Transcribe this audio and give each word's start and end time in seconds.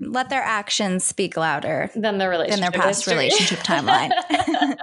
let 0.00 0.30
their 0.30 0.42
actions 0.42 1.04
speak 1.04 1.36
louder 1.36 1.90
than 1.94 2.18
their 2.18 2.30
relationship 2.30 2.60
than 2.60 2.72
their 2.72 2.80
past 2.80 3.04
history. 3.04 3.14
relationship 3.14 3.58
timeline. 3.60 4.10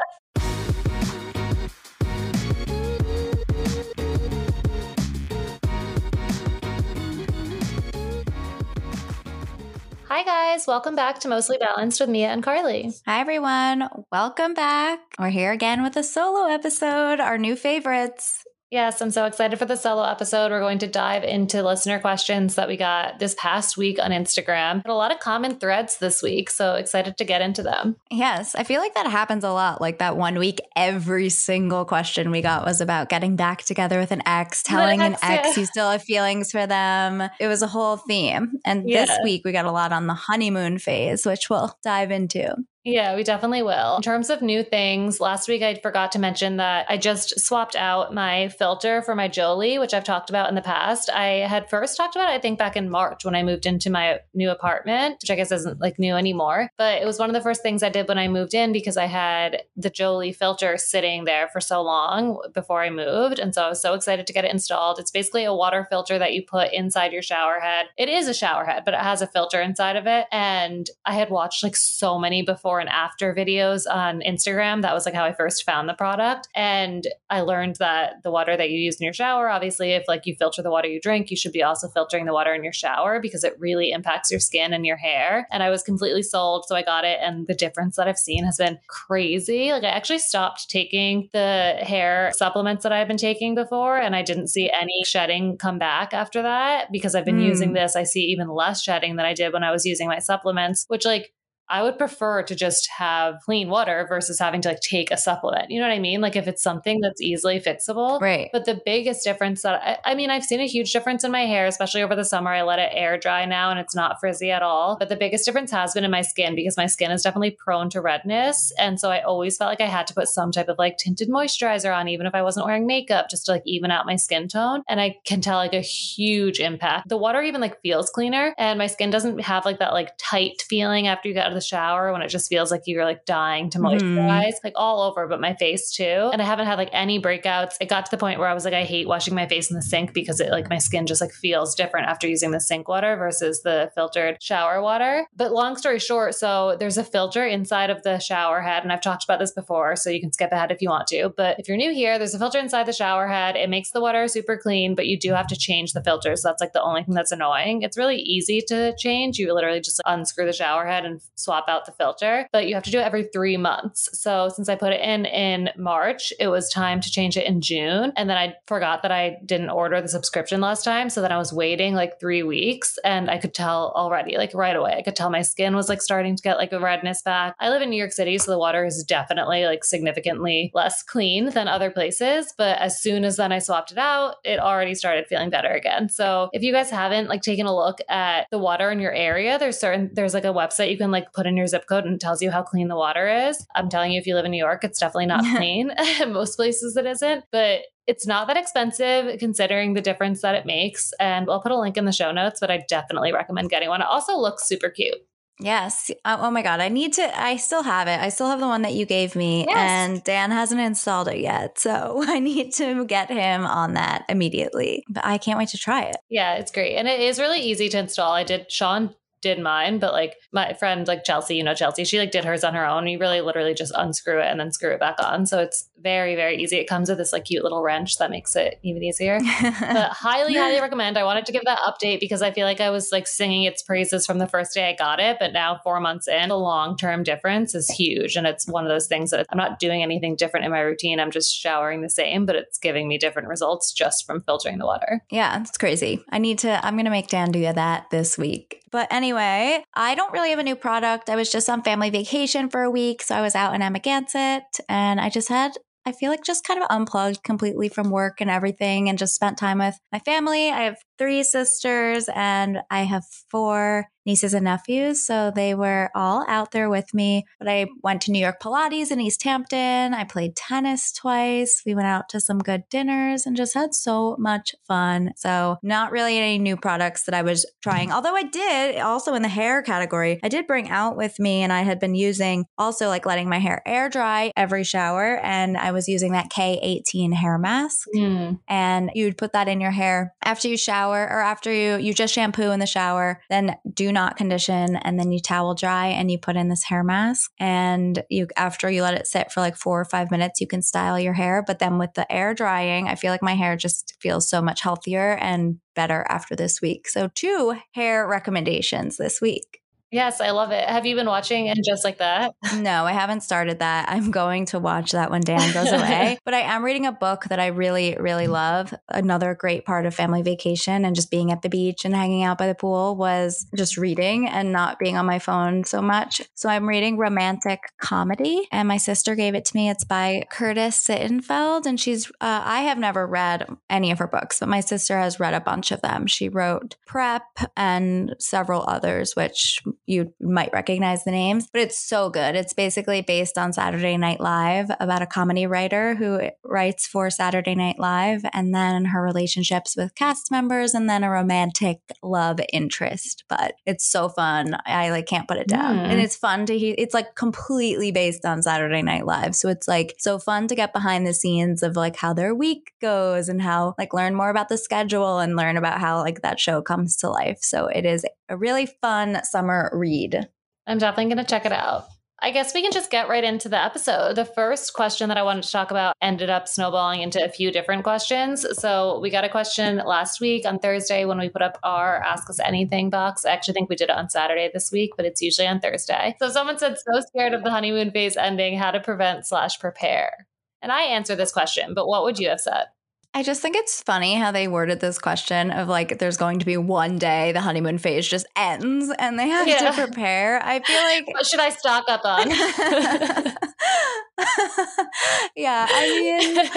Hi, 10.14 10.24
guys. 10.24 10.68
Welcome 10.68 10.96
back 10.96 11.20
to 11.22 11.30
Mostly 11.30 11.58
Balanced 11.58 12.02
with 12.02 12.10
Mia 12.10 12.28
and 12.28 12.44
Carleigh. 12.44 12.92
Hi, 13.08 13.22
everyone. 13.22 13.88
Welcome 14.12 14.54
back. 14.54 15.00
We're 15.18 15.30
here 15.30 15.54
again 15.54 15.84
with 15.84 15.96
a 15.96 16.04
solo 16.04 16.48
episode, 16.48 17.22
our 17.22 17.38
new 17.38 17.56
favorites. 17.56 18.44
Yes, 18.72 19.02
I'm 19.02 19.12
so 19.12 19.26
excited 19.26 19.60
for 19.60 19.66
the 19.66 19.76
solo 19.76 20.04
episode. 20.04 20.50
We're 20.50 20.62
going 20.62 20.80
to 20.80 20.88
dive 20.88 21.26
into 21.26 21.62
listener 21.62 22.00
questions 22.00 22.56
that 22.56 22.70
we 22.70 22.78
got 22.78 23.20
this 23.20 23.36
past 23.38 23.76
week 23.76 24.00
on 24.00 24.12
Instagram. 24.12 24.76
Had 24.76 24.86
a 24.86 24.94
lot 24.94 25.12
of 25.12 25.20
common 25.20 25.56
threads 25.56 25.98
this 25.98 26.24
week, 26.24 26.50
so 26.50 26.76
excited 26.76 27.18
to 27.18 27.26
get 27.26 27.42
into 27.42 27.64
them. 27.64 27.98
Yes, 28.10 28.56
I 28.56 28.64
feel 28.64 28.80
like 28.80 28.94
that 28.94 29.08
happens 29.08 29.44
a 29.44 29.52
lot. 29.52 29.82
Like 29.82 30.00
that 30.00 30.16
one 30.16 30.40
week, 30.40 30.62
every 30.74 31.28
single 31.28 31.84
question 31.84 32.32
we 32.32 32.42
got 32.42 32.64
was 32.64 32.80
about 32.80 33.10
getting 33.10 33.36
back 33.36 33.64
together 33.64 34.00
with 34.00 34.14
an 34.14 34.22
ex, 34.26 34.64
telling 34.64 35.02
ex, 35.02 35.22
an 35.22 35.30
ex 35.30 35.48
yeah. 35.50 35.60
you 35.60 35.66
still 35.66 35.92
have 35.92 36.04
feelings 36.04 36.50
for 36.50 36.66
them. 36.66 37.30
It 37.42 37.48
was 37.48 37.62
a 37.62 37.68
whole 37.68 37.98
theme. 37.98 38.54
And 38.64 38.88
this 38.88 39.12
week, 39.22 39.44
we 39.44 39.52
got 39.52 39.66
a 39.66 39.72
lot 39.72 39.92
on 39.92 40.08
the 40.08 40.14
honeymoon 40.14 40.80
phase, 40.80 41.26
which 41.26 41.50
we'll 41.50 41.78
dive 41.84 42.10
into. 42.10 42.56
Yeah, 42.84 43.16
we 43.16 43.24
definitely 43.24 43.62
will. 43.62 43.98
In 43.98 44.02
terms 44.02 44.32
of 44.32 44.42
new 44.42 44.64
things, 44.64 45.20
last 45.20 45.48
week 45.48 45.62
I 45.62 45.76
forgot 45.76 46.14
to 46.14 46.20
mention 46.20 46.58
that 46.58 46.88
I 46.90 46.98
just 46.98 47.40
swapped 47.40 47.76
out 47.76 48.12
my 48.12 48.50
filter 48.50 49.04
for 49.04 49.14
my 49.14 49.28
Jolie, 49.28 49.78
which 49.78 49.94
I've 49.94 50.04
talked 50.04 50.32
about 50.32 50.50
in 50.50 50.56
the 50.56 50.64
past. 50.64 51.08
I 51.12 51.46
had 51.48 51.70
first 51.70 51.96
talked 51.96 52.16
about 52.16 52.32
it, 52.32 52.34
I 52.34 52.40
think, 52.40 52.58
back 52.58 52.76
in 52.76 52.90
March 52.90 53.24
when 53.24 53.36
I 53.36 53.44
moved 53.44 53.68
into 53.68 53.92
my 53.92 54.22
new 54.34 54.50
apartment, 54.50 55.18
which 55.22 55.30
I 55.30 55.36
guess 55.36 55.52
isn't 55.52 55.80
like 55.80 56.00
new 56.00 56.16
anymore. 56.16 56.70
But 56.76 57.04
it 57.04 57.06
was 57.06 57.20
one 57.20 57.30
of 57.30 57.36
the 57.36 57.42
first 57.42 57.62
things 57.62 57.84
I 57.84 57.90
did 57.90 58.08
when 58.08 58.18
I 58.18 58.28
moved 58.28 58.56
in 58.56 58.74
because 58.74 58.98
I 58.98 59.06
had 59.06 59.62
the 59.78 59.92
Jolie 59.92 60.34
filter 60.34 60.76
sitting 60.78 61.26
there 61.26 61.50
for 61.50 61.62
so 61.62 61.84
long 61.84 62.42
before 62.52 62.82
I 62.82 62.90
moved. 62.90 63.38
And 63.38 63.54
so 63.54 63.62
I 63.62 63.70
was 63.70 63.82
so 63.82 63.94
excited 63.94 64.26
to 64.26 64.34
get 64.34 64.46
it 64.46 64.52
installed. 64.52 64.98
It's 64.98 65.12
basically 65.12 65.44
a 65.44 65.54
water 65.54 65.86
filter 65.88 66.18
that 66.18 66.34
you 66.34 66.42
put 66.42 66.74
inside 66.74 67.14
your 67.14 67.22
shower 67.22 67.60
head. 67.60 67.90
It 67.96 68.10
is 68.10 68.28
a 68.28 68.34
shower 68.34 68.66
head, 68.66 68.86
but 68.86 68.96
it 68.96 69.02
has 69.02 69.22
a 69.22 69.28
filter 69.28 69.62
inside 69.62 69.98
of 69.98 70.08
it. 70.08 70.26
And 70.32 70.90
I 71.06 71.14
had 71.14 71.30
watched 71.30 71.62
like 71.62 71.76
so 71.76 72.18
many 72.18 72.42
before 72.42 72.71
and 72.80 72.90
after 72.90 73.34
videos 73.34 73.86
on 73.90 74.22
Instagram. 74.22 74.82
That 74.82 74.94
was 74.94 75.06
like 75.06 75.16
how 75.16 75.26
I 75.26 75.34
first 75.34 75.64
found 75.64 75.90
the 75.90 75.94
product. 75.94 76.48
And 76.56 77.08
I 77.30 77.42
learned 77.42 77.78
that 77.78 78.24
the 78.24 78.32
water 78.32 78.56
that 78.56 78.70
you 78.70 78.80
use 78.80 78.98
in 79.00 79.04
your 79.04 79.14
shower, 79.14 79.50
obviously, 79.50 79.92
if 79.92 80.08
like 80.08 80.26
you 80.26 80.36
filter 80.36 80.62
the 80.62 80.72
water 80.72 80.88
you 80.88 81.00
drink, 81.02 81.32
you 81.32 81.38
should 81.38 81.52
be 81.52 81.64
also 81.64 81.88
filtering 81.88 82.26
the 82.26 82.34
water 82.34 82.54
in 82.54 82.64
your 82.64 82.74
shower 82.74 83.20
because 83.20 83.44
it 83.44 83.60
really 83.60 83.92
impacts 83.92 84.32
your 84.32 84.40
skin 84.40 84.74
and 84.74 84.86
your 84.86 84.98
hair. 84.98 85.48
And 85.52 85.64
I 85.64 85.70
was 85.70 85.84
completely 85.84 86.24
sold. 86.24 86.66
So 86.68 86.76
I 86.76 86.84
got 86.84 87.06
it. 87.06 87.20
And 87.22 87.48
the 87.48 87.54
difference 87.54 87.96
that 87.96 88.08
I've 88.08 88.18
seen 88.18 88.44
has 88.46 88.58
been 88.58 88.80
crazy. 88.88 89.72
Like 89.72 89.84
I 89.84 89.90
actually 89.90 90.20
stopped 90.20 90.70
taking 90.70 91.30
the 91.34 91.76
hair 91.80 92.32
supplements 92.36 92.84
that 92.84 92.92
I've 92.92 93.08
been 93.08 93.18
taking 93.18 93.56
before. 93.56 93.98
And 93.98 94.16
I 94.16 94.22
didn't 94.22 94.48
see 94.48 94.70
any 94.70 95.04
shedding 95.06 95.58
come 95.58 95.80
back 95.80 96.14
after 96.14 96.42
that 96.42 96.92
because 96.92 97.16
I've 97.16 97.26
been 97.26 97.40
Mm. 97.40 97.46
using 97.46 97.74
this. 97.74 97.96
I 97.96 98.04
see 98.04 98.22
even 98.26 98.50
less 98.50 98.82
shedding 98.84 99.16
than 99.16 99.26
I 99.26 99.34
did 99.34 99.54
when 99.54 99.64
I 99.64 99.72
was 99.72 99.86
using 99.86 100.08
my 100.08 100.20
supplements, 100.20 100.86
which 100.90 101.06
like 101.06 101.34
I 101.72 101.82
would 101.82 101.98
prefer 101.98 102.44
to 102.44 102.54
just 102.54 102.90
have 102.98 103.40
clean 103.46 103.70
water 103.70 104.06
versus 104.08 104.38
having 104.38 104.60
to 104.62 104.70
like 104.70 104.82
take 104.82 105.10
a 105.10 105.18
supplement. 105.18 105.72
You 105.72 105.80
know 105.80 105.88
what 105.88 105.94
I 105.94 106.00
mean? 106.00 106.20
Like 106.20 106.36
if 106.36 106.48
it's 106.48 106.62
something 106.62 107.00
that's 107.00 107.22
easily 107.22 107.62
fixable. 107.62 108.20
Right. 108.20 108.50
But 108.52 108.66
the 108.66 108.82
biggest 108.86 109.24
difference 109.24 109.62
that 109.62 109.82
I, 109.82 110.12
I 110.12 110.16
mean, 110.16 110.30
I've 110.30 110.44
seen 110.44 110.60
a 110.60 110.68
huge 110.68 110.92
difference 110.92 111.24
in 111.24 111.32
my 111.32 111.46
hair, 111.46 111.66
especially 111.66 112.04
over 112.04 112.16
the 112.16 112.26
summer. 112.26 112.52
I 112.52 112.64
let 112.64 112.80
it 112.80 112.92
air 112.92 113.18
dry 113.18 113.46
now 113.46 113.72
and 113.72 113.80
it's 113.80 113.96
not 113.96 114.20
frizzy 114.20 114.52
at 114.52 114.62
all. 114.62 114.98
But 115.00 115.08
the 115.08 115.16
biggest 115.16 115.46
difference 115.46 115.72
has 115.72 115.94
been 115.94 116.04
in 116.04 116.12
my 116.12 116.22
skin 116.22 116.56
because 116.56 116.76
my 116.76 116.88
skin 116.88 117.10
is 117.10 117.24
definitely 117.24 117.52
prone 117.52 117.90
to 117.92 118.02
redness. 118.02 118.74
And 118.78 119.00
so 119.00 119.10
I 119.10 119.22
always 119.22 119.56
felt 119.56 119.70
like 119.70 119.82
I 119.82 119.88
had 119.88 120.08
to 120.08 120.14
put 120.14 120.28
some 120.28 120.52
type 120.52 120.68
of 120.68 120.78
like 120.78 120.98
tinted 120.98 121.30
moisturizer 121.30 121.96
on, 121.96 122.10
even 122.10 122.26
if 122.26 122.36
I 122.36 122.42
wasn't 122.42 122.66
wearing 122.66 122.86
makeup, 122.86 123.30
just 123.30 123.46
to 123.46 123.54
like 123.54 123.64
even 123.66 123.92
out 123.92 124.06
my 124.06 124.18
skin 124.18 124.50
tone. 124.50 124.84
And 124.90 125.00
I 125.00 125.16
can 125.24 125.40
tell 125.40 125.58
like 125.58 125.74
a 125.74 125.80
huge 125.80 126.60
impact. 126.60 127.08
The 127.08 127.18
water 127.18 127.42
even 127.42 127.62
like 127.62 127.82
feels 127.82 128.10
cleaner 128.10 128.54
and 128.58 128.78
my 128.78 128.88
skin 128.88 129.10
doesn't 129.10 129.40
have 129.40 129.64
like 129.64 129.80
that 129.80 129.94
like 129.94 130.12
tight 130.18 130.62
feeling 130.62 131.08
after 131.08 131.30
you 131.30 131.34
get 131.34 131.46
out 131.46 131.52
of 131.52 131.56
the 131.56 131.61
shower 131.62 132.12
when 132.12 132.22
it 132.22 132.30
just 132.30 132.50
feels 132.50 132.72
like 132.72 132.84
you're 132.86 133.06
like 133.06 133.26
dying 133.26 133.70
to 133.72 133.80
moisturize, 133.80 134.52
hmm. 134.52 134.64
like 134.64 134.74
all 134.76 135.02
over, 135.02 135.28
but 135.28 135.42
my 135.42 135.54
face 135.56 135.92
too. 135.92 136.30
And 136.32 136.42
I 136.42 136.46
haven't 136.46 136.68
had 136.68 136.78
like 136.78 136.90
any 136.92 137.22
breakouts. 137.22 137.76
It 137.80 137.90
got 137.90 138.06
to 138.06 138.12
the 138.12 138.18
point 138.18 138.40
where 138.40 138.48
I 138.48 138.54
was 138.54 138.66
like, 138.66 138.74
I 138.74 138.84
hate 138.84 139.08
washing 139.08 139.36
my 139.36 139.48
face 139.48 139.70
in 139.70 139.76
the 139.76 139.82
sink 139.82 140.14
because 140.14 140.40
it 140.40 140.52
like 140.52 140.70
my 140.70 140.78
skin 140.78 141.08
just 141.08 141.22
like 141.22 141.32
feels 141.32 141.76
different 141.76 142.08
after 142.08 142.28
using 142.28 142.52
the 142.52 142.60
sink 142.60 142.88
water 142.88 143.16
versus 143.16 143.62
the 143.64 143.92
filtered 143.96 144.38
shower 144.42 144.82
water. 144.82 145.28
But 145.36 145.52
long 145.52 145.78
story 145.78 146.00
short, 146.00 146.36
so 146.36 146.76
there's 146.80 146.98
a 146.98 147.04
filter 147.04 147.46
inside 147.46 147.90
of 147.90 148.04
the 148.04 148.20
shower 148.20 148.62
head, 148.62 148.84
and 148.84 148.92
I've 148.92 149.02
talked 149.02 149.24
about 149.24 149.40
this 149.40 149.52
before, 149.52 149.96
so 149.96 150.10
you 150.10 150.20
can 150.20 150.32
skip 150.32 150.52
ahead 150.52 150.72
if 150.72 150.82
you 150.82 150.90
want 150.90 151.08
to. 151.08 151.32
But 151.36 151.60
if 151.60 151.68
you're 151.68 151.78
new 151.78 151.94
here, 151.94 152.18
there's 152.18 152.34
a 152.34 152.40
filter 152.40 152.60
inside 152.60 152.86
the 152.86 152.94
shower 152.94 153.28
head. 153.28 153.56
It 153.56 153.70
makes 153.70 153.92
the 153.92 154.02
water 154.02 154.28
super 154.28 154.58
clean, 154.58 154.96
but 154.96 155.08
you 155.08 155.20
do 155.20 155.34
have 155.34 155.48
to 155.48 155.56
change 155.56 155.94
the 155.94 156.04
filter. 156.04 156.36
So 156.36 156.50
that's 156.50 156.62
like 156.62 156.74
the 156.74 156.82
only 156.82 157.04
thing 157.04 157.14
that's 157.14 157.32
annoying. 157.32 157.82
It's 157.82 157.98
really 157.98 158.18
easy 158.18 158.62
to 158.68 158.96
change. 158.98 159.38
You 159.38 159.54
literally 159.54 159.82
just 159.82 160.02
unscrew 160.06 160.46
the 160.46 160.54
shower 160.54 160.86
head 160.86 161.06
and 161.06 161.22
swap 161.44 161.66
out 161.68 161.86
the 161.86 161.92
filter, 161.92 162.48
but 162.52 162.68
you 162.68 162.76
have 162.76 162.84
to 162.84 162.92
do 162.92 163.00
it 163.00 163.04
every 163.04 163.24
three 163.24 163.58
months. 163.58 164.10
So 164.20 164.50
since 164.50 164.70
I 164.70 164.76
put 164.76 164.94
it 164.94 165.02
in 165.02 165.26
in 165.26 165.70
March, 165.78 166.34
it 166.40 166.48
was 166.48 166.70
time 166.70 167.02
to 167.02 167.12
change 167.12 167.38
it 167.38 167.46
in 167.46 167.62
June. 167.62 168.14
And 168.16 168.30
then 168.30 168.38
I 168.38 168.56
forgot 168.68 169.02
that 169.02 169.12
I 169.12 169.38
didn't 169.46 169.70
order 169.70 170.02
the 170.02 170.08
subscription 170.08 170.62
last 170.62 170.84
time. 170.84 171.10
So 171.10 171.22
then 171.22 171.32
I 171.32 171.38
was 171.38 171.54
waiting 171.54 171.94
like 171.94 172.20
three 172.20 172.44
weeks 172.44 172.98
and 173.04 173.30
I 173.30 173.38
could 173.38 173.54
tell 173.54 173.92
already, 173.96 174.38
like 174.38 174.54
right 174.54 174.76
away, 174.76 174.96
I 174.98 175.02
could 175.02 175.16
tell 175.16 175.30
my 175.30 175.42
skin 175.42 175.76
was 175.76 175.90
like 175.90 176.02
starting 176.02 176.36
to 176.36 176.44
get 176.44 176.58
like 176.58 176.72
a 176.72 176.80
redness 176.80 177.22
back. 177.22 177.56
I 177.60 177.70
live 177.70 177.82
in 177.82 177.90
New 177.90 177.98
York 177.98 178.12
City, 178.12 178.38
so 178.38 178.52
the 178.52 178.58
water 178.58 178.86
is 178.86 179.04
definitely 179.04 179.66
like 179.66 179.84
significantly 179.84 180.72
less 180.74 181.04
clean 181.04 181.50
than 181.50 181.68
other 181.68 181.92
places. 181.92 182.54
But 182.58 182.78
as 182.80 183.02
soon 183.02 183.24
as 183.26 183.38
then 183.38 183.52
I 183.52 183.60
swapped 183.60 183.92
it 183.92 183.98
out, 183.98 184.36
it 184.44 184.60
already 184.60 184.96
started 184.96 185.28
feeling 185.28 185.50
better 185.50 185.70
again. 185.70 186.10
So 186.10 186.50
if 186.54 186.64
you 186.64 186.72
guys 186.72 186.90
haven't 186.90 187.30
like 187.30 187.42
taken 187.42 187.66
a 187.66 187.76
look 187.76 188.00
at 188.10 188.48
the 188.52 188.60
water 188.60 188.92
in 188.92 189.00
your 189.00 189.14
area, 189.14 189.58
there's 189.58 189.80
certain 189.80 190.12
there's 190.14 190.34
like 190.34 190.46
a 190.46 190.54
website 190.54 190.92
you 190.92 190.98
can 190.98 191.12
like 191.12 191.31
put 191.34 191.46
in 191.48 191.58
your 191.58 191.68
zip 191.68 191.86
code 191.88 192.06
and 192.06 192.16
it 192.16 192.20
tells 192.20 192.42
you 192.42 192.52
how 192.52 192.62
clean 192.64 192.88
the 192.88 192.96
water 192.96 193.28
is. 193.28 193.66
I'm 193.76 193.90
telling 193.90 194.12
you, 194.12 194.20
if 194.20 194.28
you 194.28 194.36
live 194.36 194.46
in 194.46 194.52
New 194.52 194.58
York, 194.58 194.84
it's 194.84 195.00
definitely 195.00 195.28
not 195.28 195.44
clean. 195.58 195.92
Most 196.28 196.56
places 196.56 196.98
it 196.98 197.06
isn't, 197.06 197.46
but 197.52 197.82
it's 198.08 198.26
not 198.28 198.48
that 198.48 198.58
expensive 198.58 199.40
considering 199.40 199.94
the 199.94 200.02
difference 200.02 200.42
that 200.42 200.56
it 200.56 200.66
makes. 200.66 201.14
And 201.20 201.50
I'll 201.50 201.62
put 201.62 201.72
a 201.72 201.78
link 201.80 201.98
in 201.98 202.06
the 202.06 202.12
show 202.12 202.32
notes, 202.32 202.60
but 202.60 202.72
I 202.72 202.84
definitely 202.90 203.32
recommend 203.32 203.70
getting 203.70 203.90
one. 203.90 204.02
It 204.02 204.08
also 204.08 204.38
looks 204.38 204.64
super 204.66 204.90
cute. 204.90 205.16
Yes. 205.60 206.10
Oh, 206.26 206.40
oh 206.42 206.52
my 206.52 206.64
God. 206.64 206.80
I 206.80 206.90
need 206.90 207.14
to, 207.14 207.40
I 207.40 207.58
still 207.58 207.84
have 207.84 208.08
it. 208.08 208.20
I 208.20 208.30
still 208.30 208.48
have 208.48 208.60
the 208.60 208.68
one 208.68 208.82
that 208.82 208.96
you 208.96 209.06
gave 209.06 209.36
me, 209.36 209.66
Yes. 209.68 209.78
and 209.78 210.24
Dan 210.24 210.50
hasn't 210.50 210.82
installed 210.82 211.28
it 211.28 211.38
yet. 211.38 211.78
So 211.78 212.24
I 212.28 212.40
need 212.40 212.74
to 212.76 213.06
get 213.06 213.30
him 213.30 213.66
on 213.68 213.94
that 213.94 214.26
immediately. 214.28 215.04
But 215.08 215.24
I 215.24 215.38
can't 215.38 215.60
wait 215.60 215.70
to 215.70 215.78
try 215.78 216.04
it. 216.06 216.16
Yeah, 216.30 216.56
it's 216.56 216.72
great. 216.72 216.96
And 216.96 217.08
it 217.08 217.20
is 217.20 217.40
really 217.40 217.60
easy 217.60 217.90
to 217.90 218.00
install. 218.00 218.32
I 218.34 218.44
did, 218.44 218.72
Sean 218.72 219.14
did 219.42 219.60
mine, 219.60 220.00
but 220.00 220.14
like 220.14 220.36
my 220.52 220.74
friend, 220.74 221.08
like 221.08 221.24
Chelsea, 221.24 221.56
you 221.56 221.64
know, 221.64 221.74
Chelsea, 221.74 222.04
she 222.04 222.20
like 222.20 222.32
did 222.32 222.46
hers 222.46 222.64
on 222.64 222.74
her 222.74 222.86
own. 222.86 223.08
You 223.08 223.20
really 223.20 223.42
literally 223.42 223.74
just 223.74 223.94
unscrew 223.96 224.40
it 224.40 224.48
and 224.48 224.60
then 224.60 224.72
screw 224.72 224.92
it 224.92 225.00
back 225.00 225.16
on. 225.20 225.46
So 225.46 225.60
it's 225.60 225.90
very, 226.02 226.36
very 226.36 226.58
easy. 226.58 226.78
It 226.78 226.88
comes 226.88 227.10
with 227.10 227.18
this 227.18 227.34
like 227.34 227.46
cute 227.46 227.64
little 227.64 227.82
wrench 227.82 228.18
that 228.18 228.30
makes 228.30 228.56
it 228.56 228.80
even 228.84 229.04
easier. 229.04 229.40
but 229.62 230.12
highly, 230.12 230.56
highly 230.56 230.80
recommend. 230.82 231.18
I 231.18 231.24
wanted 231.24 231.46
to 231.46 231.52
give 231.52 231.64
that 231.66 231.80
update 231.80 232.20
because 232.20 232.42
I 232.42 232.52
feel 232.52 232.66
like 232.66 232.80
I 232.80 232.90
was 232.90 233.12
like 233.12 233.28
singing 233.28 233.64
its 233.64 233.82
praises 233.84 234.26
from 234.26 234.40
the 234.40 234.48
first 234.48 234.74
day 234.74 234.90
I 234.90 234.96
got 234.96 235.20
it, 235.20 235.38
but 235.40 235.54
now 235.54 235.80
four 235.84 236.00
months 236.00 236.28
in, 236.28 236.50
the 236.50 236.58
long 236.58 236.98
term 236.98 237.24
difference 237.24 237.76
is 237.76 237.90
huge. 237.90 238.36
And 238.36 238.48
it's 238.48 238.68
one 238.68 238.84
of 238.84 238.90
those 238.90 239.08
things 239.08 239.32
that 239.32 239.46
I'm 239.50 239.58
not 239.58 239.80
doing 239.80 240.04
anything 240.04 240.36
different 240.36 240.66
in 240.66 240.72
my 240.72 240.82
routine. 240.82 241.20
I'm 241.20 241.32
just 241.32 241.54
showering 241.56 242.02
the 242.02 242.10
same, 242.10 242.46
but 242.46 242.56
it's 242.56 242.78
giving 242.78 243.08
me 243.08 243.18
different 243.18 243.48
results 243.48 243.92
just 243.92 244.26
from 244.26 244.42
filtering 244.42 244.78
the 244.78 244.86
water. 244.86 245.24
yeah, 245.30 245.60
it's 245.62 245.78
crazy. 245.78 246.24
I 246.30 246.38
need 246.38 246.60
to, 246.60 246.86
I'm 246.86 246.96
going 246.96 247.06
to 247.06 247.12
make 247.12 247.28
Dan 247.28 247.52
do 247.52 247.62
that 247.62 248.10
this 248.10 248.38
week. 248.38 248.82
But 248.92 249.08
anyway, 249.10 249.31
I 249.34 250.16
don't 250.16 250.34
really 250.34 250.50
have 250.50 250.60
a 250.60 250.64
new 250.64 250.76
product. 250.76 251.30
I 251.30 251.36
was 251.36 251.52
just 251.52 251.70
on 251.70 251.84
family 251.84 252.10
vacation 252.10 252.70
for 252.70 252.84
a 252.84 252.92
week. 252.92 253.22
So 253.22 253.36
I 253.36 253.42
was 253.42 253.56
out 253.56 253.74
in 253.76 253.82
Amagansett 253.82 254.80
and 254.88 255.20
I 255.20 255.30
just 255.30 255.50
had 255.50 255.74
I 256.06 256.12
feel 256.12 256.32
like 256.32 256.44
just 256.44 256.66
kind 256.66 256.82
of 256.82 256.88
unplugged 256.90 257.44
completely 257.44 257.88
from 257.88 258.10
work 258.10 258.42
and 258.42 258.50
everything 258.50 259.08
and 259.08 259.20
just 259.20 259.36
spent 259.36 259.58
time 259.58 259.78
with 259.78 260.00
my 260.12 260.18
family. 260.20 260.72
I 260.72 260.82
have 260.82 260.98
three 261.22 261.44
sisters 261.44 262.28
and 262.34 262.80
I 262.90 263.04
have 263.04 263.24
four 263.52 264.08
nieces 264.24 264.54
and 264.54 264.66
nephews. 264.66 265.26
So 265.26 265.52
they 265.54 265.74
were 265.74 266.12
all 266.14 266.46
out 266.48 266.72
there 266.72 266.90
with 266.92 267.12
me. 267.12 267.44
But 267.58 267.68
I 267.68 267.88
went 268.04 268.22
to 268.24 268.32
New 268.32 268.40
York 268.40 268.62
Pilates 268.62 269.10
in 269.12 269.20
East 269.20 269.42
Hampton. 269.44 270.14
I 270.14 270.24
played 270.26 270.56
tennis 270.56 271.12
twice. 271.12 271.82
We 271.88 271.96
went 271.96 272.06
out 272.08 272.30
to 272.30 272.40
some 272.40 272.60
good 272.60 272.84
dinners 272.92 273.48
and 273.48 273.58
just 273.58 273.74
had 273.74 273.96
so 273.96 274.36
much 274.38 274.76
fun. 274.88 275.32
So, 275.38 275.78
not 275.82 276.12
really 276.12 276.38
any 276.38 276.60
new 276.60 276.78
products 276.78 277.24
that 277.24 277.34
I 277.34 277.42
was 277.42 277.66
trying. 277.82 278.12
Although 278.12 278.36
I 278.36 278.44
did 278.44 279.00
also 279.00 279.34
in 279.34 279.42
the 279.42 279.48
hair 279.48 279.82
category, 279.82 280.40
I 280.44 280.50
did 280.50 280.68
bring 280.68 280.90
out 280.90 281.18
with 281.18 281.40
me 281.40 281.64
and 281.64 281.74
I 281.74 281.82
had 281.82 282.00
been 282.00 282.14
using 282.14 282.66
also 282.78 283.08
like 283.08 283.26
letting 283.26 283.50
my 283.50 283.58
hair 283.58 283.82
air 283.88 284.08
dry 284.08 284.52
every 284.56 284.84
shower. 284.84 285.40
And 285.42 285.76
I 285.78 285.92
was 285.94 286.08
using 286.08 286.34
that 286.34 286.52
K18 286.52 287.34
hair 287.34 287.58
mask 287.58 288.08
Mm. 288.16 288.60
and 288.68 289.10
you 289.16 289.26
would 289.26 289.38
put 289.38 289.54
that 289.54 289.68
in 289.68 289.82
your 289.82 289.92
hair 289.92 290.34
after 290.44 290.68
you 290.68 290.78
shower 290.78 291.11
shower 291.12 291.24
or 291.30 291.42
after 291.42 291.72
you 291.72 291.98
you 291.98 292.14
just 292.14 292.34
shampoo 292.34 292.72
in 292.72 292.80
the 292.80 292.86
shower, 292.86 293.42
then 293.50 293.76
do 293.94 294.12
not 294.12 294.38
condition 294.38 294.96
and 294.98 295.20
then 295.20 295.32
you 295.32 295.40
towel 295.40 295.76
dry 295.76 296.08
and 296.08 296.32
you 296.32 296.38
put 296.38 296.56
in 296.56 296.70
this 296.70 296.84
hair 296.84 297.04
mask 297.04 297.52
and 297.60 298.24
you 298.30 298.48
after 298.58 298.90
you 298.90 299.02
let 299.04 299.14
it 299.14 299.28
sit 299.28 299.52
for 299.52 299.62
like 299.62 299.76
4 299.76 300.02
or 300.02 300.06
5 300.06 300.32
minutes 300.32 300.62
you 300.62 300.68
can 300.68 300.82
style 300.82 301.20
your 301.20 301.34
hair, 301.34 301.64
but 301.66 301.80
then 301.80 301.98
with 301.98 302.14
the 302.14 302.32
air 302.32 302.54
drying, 302.54 303.08
I 303.08 303.16
feel 303.16 303.32
like 303.32 303.44
my 303.44 303.56
hair 303.56 303.76
just 303.76 304.16
feels 304.20 304.50
so 304.50 304.62
much 304.62 304.82
healthier 304.82 305.38
and 305.38 305.78
better 305.96 306.26
after 306.30 306.56
this 306.56 306.82
week. 306.82 307.08
So 307.08 307.30
two 307.34 307.76
hair 307.94 308.28
recommendations 308.28 309.18
this 309.18 309.42
week. 309.42 309.81
Yes, 310.12 310.42
I 310.42 310.52
love 310.52 310.72
it. 310.72 310.88
Have 310.88 311.06
you 311.06 311.16
been 311.16 311.28
watching 311.28 311.70
and 311.70 311.80
just 311.86 312.04
like 312.04 312.18
that? 312.18 312.54
No, 312.82 313.06
I 313.06 313.12
haven't 313.12 313.42
started 313.42 313.80
that. 313.80 314.10
I'm 314.10 314.32
going 314.32 314.66
to 314.68 314.80
watch 314.80 315.12
that 315.12 315.30
when 315.30 315.42
Dan 315.42 315.72
goes 315.72 315.92
away. 315.92 316.40
but 316.46 316.54
I 316.56 316.62
am 316.62 316.84
reading 316.84 317.06
a 317.06 317.12
book 317.12 317.44
that 317.46 317.60
I 317.60 317.68
really, 317.68 318.16
really 318.20 318.48
love. 318.48 318.94
Another 319.10 319.54
great 319.54 319.86
part 319.86 320.06
of 320.06 320.16
family 320.16 320.42
vacation 320.42 321.06
and 321.06 321.16
just 321.16 321.30
being 321.30 321.52
at 321.52 321.62
the 321.62 321.70
beach 321.70 322.06
and 322.06 322.16
hanging 322.16 322.44
out 322.44 322.58
by 322.58 322.66
the 322.66 322.74
pool 322.74 323.16
was 323.16 323.68
just 323.76 323.98
reading 323.98 324.48
and 324.48 324.72
not 324.72 324.98
being 324.98 325.16
on 325.16 325.28
my 325.28 325.38
phone 325.38 325.84
so 325.84 326.02
much. 326.02 326.42
So 326.56 326.70
I'm 326.70 326.88
reading 326.88 327.18
romantic 327.18 327.82
comedy, 328.00 328.68
and 328.72 328.88
my 328.88 328.98
sister 328.98 329.36
gave 329.36 329.54
it 329.54 329.66
to 329.66 329.76
me. 329.76 329.90
It's 329.90 330.06
by 330.06 330.46
Curtis 330.50 330.98
Sittenfeld, 331.06 331.86
and 331.86 332.00
she's, 332.00 332.30
uh, 332.42 332.62
I 332.66 332.82
have 332.82 332.98
never 332.98 333.28
read 333.28 333.68
any 333.90 334.12
of 334.12 334.20
her 334.20 334.28
books, 334.28 334.60
but 334.60 334.70
my 334.70 334.80
sister 334.80 335.20
has 335.20 335.40
read 335.40 335.54
a 335.54 335.62
bunch 335.62 335.92
of 335.92 336.02
them. 336.02 336.26
She 336.26 336.50
wrote 336.50 336.96
Prep 337.06 337.44
and 337.78 338.36
several 338.40 338.86
others, 338.88 339.36
which 339.36 339.82
you 340.12 340.34
might 340.42 340.74
recognize 340.74 341.24
the 341.24 341.32
names, 341.32 341.68
but 341.72 341.82
it's 341.82 341.98
so 341.98 342.30
good. 342.30 342.56
It's 342.56 342.74
basically 342.74 343.22
based 343.22 343.58
on 343.58 343.72
Saturday 343.72 344.18
Night 344.18 344.42
Live 344.42 344.92
about 345.00 345.22
a 345.22 345.26
comedy 345.26 345.66
writer 345.66 346.16
who 346.16 346.50
writes 346.66 347.08
for 347.08 347.30
Saturday 347.30 347.76
Night 347.76 347.98
Live 347.98 348.42
and 348.52 348.76
then 348.76 349.06
her 349.06 349.22
relationships 349.22 349.96
with 349.96 350.14
cast 350.16 350.52
members 350.52 350.94
and 350.94 351.10
then 351.10 351.24
a 351.24 351.30
romantic 351.30 352.00
love 352.22 352.60
interest. 352.74 353.46
But 353.48 353.76
it's 353.86 354.06
so 354.06 354.28
fun. 354.28 354.78
I 354.86 355.12
like 355.12 355.28
can't 355.28 355.48
put 355.48 355.58
it 355.58 355.68
down. 355.68 355.98
Mm. 355.98 356.10
And 356.10 356.20
it's 356.22 356.36
fun 356.36 356.66
to 356.66 356.78
hear. 356.78 356.94
It's 356.98 357.14
like 357.14 357.36
completely 357.36 358.12
based 358.12 358.46
on 358.46 358.62
Saturday 358.62 359.02
Night 359.02 359.26
Live. 359.26 359.56
So 359.56 359.70
it's 359.70 359.88
like 359.88 360.16
so 360.20 360.40
fun 360.40 360.68
to 360.68 360.76
get 360.76 360.92
behind 360.92 361.26
the 361.26 361.34
scenes 361.34 361.84
of 361.84 361.96
like 361.96 362.18
how 362.18 362.34
their 362.34 362.54
week 362.54 362.92
goes 363.02 363.48
and 363.48 363.62
how 363.62 363.96
like 363.98 364.14
learn 364.14 364.36
more 364.36 364.50
about 364.50 364.68
the 364.68 364.78
schedule 364.78 365.40
and 365.40 365.56
learn 365.56 365.78
about 365.78 366.02
how 366.02 366.20
like 366.20 366.42
that 366.42 366.60
show 366.60 366.82
comes 366.82 367.16
to 367.18 367.30
life. 367.30 367.60
So 367.62 367.88
it 367.88 368.06
is 368.06 368.26
a 368.50 368.58
really 368.58 368.86
fun 368.86 369.42
summer 369.46 369.90
read. 370.02 370.50
I'm 370.88 370.98
definitely 370.98 371.34
going 371.34 371.46
to 371.46 371.50
check 371.50 371.66
it 371.66 371.72
out. 371.72 372.08
I 372.44 372.50
guess 372.50 372.74
we 372.74 372.82
can 372.82 372.92
just 372.92 373.12
get 373.12 373.30
right 373.30 373.44
into 373.44 373.70
the 373.70 373.80
episode. 373.80 374.36
The 374.36 374.46
first 374.46 374.96
question 374.96 375.30
that 375.30 375.38
I 375.38 375.44
wanted 375.44 375.62
to 375.62 375.72
talk 375.72 375.92
about 375.92 376.16
ended 376.24 376.50
up 376.50 376.68
snowballing 376.68 377.22
into 377.22 377.44
a 377.44 377.50
few 377.50 377.72
different 377.72 378.04
questions. 378.04 378.66
So 378.80 379.20
we 379.20 379.30
got 379.30 379.44
a 379.44 379.50
question 379.50 379.98
last 379.98 380.42
week 380.42 380.66
on 380.66 380.80
Thursday 380.80 381.26
when 381.26 381.38
we 381.38 381.50
put 381.50 381.62
up 381.62 381.78
our 381.84 382.18
Ask 382.18 382.50
Us 382.50 382.60
Anything 382.60 383.12
box. 383.12 383.46
I 383.46 383.52
actually 383.52 383.76
think 383.76 383.90
we 383.90 383.96
did 383.96 384.10
it 384.10 384.18
on 384.18 384.32
Saturday 384.32 384.72
this 384.74 384.92
week, 384.92 385.12
but 385.16 385.28
it's 385.28 385.40
usually 385.40 385.68
on 385.68 385.82
Thursday. 385.82 386.36
So 386.40 386.50
someone 386.50 386.80
said, 386.80 386.98
so 386.98 387.22
scared 387.28 387.54
of 387.54 387.64
the 387.64 387.70
honeymoon 387.70 388.10
phase 388.10 388.36
ending, 388.36 388.76
how 388.76 388.90
to 388.90 389.00
prevent 389.00 389.46
slash 389.46 389.80
prepare. 389.80 390.48
And 390.82 390.92
I 390.92 391.04
answered 391.04 391.38
this 391.38 391.52
question, 391.52 391.94
but 391.94 392.08
what 392.08 392.24
would 392.24 392.40
you 392.40 392.50
have 392.50 392.60
said? 392.60 392.86
I 393.34 393.44
just 393.44 393.62
think 393.62 393.78
it's 393.78 394.02
funny 394.02 394.36
how 394.36 394.52
they 394.52 394.68
worded 394.68 395.00
this 395.00 395.18
question 395.18 395.72
of 395.72 395.88
like 395.88 396.20
there's 396.20 396.36
going 396.36 396.60
to 396.60 396.66
be 396.66 396.76
one 396.76 397.18
day 397.18 397.54
the 397.54 397.62
honeymoon 397.62 397.98
phase 397.98 398.28
just 398.28 398.46
ends 398.58 399.10
and 399.20 399.40
they 399.40 399.48
have 399.48 399.66
yeah. 399.68 399.92
to 399.92 399.94
prepare. 400.06 400.62
I 400.62 400.82
feel 400.82 401.02
like 401.02 401.28
what 401.28 401.46
should 401.46 401.62
I 401.62 401.70
stock 401.70 402.04
up 402.10 402.26
on? 402.26 402.50
yeah, 405.56 405.88
I 405.90 406.10
mean 406.10 406.70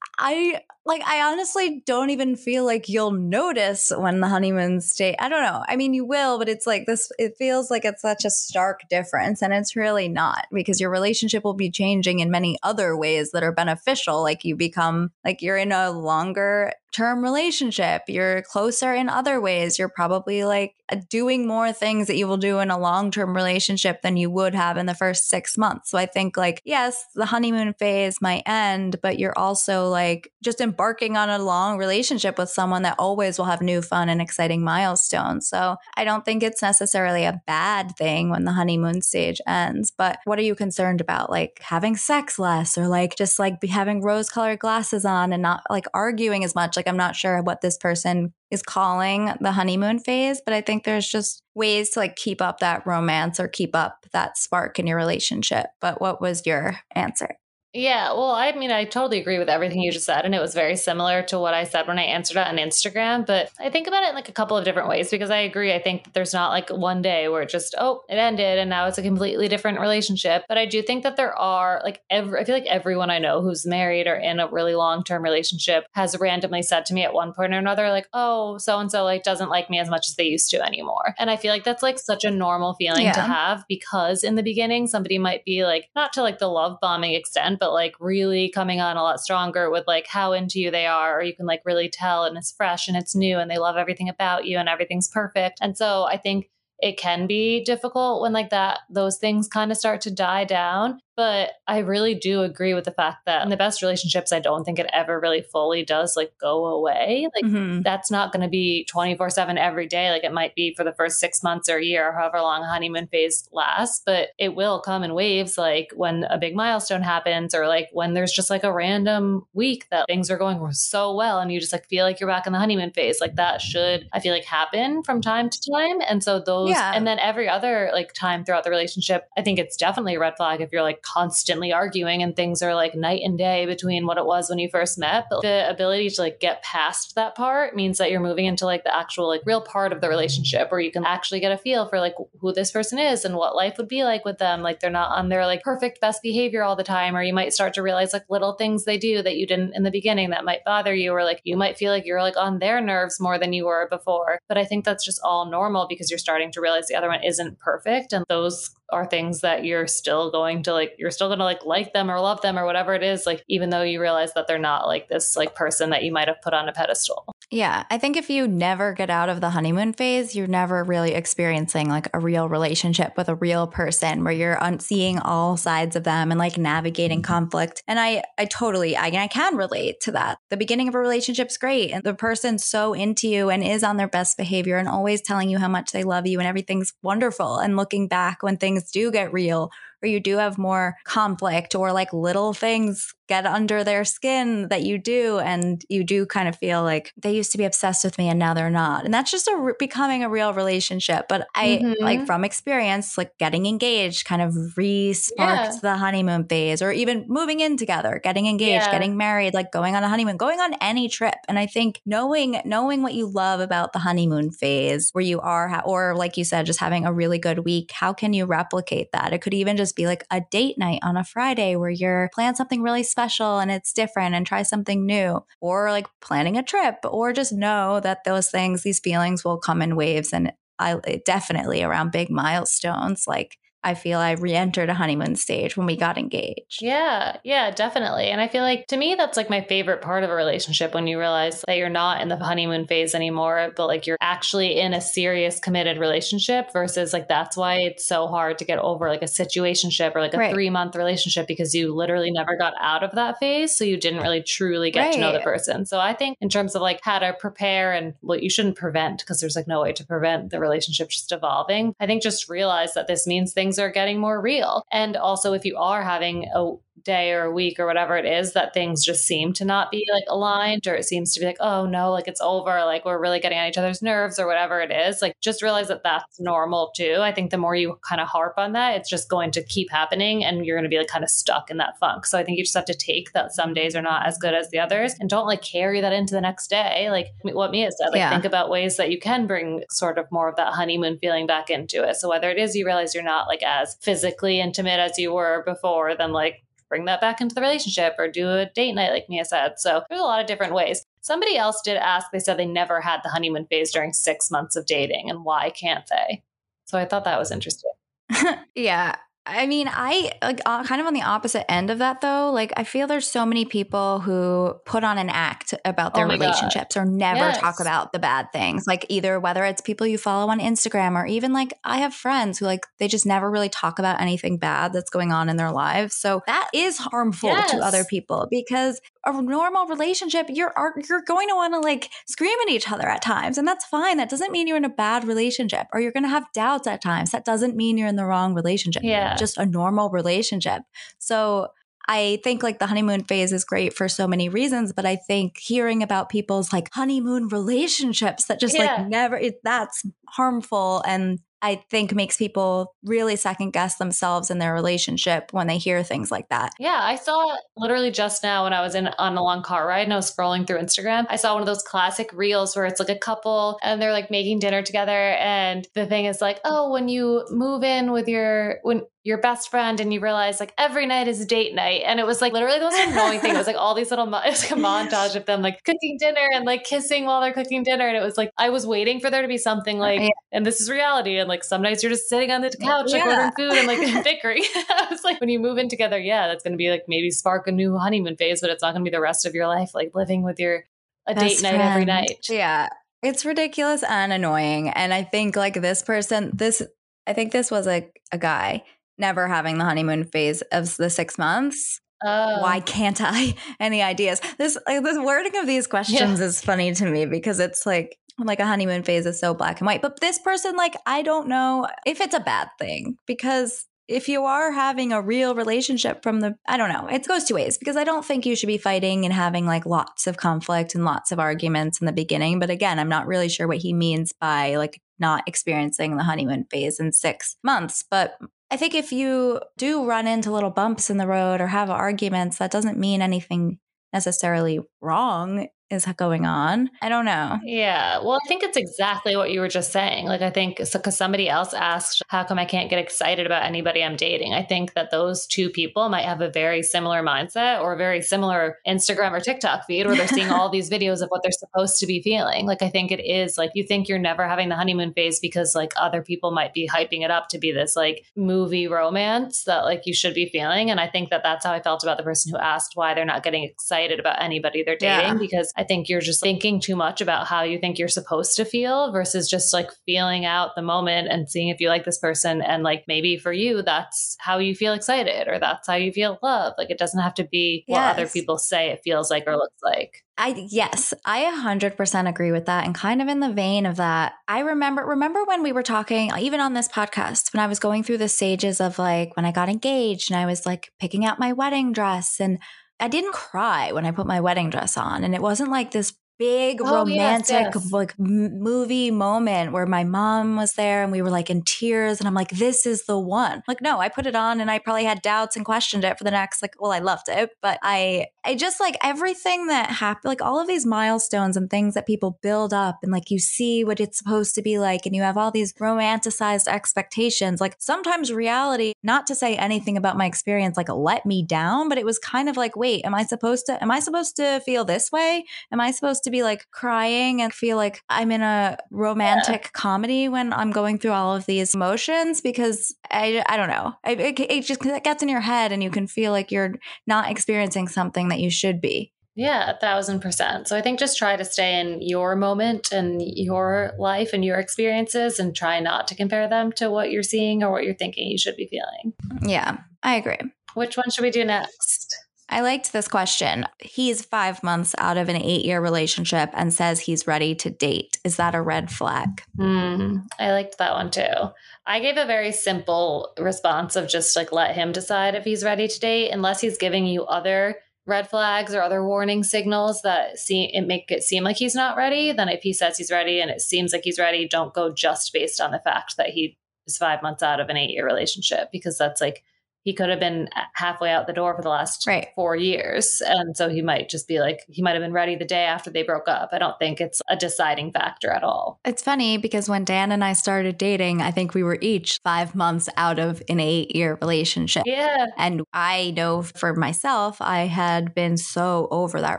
I 0.18 0.60
like 0.86 1.02
I 1.02 1.22
honestly 1.22 1.82
don't 1.84 2.10
even 2.10 2.36
feel 2.36 2.64
like 2.64 2.88
you'll 2.88 3.10
notice 3.10 3.92
when 3.96 4.20
the 4.20 4.28
honeymoon 4.28 4.80
state. 4.80 5.16
I 5.18 5.28
don't 5.28 5.42
know. 5.42 5.64
I 5.66 5.76
mean, 5.76 5.94
you 5.94 6.04
will, 6.04 6.38
but 6.38 6.48
it's 6.48 6.66
like 6.66 6.86
this 6.86 7.10
it 7.18 7.36
feels 7.36 7.70
like 7.70 7.84
it's 7.84 8.02
such 8.02 8.24
a 8.24 8.30
stark 8.30 8.82
difference 8.88 9.42
and 9.42 9.52
it's 9.52 9.76
really 9.76 10.08
not 10.08 10.46
because 10.52 10.80
your 10.80 10.90
relationship 10.90 11.44
will 11.44 11.54
be 11.54 11.70
changing 11.70 12.20
in 12.20 12.30
many 12.30 12.56
other 12.62 12.96
ways 12.96 13.32
that 13.32 13.42
are 13.42 13.52
beneficial 13.52 14.22
like 14.22 14.44
you 14.44 14.54
become 14.54 15.10
like 15.24 15.42
you're 15.42 15.56
in 15.56 15.72
a 15.72 15.90
longer 15.90 16.72
term 16.96 17.22
relationship. 17.22 18.02
You're 18.08 18.40
closer 18.42 18.94
in 18.94 19.10
other 19.10 19.38
ways. 19.38 19.78
You're 19.78 19.90
probably 19.90 20.44
like 20.44 20.74
uh, 20.90 20.96
doing 21.10 21.46
more 21.46 21.70
things 21.70 22.06
that 22.06 22.16
you 22.16 22.26
will 22.26 22.38
do 22.38 22.58
in 22.60 22.70
a 22.70 22.78
long 22.78 23.10
term 23.10 23.36
relationship 23.36 24.00
than 24.00 24.16
you 24.16 24.30
would 24.30 24.54
have 24.54 24.78
in 24.78 24.86
the 24.86 24.94
first 24.94 25.28
six 25.28 25.58
months. 25.58 25.90
So 25.90 25.98
I 25.98 26.06
think, 26.06 26.38
like, 26.38 26.62
yes, 26.64 27.04
the 27.14 27.26
honeymoon 27.26 27.74
phase 27.74 28.22
might 28.22 28.44
end, 28.46 28.96
but 29.02 29.18
you're 29.18 29.38
also 29.38 29.88
like 29.88 30.32
just 30.42 30.60
embarking 30.76 31.16
on 31.16 31.28
a 31.28 31.38
long 31.38 31.76
relationship 31.76 32.38
with 32.38 32.48
someone 32.48 32.82
that 32.82 32.96
always 32.98 33.38
will 33.38 33.44
have 33.46 33.60
new 33.60 33.82
fun 33.82 34.08
and 34.08 34.22
exciting 34.22 34.62
milestones. 34.62 35.48
So 35.48 35.76
I 35.96 36.04
don't 36.04 36.24
think 36.24 36.42
it's 36.42 36.62
necessarily 36.62 37.24
a 37.24 37.42
bad 37.46 37.96
thing 37.96 38.30
when 38.30 38.44
the 38.44 38.52
honeymoon 38.52 39.02
stage 39.02 39.40
ends. 39.46 39.92
But 39.96 40.18
what 40.24 40.38
are 40.38 40.42
you 40.42 40.54
concerned 40.54 41.00
about? 41.00 41.30
Like 41.30 41.58
having 41.60 41.96
sex 41.96 42.38
less 42.38 42.78
or 42.78 42.88
like 42.88 43.16
just 43.16 43.38
like 43.38 43.60
be 43.60 43.68
having 43.68 44.02
rose 44.02 44.30
colored 44.30 44.60
glasses 44.60 45.04
on 45.04 45.32
and 45.32 45.42
not 45.42 45.62
like 45.68 45.86
arguing 45.92 46.42
as 46.42 46.54
much? 46.54 46.76
Like, 46.76 46.86
like 46.86 46.92
I'm 46.92 46.96
not 46.96 47.16
sure 47.16 47.42
what 47.42 47.60
this 47.60 47.76
person 47.76 48.32
is 48.50 48.62
calling 48.62 49.32
the 49.40 49.52
honeymoon 49.52 49.98
phase, 49.98 50.40
but 50.44 50.54
I 50.54 50.60
think 50.60 50.84
there's 50.84 51.08
just 51.08 51.42
ways 51.54 51.90
to 51.90 52.00
like 52.00 52.16
keep 52.16 52.40
up 52.40 52.60
that 52.60 52.86
romance 52.86 53.40
or 53.40 53.48
keep 53.48 53.74
up 53.74 54.06
that 54.12 54.38
spark 54.38 54.78
in 54.78 54.86
your 54.86 54.96
relationship. 54.96 55.66
But 55.80 56.00
what 56.00 56.20
was 56.20 56.46
your 56.46 56.76
answer? 56.94 57.36
Yeah, 57.76 58.14
well, 58.14 58.30
I 58.30 58.52
mean, 58.52 58.70
I 58.70 58.84
totally 58.84 59.20
agree 59.20 59.38
with 59.38 59.50
everything 59.50 59.82
you 59.82 59.92
just 59.92 60.06
said. 60.06 60.24
And 60.24 60.34
it 60.34 60.40
was 60.40 60.54
very 60.54 60.76
similar 60.76 61.22
to 61.24 61.38
what 61.38 61.52
I 61.52 61.64
said 61.64 61.86
when 61.86 61.98
I 61.98 62.04
answered 62.04 62.38
it 62.38 62.46
on 62.46 62.56
Instagram. 62.56 63.26
But 63.26 63.50
I 63.60 63.68
think 63.68 63.86
about 63.86 64.02
it 64.02 64.08
in 64.08 64.14
like 64.14 64.30
a 64.30 64.32
couple 64.32 64.56
of 64.56 64.64
different 64.64 64.88
ways 64.88 65.10
because 65.10 65.30
I 65.30 65.38
agree. 65.38 65.74
I 65.74 65.78
think 65.78 66.14
there's 66.14 66.32
not 66.32 66.50
like 66.50 66.70
one 66.70 67.02
day 67.02 67.28
where 67.28 67.42
it 67.42 67.50
just, 67.50 67.74
oh, 67.78 68.02
it 68.08 68.14
ended 68.14 68.58
and 68.58 68.70
now 68.70 68.86
it's 68.86 68.96
a 68.96 69.02
completely 69.02 69.46
different 69.48 69.78
relationship. 69.78 70.44
But 70.48 70.56
I 70.56 70.64
do 70.64 70.80
think 70.82 71.02
that 71.02 71.16
there 71.16 71.36
are 71.38 71.82
like 71.84 72.02
every, 72.08 72.40
I 72.40 72.44
feel 72.44 72.54
like 72.54 72.64
everyone 72.64 73.10
I 73.10 73.18
know 73.18 73.42
who's 73.42 73.66
married 73.66 74.06
or 74.06 74.14
in 74.16 74.40
a 74.40 74.48
really 74.48 74.74
long 74.74 75.04
term 75.04 75.22
relationship 75.22 75.84
has 75.92 76.18
randomly 76.18 76.62
said 76.62 76.86
to 76.86 76.94
me 76.94 77.04
at 77.04 77.12
one 77.12 77.34
point 77.34 77.52
or 77.52 77.58
another, 77.58 77.90
like, 77.90 78.08
oh, 78.14 78.56
so 78.56 78.78
and 78.78 78.90
so 78.90 79.04
like 79.04 79.22
doesn't 79.22 79.50
like 79.50 79.68
me 79.68 79.78
as 79.78 79.90
much 79.90 80.08
as 80.08 80.14
they 80.16 80.24
used 80.24 80.50
to 80.50 80.64
anymore. 80.64 81.14
And 81.18 81.30
I 81.30 81.36
feel 81.36 81.52
like 81.52 81.64
that's 81.64 81.82
like 81.82 81.98
such 81.98 82.24
a 82.24 82.30
normal 82.30 82.72
feeling 82.74 83.04
yeah. 83.04 83.12
to 83.12 83.20
have 83.20 83.64
because 83.68 84.24
in 84.24 84.34
the 84.34 84.42
beginning, 84.42 84.86
somebody 84.86 85.18
might 85.18 85.44
be 85.44 85.64
like, 85.64 85.90
not 85.94 86.14
to 86.14 86.22
like 86.22 86.38
the 86.38 86.48
love 86.48 86.78
bombing 86.80 87.12
extent, 87.12 87.58
but 87.60 87.65
but 87.66 87.72
like 87.72 87.96
really 87.98 88.48
coming 88.48 88.80
on 88.80 88.96
a 88.96 89.02
lot 89.02 89.18
stronger 89.18 89.70
with 89.72 89.88
like 89.88 90.06
how 90.06 90.32
into 90.32 90.60
you 90.60 90.70
they 90.70 90.86
are, 90.86 91.18
or 91.18 91.22
you 91.24 91.34
can 91.34 91.46
like 91.46 91.62
really 91.64 91.88
tell 91.88 92.22
and 92.22 92.36
it's 92.36 92.52
fresh 92.52 92.86
and 92.86 92.96
it's 92.96 93.16
new 93.16 93.38
and 93.38 93.50
they 93.50 93.58
love 93.58 93.76
everything 93.76 94.08
about 94.08 94.44
you 94.44 94.56
and 94.56 94.68
everything's 94.68 95.08
perfect. 95.08 95.58
And 95.60 95.76
so 95.76 96.04
I 96.04 96.16
think 96.16 96.48
it 96.78 96.96
can 96.96 97.26
be 97.26 97.64
difficult 97.64 98.22
when 98.22 98.32
like 98.32 98.50
that 98.50 98.80
those 98.88 99.18
things 99.18 99.48
kind 99.48 99.72
of 99.72 99.78
start 99.78 100.00
to 100.02 100.12
die 100.12 100.44
down 100.44 101.00
but 101.16 101.52
I 101.66 101.78
really 101.78 102.14
do 102.14 102.42
agree 102.42 102.74
with 102.74 102.84
the 102.84 102.92
fact 102.92 103.24
that 103.24 103.42
in 103.42 103.48
the 103.48 103.56
best 103.56 103.80
relationships, 103.80 104.32
I 104.32 104.38
don't 104.38 104.64
think 104.64 104.78
it 104.78 104.90
ever 104.92 105.18
really 105.18 105.40
fully 105.40 105.82
does 105.82 106.14
like 106.14 106.32
go 106.38 106.66
away. 106.66 107.26
Like 107.34 107.50
mm-hmm. 107.50 107.80
that's 107.80 108.10
not 108.10 108.32
going 108.32 108.42
to 108.42 108.48
be 108.48 108.84
24 108.84 109.30
seven 109.30 109.56
every 109.56 109.86
day. 109.86 110.10
Like 110.10 110.24
it 110.24 110.32
might 110.32 110.54
be 110.54 110.74
for 110.74 110.84
the 110.84 110.92
first 110.92 111.18
six 111.18 111.42
months 111.42 111.70
or 111.70 111.78
a 111.78 111.84
year, 111.84 112.08
or 112.08 112.12
however 112.12 112.40
long 112.42 112.62
honeymoon 112.62 113.06
phase 113.06 113.48
lasts, 113.50 114.02
but 114.04 114.28
it 114.38 114.54
will 114.54 114.80
come 114.80 115.02
in 115.02 115.14
waves. 115.14 115.56
Like 115.56 115.90
when 115.96 116.24
a 116.24 116.36
big 116.36 116.54
milestone 116.54 117.02
happens 117.02 117.54
or 117.54 117.66
like 117.66 117.88
when 117.92 118.12
there's 118.12 118.32
just 118.32 118.50
like 118.50 118.64
a 118.64 118.72
random 118.72 119.46
week 119.54 119.88
that 119.90 120.06
things 120.06 120.30
are 120.30 120.36
going 120.36 120.60
so 120.72 121.14
well 121.14 121.38
and 121.38 121.50
you 121.50 121.60
just 121.60 121.72
like 121.72 121.88
feel 121.88 122.04
like 122.04 122.20
you're 122.20 122.28
back 122.28 122.46
in 122.46 122.52
the 122.52 122.58
honeymoon 122.58 122.90
phase. 122.90 123.22
Like 123.22 123.36
that 123.36 123.62
should, 123.62 124.06
I 124.12 124.20
feel 124.20 124.34
like 124.34 124.44
happen 124.44 125.02
from 125.02 125.22
time 125.22 125.48
to 125.48 125.60
time. 125.72 126.02
And 126.06 126.22
so 126.22 126.40
those, 126.40 126.70
yeah. 126.70 126.92
and 126.94 127.06
then 127.06 127.18
every 127.18 127.48
other 127.48 127.90
like 127.94 128.12
time 128.12 128.44
throughout 128.44 128.64
the 128.64 128.70
relationship, 128.70 129.28
I 129.36 129.42
think 129.42 129.58
it's 129.58 129.78
definitely 129.78 130.16
a 130.16 130.20
red 130.20 130.36
flag 130.36 130.60
if 130.60 130.72
you're 130.72 130.82
like 130.82 131.02
constantly 131.12 131.72
arguing 131.72 132.22
and 132.22 132.34
things 132.34 132.62
are 132.62 132.74
like 132.74 132.94
night 132.94 133.22
and 133.24 133.38
day 133.38 133.66
between 133.66 134.06
what 134.06 134.18
it 134.18 134.26
was 134.26 134.48
when 134.48 134.58
you 134.58 134.68
first 134.68 134.98
met. 134.98 135.26
But 135.30 135.42
the 135.42 135.68
ability 135.68 136.10
to 136.10 136.22
like 136.22 136.40
get 136.40 136.62
past 136.62 137.14
that 137.14 137.34
part 137.34 137.74
means 137.76 137.98
that 137.98 138.10
you're 138.10 138.20
moving 138.20 138.46
into 138.46 138.66
like 138.66 138.84
the 138.84 138.94
actual 138.94 139.28
like 139.28 139.42
real 139.44 139.60
part 139.60 139.92
of 139.92 140.00
the 140.00 140.08
relationship 140.08 140.70
where 140.70 140.80
you 140.80 140.90
can 140.90 141.04
actually 141.04 141.40
get 141.40 141.52
a 141.52 141.58
feel 141.58 141.88
for 141.88 142.00
like 142.00 142.14
who 142.40 142.52
this 142.52 142.70
person 142.70 142.98
is 142.98 143.24
and 143.24 143.36
what 143.36 143.56
life 143.56 143.76
would 143.78 143.88
be 143.88 144.04
like 144.04 144.24
with 144.24 144.38
them. 144.38 144.62
Like 144.62 144.80
they're 144.80 144.90
not 144.90 145.16
on 145.16 145.28
their 145.28 145.46
like 145.46 145.62
perfect 145.62 146.00
best 146.00 146.22
behavior 146.22 146.62
all 146.62 146.76
the 146.76 146.84
time, 146.84 147.16
or 147.16 147.22
you 147.22 147.34
might 147.34 147.52
start 147.52 147.74
to 147.74 147.82
realize 147.82 148.12
like 148.12 148.24
little 148.28 148.54
things 148.54 148.84
they 148.84 148.98
do 148.98 149.22
that 149.22 149.36
you 149.36 149.46
didn't 149.46 149.74
in 149.74 149.82
the 149.82 149.90
beginning 149.90 150.30
that 150.30 150.44
might 150.44 150.64
bother 150.64 150.94
you, 150.94 151.12
or 151.12 151.24
like 151.24 151.40
you 151.44 151.56
might 151.56 151.78
feel 151.78 151.92
like 151.92 152.06
you're 152.06 152.22
like 152.22 152.36
on 152.36 152.58
their 152.58 152.80
nerves 152.80 153.20
more 153.20 153.38
than 153.38 153.52
you 153.52 153.66
were 153.66 153.88
before. 153.90 154.38
But 154.48 154.58
I 154.58 154.64
think 154.64 154.84
that's 154.84 155.04
just 155.04 155.20
all 155.24 155.50
normal 155.50 155.86
because 155.88 156.10
you're 156.10 156.18
starting 156.18 156.52
to 156.52 156.60
realize 156.60 156.86
the 156.86 156.96
other 156.96 157.08
one 157.08 157.22
isn't 157.22 157.58
perfect. 157.58 158.12
And 158.12 158.24
those 158.28 158.70
are 158.90 159.06
things 159.06 159.40
that 159.40 159.64
you're 159.64 159.86
still 159.86 160.30
going 160.30 160.62
to 160.62 160.72
like 160.72 160.94
you're 160.98 161.10
still 161.10 161.28
going 161.28 161.38
to 161.38 161.44
like 161.44 161.64
like 161.64 161.92
them 161.92 162.10
or 162.10 162.20
love 162.20 162.40
them 162.42 162.58
or 162.58 162.64
whatever 162.64 162.94
it 162.94 163.02
is 163.02 163.26
like 163.26 163.42
even 163.48 163.70
though 163.70 163.82
you 163.82 164.00
realize 164.00 164.32
that 164.34 164.46
they're 164.46 164.58
not 164.58 164.86
like 164.86 165.08
this 165.08 165.36
like 165.36 165.54
person 165.54 165.90
that 165.90 166.02
you 166.02 166.12
might 166.12 166.28
have 166.28 166.40
put 166.42 166.54
on 166.54 166.68
a 166.68 166.72
pedestal. 166.72 167.24
Yeah, 167.50 167.84
I 167.90 167.98
think 167.98 168.16
if 168.16 168.28
you 168.28 168.48
never 168.48 168.92
get 168.92 169.08
out 169.08 169.28
of 169.28 169.40
the 169.40 169.50
honeymoon 169.50 169.92
phase, 169.92 170.34
you're 170.34 170.48
never 170.48 170.82
really 170.82 171.12
experiencing 171.12 171.88
like 171.88 172.08
a 172.12 172.18
real 172.18 172.48
relationship 172.48 173.16
with 173.16 173.28
a 173.28 173.36
real 173.36 173.68
person 173.68 174.24
where 174.24 174.32
you're 174.32 174.62
un- 174.62 174.80
seeing 174.80 175.20
all 175.20 175.56
sides 175.56 175.94
of 175.94 176.02
them 176.02 176.32
and 176.32 176.40
like 176.40 176.58
navigating 176.58 177.22
mm-hmm. 177.22 177.32
conflict. 177.32 177.84
And 177.86 178.00
I 178.00 178.24
I 178.36 178.46
totally 178.46 178.96
I, 178.96 179.06
I 179.06 179.28
can 179.28 179.56
relate 179.56 180.00
to 180.02 180.12
that. 180.12 180.38
The 180.50 180.56
beginning 180.56 180.88
of 180.88 180.96
a 180.96 180.98
relationship's 180.98 181.56
great 181.56 181.92
and 181.92 182.02
the 182.02 182.14
person's 182.14 182.64
so 182.64 182.94
into 182.94 183.28
you 183.28 183.48
and 183.48 183.62
is 183.62 183.84
on 183.84 183.96
their 183.96 184.08
best 184.08 184.36
behavior 184.36 184.76
and 184.76 184.88
always 184.88 185.22
telling 185.22 185.48
you 185.48 185.58
how 185.58 185.68
much 185.68 185.92
they 185.92 186.02
love 186.02 186.26
you 186.26 186.40
and 186.40 186.48
everything's 186.48 186.94
wonderful. 187.02 187.58
And 187.58 187.76
looking 187.76 188.08
back 188.08 188.42
when 188.42 188.56
things 188.56 188.75
do 188.84 189.10
get 189.10 189.32
real 189.32 189.70
or 190.02 190.08
you 190.08 190.20
do 190.20 190.36
have 190.36 190.58
more 190.58 190.96
conflict 191.04 191.74
or 191.74 191.92
like 191.92 192.12
little 192.12 192.52
things 192.52 193.12
get 193.28 193.46
under 193.46 193.82
their 193.82 194.04
skin 194.04 194.68
that 194.68 194.82
you 194.82 194.98
do 194.98 195.38
and 195.38 195.84
you 195.88 196.04
do 196.04 196.26
kind 196.26 196.48
of 196.48 196.56
feel 196.56 196.82
like 196.82 197.12
they 197.16 197.34
used 197.34 197.52
to 197.52 197.58
be 197.58 197.64
obsessed 197.64 198.04
with 198.04 198.16
me 198.18 198.28
and 198.28 198.38
now 198.38 198.54
they're 198.54 198.70
not 198.70 199.04
and 199.04 199.12
that's 199.12 199.30
just 199.30 199.48
a 199.48 199.56
re- 199.56 199.72
becoming 199.78 200.22
a 200.22 200.28
real 200.28 200.52
relationship 200.52 201.26
but 201.28 201.46
i 201.54 201.80
mm-hmm. 201.82 202.02
like 202.02 202.24
from 202.26 202.44
experience 202.44 203.18
like 203.18 203.36
getting 203.38 203.66
engaged 203.66 204.24
kind 204.24 204.40
of 204.40 204.76
re-sparked 204.76 205.74
yeah. 205.74 205.78
the 205.82 205.96
honeymoon 205.96 206.44
phase 206.44 206.80
or 206.80 206.92
even 206.92 207.24
moving 207.28 207.60
in 207.60 207.76
together 207.76 208.20
getting 208.22 208.46
engaged 208.46 208.84
yeah. 208.84 208.92
getting 208.92 209.16
married 209.16 209.54
like 209.54 209.72
going 209.72 209.96
on 209.96 210.04
a 210.04 210.08
honeymoon 210.08 210.36
going 210.36 210.60
on 210.60 210.74
any 210.80 211.08
trip 211.08 211.36
and 211.48 211.58
i 211.58 211.66
think 211.66 212.00
knowing 212.06 212.60
knowing 212.64 213.02
what 213.02 213.14
you 213.14 213.26
love 213.26 213.60
about 213.60 213.92
the 213.92 213.98
honeymoon 213.98 214.50
phase 214.50 215.10
where 215.12 215.24
you 215.24 215.40
are 215.40 215.82
or 215.84 216.14
like 216.14 216.36
you 216.36 216.44
said 216.44 216.64
just 216.64 216.80
having 216.80 217.04
a 217.04 217.12
really 217.12 217.38
good 217.38 217.60
week 217.60 217.90
how 217.90 218.12
can 218.12 218.32
you 218.32 218.44
replicate 218.44 219.10
that 219.12 219.32
it 219.32 219.42
could 219.42 219.54
even 219.54 219.76
just 219.76 219.96
be 219.96 220.06
like 220.06 220.24
a 220.30 220.40
date 220.50 220.78
night 220.78 221.00
on 221.02 221.16
a 221.16 221.24
friday 221.24 221.74
where 221.74 221.90
you're 221.90 222.30
plan 222.32 222.54
something 222.54 222.82
really 222.82 223.02
special 223.16 223.58
and 223.58 223.70
it's 223.70 223.94
different 223.94 224.34
and 224.34 224.46
try 224.46 224.62
something 224.62 225.06
new, 225.06 225.42
or 225.62 225.90
like 225.90 226.06
planning 226.20 226.58
a 226.58 226.62
trip, 226.62 226.96
or 227.02 227.32
just 227.32 227.50
know 227.50 227.98
that 228.00 228.24
those 228.24 228.50
things, 228.50 228.82
these 228.82 229.00
feelings 229.00 229.42
will 229.42 229.56
come 229.56 229.80
in 229.80 229.96
waves. 229.96 230.34
And 230.34 230.52
I 230.78 230.98
definitely 231.24 231.82
around 231.82 232.12
big 232.12 232.28
milestones, 232.28 233.24
like 233.26 233.56
I 233.84 233.94
feel 233.94 234.18
I 234.18 234.32
re 234.32 234.52
entered 234.52 234.88
a 234.88 234.94
honeymoon 234.94 235.36
stage 235.36 235.76
when 235.76 235.86
we 235.86 235.96
got 235.96 236.18
engaged. 236.18 236.82
Yeah, 236.82 237.36
yeah, 237.44 237.70
definitely. 237.70 238.26
And 238.26 238.40
I 238.40 238.48
feel 238.48 238.62
like 238.62 238.88
to 238.88 238.96
me, 238.96 239.14
that's 239.14 239.36
like 239.36 239.48
my 239.48 239.60
favorite 239.60 240.02
part 240.02 240.24
of 240.24 240.30
a 240.30 240.34
relationship 240.34 240.92
when 240.92 241.06
you 241.06 241.20
realize 241.20 241.62
that 241.68 241.76
you're 241.76 241.88
not 241.88 242.20
in 242.20 242.28
the 242.28 242.36
honeymoon 242.36 242.88
phase 242.88 243.14
anymore, 243.14 243.72
but 243.76 243.86
like 243.86 244.06
you're 244.06 244.18
actually 244.20 244.80
in 244.80 244.92
a 244.92 245.00
serious, 245.00 245.60
committed 245.60 245.98
relationship 245.98 246.72
versus 246.72 247.12
like 247.12 247.28
that's 247.28 247.56
why 247.56 247.76
it's 247.76 248.04
so 248.04 248.26
hard 248.26 248.58
to 248.58 248.64
get 248.64 248.80
over 248.80 249.08
like 249.08 249.22
a 249.22 249.26
situationship 249.26 250.16
or 250.16 250.20
like 250.20 250.34
a 250.34 250.38
right. 250.38 250.52
three 250.52 250.70
month 250.70 250.96
relationship 250.96 251.46
because 251.46 251.72
you 251.72 251.94
literally 251.94 252.32
never 252.32 252.56
got 252.56 252.74
out 252.80 253.04
of 253.04 253.12
that 253.12 253.38
phase. 253.38 253.76
So 253.76 253.84
you 253.84 253.96
didn't 253.96 254.20
really 254.20 254.42
truly 254.42 254.90
get 254.90 255.00
right. 255.00 255.12
to 255.14 255.20
know 255.20 255.32
the 255.32 255.40
person. 255.40 255.86
So 255.86 256.00
I 256.00 256.12
think 256.12 256.38
in 256.40 256.48
terms 256.48 256.74
of 256.74 256.82
like 256.82 256.98
how 257.02 257.20
to 257.20 257.34
prepare 257.38 257.92
and 257.92 258.14
what 258.20 258.42
you 258.42 258.50
shouldn't 258.50 258.76
prevent 258.76 259.20
because 259.20 259.40
there's 259.40 259.54
like 259.54 259.68
no 259.68 259.82
way 259.82 259.92
to 259.92 260.04
prevent 260.04 260.50
the 260.50 260.58
relationship 260.58 261.10
just 261.10 261.30
evolving, 261.30 261.94
I 262.00 262.06
think 262.06 262.22
just 262.22 262.48
realize 262.48 262.94
that 262.94 263.06
this 263.06 263.28
means 263.28 263.52
things 263.52 263.65
things 263.66 263.78
are 263.78 263.90
getting 263.90 264.20
more 264.20 264.40
real. 264.40 264.84
And 264.92 265.16
also, 265.16 265.52
if 265.52 265.64
you 265.64 265.76
are 265.76 266.02
having 266.02 266.48
a 266.54 266.72
day 267.06 267.32
or 267.32 267.44
a 267.44 267.52
week 267.52 267.78
or 267.78 267.86
whatever 267.86 268.16
it 268.16 268.26
is 268.26 268.52
that 268.52 268.74
things 268.74 269.04
just 269.04 269.24
seem 269.24 269.52
to 269.54 269.64
not 269.64 269.90
be 269.90 270.06
like 270.12 270.24
aligned 270.28 270.86
or 270.86 270.94
it 270.94 271.04
seems 271.04 271.32
to 271.32 271.40
be 271.40 271.46
like 271.46 271.56
oh 271.60 271.86
no 271.86 272.10
like 272.10 272.28
it's 272.28 272.40
over 272.40 272.84
like 272.84 273.04
we're 273.04 273.20
really 273.20 273.40
getting 273.40 273.56
on 273.56 273.68
each 273.68 273.78
other's 273.78 274.02
nerves 274.02 274.38
or 274.38 274.46
whatever 274.46 274.80
it 274.80 274.90
is 274.90 275.22
like 275.22 275.32
just 275.40 275.62
realize 275.62 275.88
that 275.88 276.02
that's 276.02 276.40
normal 276.40 276.90
too. 276.94 277.16
I 277.20 277.32
think 277.32 277.50
the 277.50 277.58
more 277.58 277.74
you 277.74 277.98
kind 278.06 278.20
of 278.20 278.28
harp 278.28 278.54
on 278.58 278.72
that 278.72 278.96
it's 278.96 279.08
just 279.08 279.30
going 279.30 279.52
to 279.52 279.62
keep 279.62 279.90
happening 279.90 280.44
and 280.44 280.66
you're 280.66 280.76
going 280.76 280.90
to 280.90 280.94
be 280.94 280.98
like 280.98 281.06
kind 281.06 281.24
of 281.24 281.30
stuck 281.30 281.70
in 281.70 281.76
that 281.78 281.98
funk. 281.98 282.26
So 282.26 282.38
i 282.38 282.44
think 282.44 282.58
you 282.58 282.64
just 282.64 282.74
have 282.74 282.84
to 282.86 282.94
take 282.94 283.32
that 283.32 283.54
some 283.54 283.72
days 283.72 283.94
are 283.94 284.02
not 284.02 284.26
as 284.26 284.36
good 284.36 284.52
as 284.52 284.68
the 284.70 284.80
others 284.80 285.14
and 285.20 285.30
don't 285.30 285.46
like 285.46 285.62
carry 285.62 286.00
that 286.00 286.12
into 286.12 286.34
the 286.34 286.40
next 286.40 286.68
day. 286.68 287.08
Like 287.10 287.28
what 287.42 287.70
mia 287.70 287.90
said 287.92 288.08
like 288.10 288.18
yeah. 288.18 288.30
think 288.30 288.44
about 288.44 288.68
ways 288.68 288.96
that 288.96 289.10
you 289.10 289.20
can 289.20 289.46
bring 289.46 289.84
sort 289.90 290.18
of 290.18 290.26
more 290.32 290.48
of 290.48 290.56
that 290.56 290.72
honeymoon 290.74 291.18
feeling 291.20 291.46
back 291.46 291.70
into 291.70 292.02
it. 292.02 292.16
So 292.16 292.28
whether 292.28 292.50
it 292.50 292.58
is 292.58 292.74
you 292.74 292.84
realize 292.84 293.14
you're 293.14 293.22
not 293.22 293.46
like 293.46 293.62
as 293.62 293.96
physically 294.02 294.60
intimate 294.60 294.98
as 294.98 295.18
you 295.18 295.32
were 295.32 295.62
before 295.64 296.16
then 296.16 296.32
like 296.32 296.65
bring 296.88 297.04
that 297.06 297.20
back 297.20 297.40
into 297.40 297.54
the 297.54 297.60
relationship 297.60 298.14
or 298.18 298.28
do 298.28 298.48
a 298.50 298.66
date 298.74 298.92
night, 298.92 299.10
like 299.10 299.28
Mia 299.28 299.44
said. 299.44 299.74
So 299.78 300.02
there's 300.08 300.20
a 300.20 300.24
lot 300.24 300.40
of 300.40 300.46
different 300.46 300.74
ways. 300.74 301.04
Somebody 301.20 301.56
else 301.56 301.80
did 301.84 301.96
ask, 301.96 302.28
they 302.32 302.38
said 302.38 302.56
they 302.56 302.66
never 302.66 303.00
had 303.00 303.20
the 303.22 303.30
honeymoon 303.30 303.66
phase 303.66 303.92
during 303.92 304.12
six 304.12 304.50
months 304.50 304.76
of 304.76 304.86
dating, 304.86 305.28
and 305.28 305.44
why 305.44 305.70
can't 305.70 306.04
they? 306.08 306.42
So 306.84 306.98
I 306.98 307.04
thought 307.04 307.24
that 307.24 307.38
was 307.38 307.50
interesting. 307.50 307.92
yeah. 308.74 309.16
I 309.46 309.66
mean, 309.66 309.88
I 309.88 310.32
like 310.42 310.60
uh, 310.66 310.82
kind 310.84 311.00
of 311.00 311.06
on 311.06 311.14
the 311.14 311.22
opposite 311.22 311.70
end 311.70 311.90
of 311.90 311.98
that 311.98 312.20
though. 312.20 312.50
Like, 312.52 312.72
I 312.76 312.84
feel 312.84 313.06
there's 313.06 313.28
so 313.28 313.46
many 313.46 313.64
people 313.64 314.20
who 314.20 314.74
put 314.84 315.04
on 315.04 315.18
an 315.18 315.30
act 315.30 315.72
about 315.84 316.14
their 316.14 316.26
oh 316.26 316.28
relationships 316.28 316.96
God. 316.96 317.02
or 317.02 317.04
never 317.04 317.38
yes. 317.38 317.58
talk 317.58 317.80
about 317.80 318.12
the 318.12 318.18
bad 318.18 318.52
things. 318.52 318.84
Like, 318.86 319.06
either 319.08 319.38
whether 319.38 319.64
it's 319.64 319.80
people 319.80 320.06
you 320.06 320.18
follow 320.18 320.50
on 320.50 320.58
Instagram 320.58 321.14
or 321.14 321.26
even 321.26 321.52
like 321.52 321.72
I 321.84 321.98
have 321.98 322.12
friends 322.12 322.58
who 322.58 322.66
like 322.66 322.86
they 322.98 323.06
just 323.06 323.24
never 323.24 323.50
really 323.50 323.68
talk 323.68 323.98
about 323.98 324.20
anything 324.20 324.58
bad 324.58 324.92
that's 324.92 325.10
going 325.10 325.32
on 325.32 325.48
in 325.48 325.56
their 325.56 325.70
lives. 325.70 326.16
So 326.16 326.42
that 326.46 326.68
is 326.74 326.98
harmful 326.98 327.50
yes. 327.50 327.70
to 327.70 327.78
other 327.78 328.04
people 328.04 328.48
because 328.50 329.00
a 329.26 329.42
normal 329.42 329.86
relationship, 329.86 330.46
you're 330.48 330.72
you're 331.08 331.22
going 331.22 331.48
to 331.48 331.54
want 331.54 331.74
to 331.74 331.80
like 331.80 332.10
scream 332.26 332.56
at 332.62 332.70
each 332.70 332.90
other 332.90 333.08
at 333.08 333.22
times, 333.22 333.58
and 333.58 333.66
that's 333.66 333.84
fine. 333.84 334.16
That 334.16 334.30
doesn't 334.30 334.52
mean 334.52 334.66
you're 334.66 334.76
in 334.76 334.84
a 334.84 334.90
bad 334.90 335.26
relationship, 335.26 335.86
or 335.92 336.00
you're 336.00 336.12
going 336.12 336.22
to 336.22 336.28
have 336.28 336.52
doubts 336.52 336.86
at 336.86 337.02
times. 337.02 337.32
That 337.32 337.44
doesn't 337.44 337.76
mean 337.76 337.98
you're 337.98 338.08
in 338.08 338.16
the 338.16 338.24
wrong 338.24 338.54
relationship. 338.54 339.02
Yeah, 339.04 339.34
just 339.36 339.58
a 339.58 339.66
normal 339.66 340.10
relationship. 340.10 340.82
So 341.18 341.68
I 342.08 342.40
think 342.44 342.62
like 342.62 342.78
the 342.78 342.86
honeymoon 342.86 343.24
phase 343.24 343.52
is 343.52 343.64
great 343.64 343.92
for 343.92 344.08
so 344.08 344.28
many 344.28 344.48
reasons, 344.48 344.92
but 344.92 345.04
I 345.04 345.16
think 345.16 345.58
hearing 345.58 346.02
about 346.02 346.28
people's 346.28 346.72
like 346.72 346.88
honeymoon 346.92 347.48
relationships 347.48 348.44
that 348.44 348.60
just 348.60 348.76
yeah. 348.76 348.96
like 348.96 349.08
never, 349.08 349.36
it, 349.36 349.60
that's 349.64 350.04
harmful 350.28 351.02
and 351.06 351.40
I 351.62 351.82
think 351.90 352.14
makes 352.14 352.36
people 352.36 352.94
really 353.02 353.36
second 353.36 353.72
guess 353.72 353.96
themselves 353.96 354.50
in 354.50 354.58
their 354.58 354.74
relationship 354.74 355.52
when 355.52 355.66
they 355.66 355.78
hear 355.78 356.02
things 356.02 356.30
like 356.30 356.48
that. 356.50 356.72
Yeah, 356.78 356.98
I 357.00 357.16
saw 357.16 357.56
literally 357.76 358.10
just 358.10 358.42
now 358.42 358.64
when 358.64 358.72
I 358.72 358.82
was 358.82 358.94
in 358.94 359.08
on 359.18 359.36
a 359.36 359.42
long 359.42 359.62
car 359.62 359.86
ride 359.86 360.02
and 360.02 360.12
I 360.12 360.16
was 360.16 360.30
scrolling 360.30 360.66
through 360.66 360.80
Instagram, 360.80 361.26
I 361.30 361.36
saw 361.36 361.54
one 361.54 361.62
of 361.62 361.66
those 361.66 361.82
classic 361.82 362.30
reels 362.32 362.76
where 362.76 362.84
it's 362.84 363.00
like 363.00 363.08
a 363.08 363.18
couple 363.18 363.78
and 363.82 364.00
they're 364.00 364.12
like 364.12 364.30
making 364.30 364.58
dinner 364.58 364.82
together 364.82 365.10
and 365.12 365.86
the 365.94 366.06
thing 366.06 366.26
is 366.26 366.40
like, 366.40 366.60
"Oh, 366.64 366.92
when 366.92 367.08
you 367.08 367.44
move 367.50 367.82
in 367.82 368.12
with 368.12 368.28
your 368.28 368.78
when 368.82 369.02
your 369.26 369.38
best 369.38 369.72
friend 369.72 369.98
and 369.98 370.14
you 370.14 370.20
realize 370.20 370.60
like 370.60 370.72
every 370.78 371.04
night 371.04 371.26
is 371.26 371.40
a 371.40 371.44
date 371.44 371.74
night. 371.74 372.02
And 372.06 372.20
it 372.20 372.26
was 372.26 372.40
like 372.40 372.52
literally 372.52 372.78
the 372.78 372.84
most 372.84 373.08
annoying 373.08 373.40
thing. 373.40 373.56
It 373.56 373.58
was 373.58 373.66
like 373.66 373.74
all 373.74 373.92
these 373.92 374.10
little, 374.10 374.26
mo- 374.26 374.40
it 374.46 374.50
was 374.50 374.62
like 374.62 374.78
a 374.78 374.80
montage 374.80 375.34
of 375.34 375.46
them 375.46 375.62
like 375.62 375.82
cooking 375.82 376.16
dinner 376.20 376.46
and 376.54 376.64
like 376.64 376.84
kissing 376.84 377.24
while 377.24 377.40
they're 377.40 377.52
cooking 377.52 377.82
dinner. 377.82 378.06
And 378.06 378.16
it 378.16 378.22
was 378.22 378.36
like, 378.36 378.52
I 378.56 378.70
was 378.70 378.86
waiting 378.86 379.18
for 379.18 379.28
there 379.28 379.42
to 379.42 379.48
be 379.48 379.58
something 379.58 379.98
like, 379.98 380.20
yeah. 380.20 380.28
and 380.52 380.64
this 380.64 380.80
is 380.80 380.88
reality. 380.88 381.38
And 381.38 381.48
like 381.48 381.64
some 381.64 381.82
nights 381.82 382.04
you're 382.04 382.12
just 382.12 382.28
sitting 382.28 382.52
on 382.52 382.60
the 382.60 382.70
couch, 382.70 383.10
like 383.10 383.24
ordering 383.24 383.50
food 383.56 383.72
and 383.72 383.88
like 383.88 384.24
bickering. 384.24 384.62
I 384.74 385.08
was 385.10 385.24
like, 385.24 385.40
when 385.40 385.48
you 385.48 385.58
move 385.58 385.76
in 385.78 385.88
together, 385.88 386.20
yeah, 386.20 386.46
that's 386.46 386.62
going 386.62 386.74
to 386.74 386.78
be 386.78 386.88
like 386.88 387.06
maybe 387.08 387.32
spark 387.32 387.66
a 387.66 387.72
new 387.72 387.98
honeymoon 387.98 388.36
phase, 388.36 388.60
but 388.60 388.70
it's 388.70 388.82
not 388.82 388.92
going 388.92 389.04
to 389.04 389.10
be 389.10 389.14
the 389.14 389.20
rest 389.20 389.44
of 389.44 389.56
your 389.56 389.66
life, 389.66 389.90
like 389.92 390.12
living 390.14 390.44
with 390.44 390.60
your, 390.60 390.84
a 391.26 391.34
best 391.34 391.62
date 391.62 391.72
night 391.72 391.80
every 391.80 392.04
night. 392.04 392.46
Yeah. 392.48 392.90
It's 393.24 393.44
ridiculous 393.44 394.04
and 394.04 394.32
annoying. 394.32 394.90
And 394.90 395.12
I 395.12 395.24
think 395.24 395.56
like 395.56 395.74
this 395.74 396.02
person, 396.02 396.52
this, 396.54 396.80
I 397.26 397.32
think 397.32 397.50
this 397.50 397.72
was 397.72 397.86
like 397.86 398.22
a 398.30 398.38
guy 398.38 398.84
never 399.18 399.46
having 399.48 399.78
the 399.78 399.84
honeymoon 399.84 400.24
phase 400.24 400.62
of 400.72 400.96
the 400.96 401.10
six 401.10 401.38
months. 401.38 402.00
Oh. 402.24 402.62
Why 402.62 402.80
can't 402.80 403.20
I? 403.20 403.54
Any 403.80 404.02
ideas? 404.02 404.40
This 404.58 404.78
like, 404.86 405.02
this 405.02 405.18
wording 405.18 405.56
of 405.56 405.66
these 405.66 405.86
questions 405.86 406.40
yeah. 406.40 406.46
is 406.46 406.60
funny 406.60 406.94
to 406.94 407.06
me 407.06 407.26
because 407.26 407.60
it's 407.60 407.84
like 407.84 408.18
like 408.38 408.60
a 408.60 408.66
honeymoon 408.66 409.02
phase 409.02 409.26
is 409.26 409.40
so 409.40 409.54
black 409.54 409.80
and 409.80 409.86
white. 409.86 410.02
But 410.02 410.20
this 410.20 410.38
person, 410.38 410.76
like, 410.76 410.94
I 411.06 411.22
don't 411.22 411.48
know 411.48 411.86
if 412.04 412.20
it's 412.20 412.34
a 412.34 412.40
bad 412.40 412.68
thing 412.78 413.16
because 413.26 413.86
if 414.08 414.28
you 414.28 414.44
are 414.44 414.70
having 414.70 415.12
a 415.12 415.20
real 415.20 415.54
relationship 415.54 416.22
from 416.22 416.40
the 416.40 416.56
I 416.68 416.76
don't 416.76 416.92
know, 416.92 417.08
it 417.08 417.26
goes 417.26 417.44
two 417.44 417.54
ways 417.54 417.76
because 417.76 417.96
I 417.96 418.04
don't 418.04 418.24
think 418.24 418.46
you 418.46 418.54
should 418.54 418.68
be 418.68 418.78
fighting 418.78 419.24
and 419.24 419.34
having 419.34 419.66
like 419.66 419.84
lots 419.84 420.26
of 420.26 420.36
conflict 420.36 420.94
and 420.94 421.04
lots 421.04 421.32
of 421.32 421.40
arguments 421.40 422.00
in 422.00 422.06
the 422.06 422.12
beginning. 422.12 422.60
But 422.60 422.70
again, 422.70 422.98
I'm 422.98 423.08
not 423.08 423.26
really 423.26 423.48
sure 423.48 423.66
what 423.66 423.78
he 423.78 423.92
means 423.92 424.32
by 424.32 424.76
like 424.76 425.00
not 425.18 425.42
experiencing 425.46 426.16
the 426.16 426.22
honeymoon 426.22 426.66
phase 426.70 427.00
in 427.00 427.12
six 427.12 427.56
months. 427.64 428.04
But 428.08 428.38
I 428.70 428.76
think 428.76 428.94
if 428.94 429.12
you 429.12 429.60
do 429.76 430.04
run 430.04 430.26
into 430.26 430.50
little 430.50 430.70
bumps 430.70 431.08
in 431.08 431.18
the 431.18 431.26
road 431.26 431.60
or 431.60 431.68
have 431.68 431.88
arguments, 431.88 432.58
that 432.58 432.70
doesn't 432.72 432.98
mean 432.98 433.22
anything 433.22 433.78
necessarily 434.12 434.80
wrong. 435.00 435.68
Is 435.90 436.04
going 436.16 436.44
on. 436.46 436.90
I 437.00 437.08
don't 437.08 437.24
know. 437.24 437.58
Yeah. 437.64 438.18
Well, 438.18 438.38
I 438.44 438.48
think 438.48 438.62
it's 438.62 438.76
exactly 438.76 439.36
what 439.36 439.50
you 439.50 439.60
were 439.60 439.68
just 439.68 439.92
saying. 439.92 440.26
Like, 440.26 440.42
I 440.42 440.50
think 440.50 440.78
because 440.78 441.16
somebody 441.16 441.48
else 441.48 441.74
asked, 441.74 442.22
How 442.28 442.44
come 442.44 442.58
I 442.58 442.64
can't 442.64 442.90
get 442.90 442.98
excited 442.98 443.46
about 443.46 443.64
anybody 443.64 444.02
I'm 444.02 444.16
dating? 444.16 444.52
I 444.52 444.62
think 444.62 444.94
that 444.94 445.10
those 445.10 445.46
two 445.46 445.70
people 445.70 446.08
might 446.08 446.24
have 446.24 446.40
a 446.40 446.50
very 446.50 446.82
similar 446.82 447.22
mindset 447.22 447.80
or 447.80 447.92
a 447.92 447.96
very 447.96 448.20
similar 448.20 448.78
Instagram 448.86 449.32
or 449.32 449.40
TikTok 449.40 449.86
feed 449.86 450.06
where 450.06 450.16
they're 450.16 450.28
seeing 450.28 450.50
all 450.50 450.68
these 450.70 450.90
videos 450.90 451.22
of 451.22 451.28
what 451.28 451.42
they're 451.42 451.52
supposed 451.52 452.00
to 452.00 452.06
be 452.06 452.20
feeling. 452.20 452.66
Like, 452.66 452.82
I 452.82 452.88
think 452.88 453.12
it 453.12 453.24
is 453.24 453.56
like 453.56 453.70
you 453.74 453.84
think 453.84 454.08
you're 454.08 454.18
never 454.18 454.46
having 454.46 454.68
the 454.68 454.76
honeymoon 454.76 455.12
phase 455.12 455.38
because 455.38 455.74
like 455.74 455.92
other 455.96 456.22
people 456.22 456.50
might 456.50 456.74
be 456.74 456.88
hyping 456.88 457.24
it 457.24 457.30
up 457.30 457.48
to 457.48 457.58
be 457.58 457.70
this 457.70 457.94
like 457.94 458.24
movie 458.34 458.88
romance 458.88 459.64
that 459.64 459.84
like 459.84 460.02
you 460.06 460.14
should 460.14 460.34
be 460.34 460.48
feeling. 460.48 460.90
And 460.90 460.98
I 460.98 461.06
think 461.06 461.30
that 461.30 461.42
that's 461.44 461.64
how 461.64 461.72
I 461.72 461.80
felt 461.80 462.02
about 462.02 462.16
the 462.16 462.24
person 462.24 462.50
who 462.50 462.58
asked 462.58 462.92
why 462.96 463.14
they're 463.14 463.24
not 463.24 463.44
getting 463.44 463.62
excited 463.62 464.18
about 464.18 464.42
anybody 464.42 464.82
they're 464.82 464.96
dating 464.96 465.32
yeah. 465.32 465.38
because 465.38 465.72
I 465.76 465.84
think 465.84 466.08
you're 466.08 466.20
just 466.20 466.40
thinking 466.40 466.80
too 466.80 466.96
much 466.96 467.20
about 467.20 467.46
how 467.46 467.62
you 467.62 467.78
think 467.78 467.98
you're 467.98 468.08
supposed 468.08 468.56
to 468.56 468.64
feel 468.64 469.12
versus 469.12 469.48
just 469.48 469.72
like 469.74 469.90
feeling 470.06 470.46
out 470.46 470.74
the 470.74 470.82
moment 470.82 471.28
and 471.30 471.50
seeing 471.50 471.68
if 471.68 471.80
you 471.80 471.88
like 471.88 472.04
this 472.04 472.18
person. 472.18 472.62
And 472.62 472.82
like 472.82 473.04
maybe 473.06 473.36
for 473.36 473.52
you, 473.52 473.82
that's 473.82 474.36
how 474.40 474.58
you 474.58 474.74
feel 474.74 474.94
excited 474.94 475.48
or 475.48 475.58
that's 475.58 475.86
how 475.86 475.94
you 475.94 476.12
feel 476.12 476.38
love. 476.42 476.72
Like 476.78 476.90
it 476.90 476.98
doesn't 476.98 477.20
have 477.20 477.34
to 477.34 477.44
be 477.44 477.84
yes. 477.86 477.94
what 477.94 478.22
other 478.22 478.28
people 478.28 478.56
say 478.56 478.88
it 478.90 479.02
feels 479.04 479.30
like 479.30 479.44
or 479.46 479.56
looks 479.56 479.82
like. 479.82 480.22
I 480.38 480.66
yes, 480.68 481.14
I 481.24 481.44
100% 481.44 482.28
agree 482.28 482.52
with 482.52 482.66
that 482.66 482.84
and 482.84 482.94
kind 482.94 483.22
of 483.22 483.28
in 483.28 483.40
the 483.40 483.52
vein 483.52 483.86
of 483.86 483.96
that. 483.96 484.34
I 484.46 484.60
remember 484.60 485.02
remember 485.02 485.44
when 485.44 485.62
we 485.62 485.72
were 485.72 485.82
talking 485.82 486.30
even 486.38 486.60
on 486.60 486.74
this 486.74 486.88
podcast 486.88 487.54
when 487.54 487.62
I 487.62 487.66
was 487.66 487.78
going 487.78 488.02
through 488.02 488.18
the 488.18 488.28
stages 488.28 488.80
of 488.80 488.98
like 488.98 489.34
when 489.36 489.46
I 489.46 489.52
got 489.52 489.70
engaged 489.70 490.30
and 490.30 490.38
I 490.38 490.44
was 490.44 490.66
like 490.66 490.92
picking 491.00 491.24
out 491.24 491.38
my 491.38 491.52
wedding 491.52 491.92
dress 491.92 492.38
and 492.38 492.58
I 492.98 493.08
didn't 493.08 493.34
cry 493.34 493.92
when 493.92 494.06
I 494.06 494.10
put 494.10 494.26
my 494.26 494.40
wedding 494.40 494.70
dress 494.70 494.96
on. 494.96 495.24
And 495.24 495.34
it 495.34 495.42
wasn't 495.42 495.70
like 495.70 495.90
this 495.90 496.14
big 496.38 496.80
oh, 496.82 496.92
romantic 496.92 497.50
yes, 497.50 497.72
yes. 497.74 497.92
like 497.92 498.14
m- 498.18 498.58
movie 498.60 499.10
moment 499.10 499.72
where 499.72 499.86
my 499.86 500.04
mom 500.04 500.56
was 500.56 500.74
there 500.74 501.02
and 501.02 501.10
we 501.10 501.22
were 501.22 501.30
like 501.30 501.50
in 501.50 501.62
tears 501.62 502.18
and 502.18 502.28
I'm 502.28 502.34
like 502.34 502.50
this 502.50 502.86
is 502.86 503.04
the 503.04 503.18
one. 503.18 503.62
Like 503.66 503.80
no, 503.80 504.00
I 504.00 504.08
put 504.08 504.26
it 504.26 504.36
on 504.36 504.60
and 504.60 504.70
I 504.70 504.78
probably 504.78 505.04
had 505.04 505.22
doubts 505.22 505.56
and 505.56 505.64
questioned 505.64 506.04
it 506.04 506.18
for 506.18 506.24
the 506.24 506.30
next 506.30 506.62
like 506.62 506.74
well 506.78 506.92
I 506.92 506.98
loved 506.98 507.28
it, 507.28 507.50
but 507.62 507.78
I 507.82 508.26
I 508.44 508.54
just 508.54 508.80
like 508.80 508.96
everything 509.02 509.68
that 509.68 509.90
happened 509.90 510.28
like 510.28 510.42
all 510.42 510.60
of 510.60 510.66
these 510.66 510.86
milestones 510.86 511.56
and 511.56 511.70
things 511.70 511.94
that 511.94 512.06
people 512.06 512.38
build 512.42 512.72
up 512.74 512.98
and 513.02 513.12
like 513.12 513.30
you 513.30 513.38
see 513.38 513.84
what 513.84 514.00
it's 514.00 514.18
supposed 514.18 514.54
to 514.56 514.62
be 514.62 514.78
like 514.78 515.06
and 515.06 515.16
you 515.16 515.22
have 515.22 515.36
all 515.36 515.50
these 515.50 515.72
romanticized 515.74 516.68
expectations. 516.68 517.60
Like 517.60 517.76
sometimes 517.78 518.32
reality, 518.32 518.92
not 519.02 519.26
to 519.28 519.34
say 519.34 519.56
anything 519.56 519.96
about 519.96 520.16
my 520.16 520.26
experience 520.26 520.76
like 520.76 520.88
let 520.88 521.24
me 521.24 521.42
down, 521.42 521.88
but 521.88 521.98
it 521.98 522.04
was 522.04 522.18
kind 522.18 522.48
of 522.48 522.56
like 522.56 522.76
wait, 522.76 523.04
am 523.04 523.14
I 523.14 523.24
supposed 523.24 523.66
to 523.66 523.82
am 523.82 523.90
I 523.90 524.00
supposed 524.00 524.36
to 524.36 524.60
feel 524.60 524.84
this 524.84 525.10
way? 525.10 525.44
Am 525.72 525.80
I 525.80 525.90
supposed 525.90 526.25
to 526.26 526.30
be 526.30 526.42
like 526.42 526.66
crying 526.70 527.40
and 527.40 527.52
feel 527.52 527.76
like 527.76 528.02
I'm 528.08 528.30
in 528.30 528.42
a 528.42 528.76
romantic 528.90 529.62
yeah. 529.62 529.70
comedy 529.72 530.28
when 530.28 530.52
I'm 530.52 530.70
going 530.70 530.98
through 530.98 531.12
all 531.12 531.34
of 531.34 531.46
these 531.46 531.74
emotions 531.74 532.40
because 532.40 532.94
I, 533.10 533.42
I 533.48 533.56
don't 533.56 533.70
know. 533.70 533.94
It, 534.06 534.20
it, 534.20 534.40
it 534.40 534.64
just 534.64 534.80
gets 534.80 535.22
in 535.22 535.28
your 535.28 535.40
head 535.40 535.72
and 535.72 535.82
you 535.82 535.90
can 535.90 536.06
feel 536.06 536.32
like 536.32 536.52
you're 536.52 536.74
not 537.06 537.30
experiencing 537.30 537.88
something 537.88 538.28
that 538.28 538.40
you 538.40 538.50
should 538.50 538.80
be. 538.80 539.12
Yeah, 539.36 539.70
a 539.70 539.78
thousand 539.78 540.20
percent. 540.20 540.66
So 540.66 540.76
I 540.76 540.80
think 540.80 540.98
just 540.98 541.18
try 541.18 541.36
to 541.36 541.44
stay 541.44 541.78
in 541.78 542.00
your 542.00 542.36
moment 542.36 542.90
and 542.90 543.20
your 543.22 543.92
life 543.98 544.32
and 544.32 544.42
your 544.42 544.58
experiences 544.58 545.38
and 545.38 545.54
try 545.54 545.78
not 545.78 546.08
to 546.08 546.14
compare 546.14 546.48
them 546.48 546.72
to 546.72 546.90
what 546.90 547.10
you're 547.10 547.22
seeing 547.22 547.62
or 547.62 547.70
what 547.70 547.84
you're 547.84 547.94
thinking 547.94 548.28
you 548.28 548.38
should 548.38 548.56
be 548.56 548.66
feeling. 548.66 549.12
Yeah, 549.42 549.78
I 550.02 550.16
agree. 550.16 550.38
Which 550.74 550.96
one 550.96 551.10
should 551.10 551.22
we 551.22 551.30
do 551.30 551.44
next? 551.44 552.16
I 552.48 552.60
liked 552.60 552.92
this 552.92 553.08
question. 553.08 553.64
He's 553.78 554.24
five 554.24 554.62
months 554.62 554.94
out 554.98 555.16
of 555.16 555.28
an 555.28 555.36
eight 555.36 555.64
year 555.64 555.80
relationship 555.80 556.50
and 556.52 556.72
says 556.72 557.00
he's 557.00 557.26
ready 557.26 557.54
to 557.56 557.70
date. 557.70 558.18
Is 558.24 558.36
that 558.36 558.54
a 558.54 558.62
red 558.62 558.90
flag? 558.90 559.42
Mm, 559.58 560.26
I 560.38 560.52
liked 560.52 560.78
that 560.78 560.92
one 560.92 561.10
too. 561.10 561.50
I 561.86 562.00
gave 562.00 562.16
a 562.16 562.24
very 562.24 562.52
simple 562.52 563.32
response 563.38 563.96
of 563.96 564.08
just 564.08 564.36
like 564.36 564.52
let 564.52 564.74
him 564.74 564.92
decide 564.92 565.34
if 565.34 565.44
he's 565.44 565.64
ready 565.64 565.88
to 565.88 566.00
date, 566.00 566.30
unless 566.30 566.60
he's 566.60 566.78
giving 566.78 567.06
you 567.06 567.24
other 567.24 567.76
red 568.06 568.30
flags 568.30 568.72
or 568.74 568.80
other 568.80 569.04
warning 569.04 569.42
signals 569.42 570.02
that 570.02 570.38
see 570.38 570.70
it 570.72 570.86
make 570.86 571.10
it 571.10 571.24
seem 571.24 571.42
like 571.42 571.56
he's 571.56 571.74
not 571.74 571.96
ready. 571.96 572.32
Then 572.32 572.48
if 572.48 572.62
he 572.62 572.72
says 572.72 572.96
he's 572.96 573.10
ready 573.10 573.40
and 573.40 573.50
it 573.50 573.60
seems 573.60 573.92
like 573.92 574.02
he's 574.04 574.18
ready, 574.18 574.46
don't 574.46 574.72
go 574.72 574.92
just 574.92 575.32
based 575.32 575.60
on 575.60 575.72
the 575.72 575.80
fact 575.80 576.16
that 576.16 576.30
he 576.30 576.56
is 576.86 576.96
five 576.96 577.22
months 577.22 577.42
out 577.42 577.58
of 577.58 577.68
an 577.68 577.76
eight 577.76 577.90
year 577.90 578.06
relationship 578.06 578.70
because 578.70 578.96
that's 578.96 579.20
like 579.20 579.42
he 579.86 579.94
could 579.94 580.10
have 580.10 580.18
been 580.18 580.48
halfway 580.74 581.12
out 581.12 581.28
the 581.28 581.32
door 581.32 581.54
for 581.54 581.62
the 581.62 581.68
last 581.68 582.08
right. 582.08 582.26
four 582.34 582.56
years. 582.56 583.22
And 583.24 583.56
so 583.56 583.68
he 583.68 583.82
might 583.82 584.08
just 584.08 584.26
be 584.26 584.40
like, 584.40 584.58
he 584.68 584.82
might 584.82 584.94
have 584.94 585.00
been 585.00 585.12
ready 585.12 585.36
the 585.36 585.44
day 585.44 585.62
after 585.62 585.90
they 585.90 586.02
broke 586.02 586.26
up. 586.26 586.48
I 586.50 586.58
don't 586.58 586.76
think 586.80 587.00
it's 587.00 587.22
a 587.30 587.36
deciding 587.36 587.92
factor 587.92 588.28
at 588.28 588.42
all. 588.42 588.80
It's 588.84 589.00
funny 589.00 589.38
because 589.38 589.68
when 589.68 589.84
Dan 589.84 590.10
and 590.10 590.24
I 590.24 590.32
started 590.32 590.76
dating, 590.76 591.22
I 591.22 591.30
think 591.30 591.54
we 591.54 591.62
were 591.62 591.78
each 591.80 592.18
five 592.24 592.56
months 592.56 592.88
out 592.96 593.20
of 593.20 593.40
an 593.48 593.60
eight 593.60 593.94
year 593.94 594.18
relationship. 594.20 594.82
Yeah. 594.86 595.26
And 595.38 595.62
I 595.72 596.12
know 596.16 596.42
for 596.42 596.74
myself, 596.74 597.40
I 597.40 597.66
had 597.66 598.12
been 598.12 598.36
so 598.36 598.88
over 598.90 599.20
that 599.20 599.38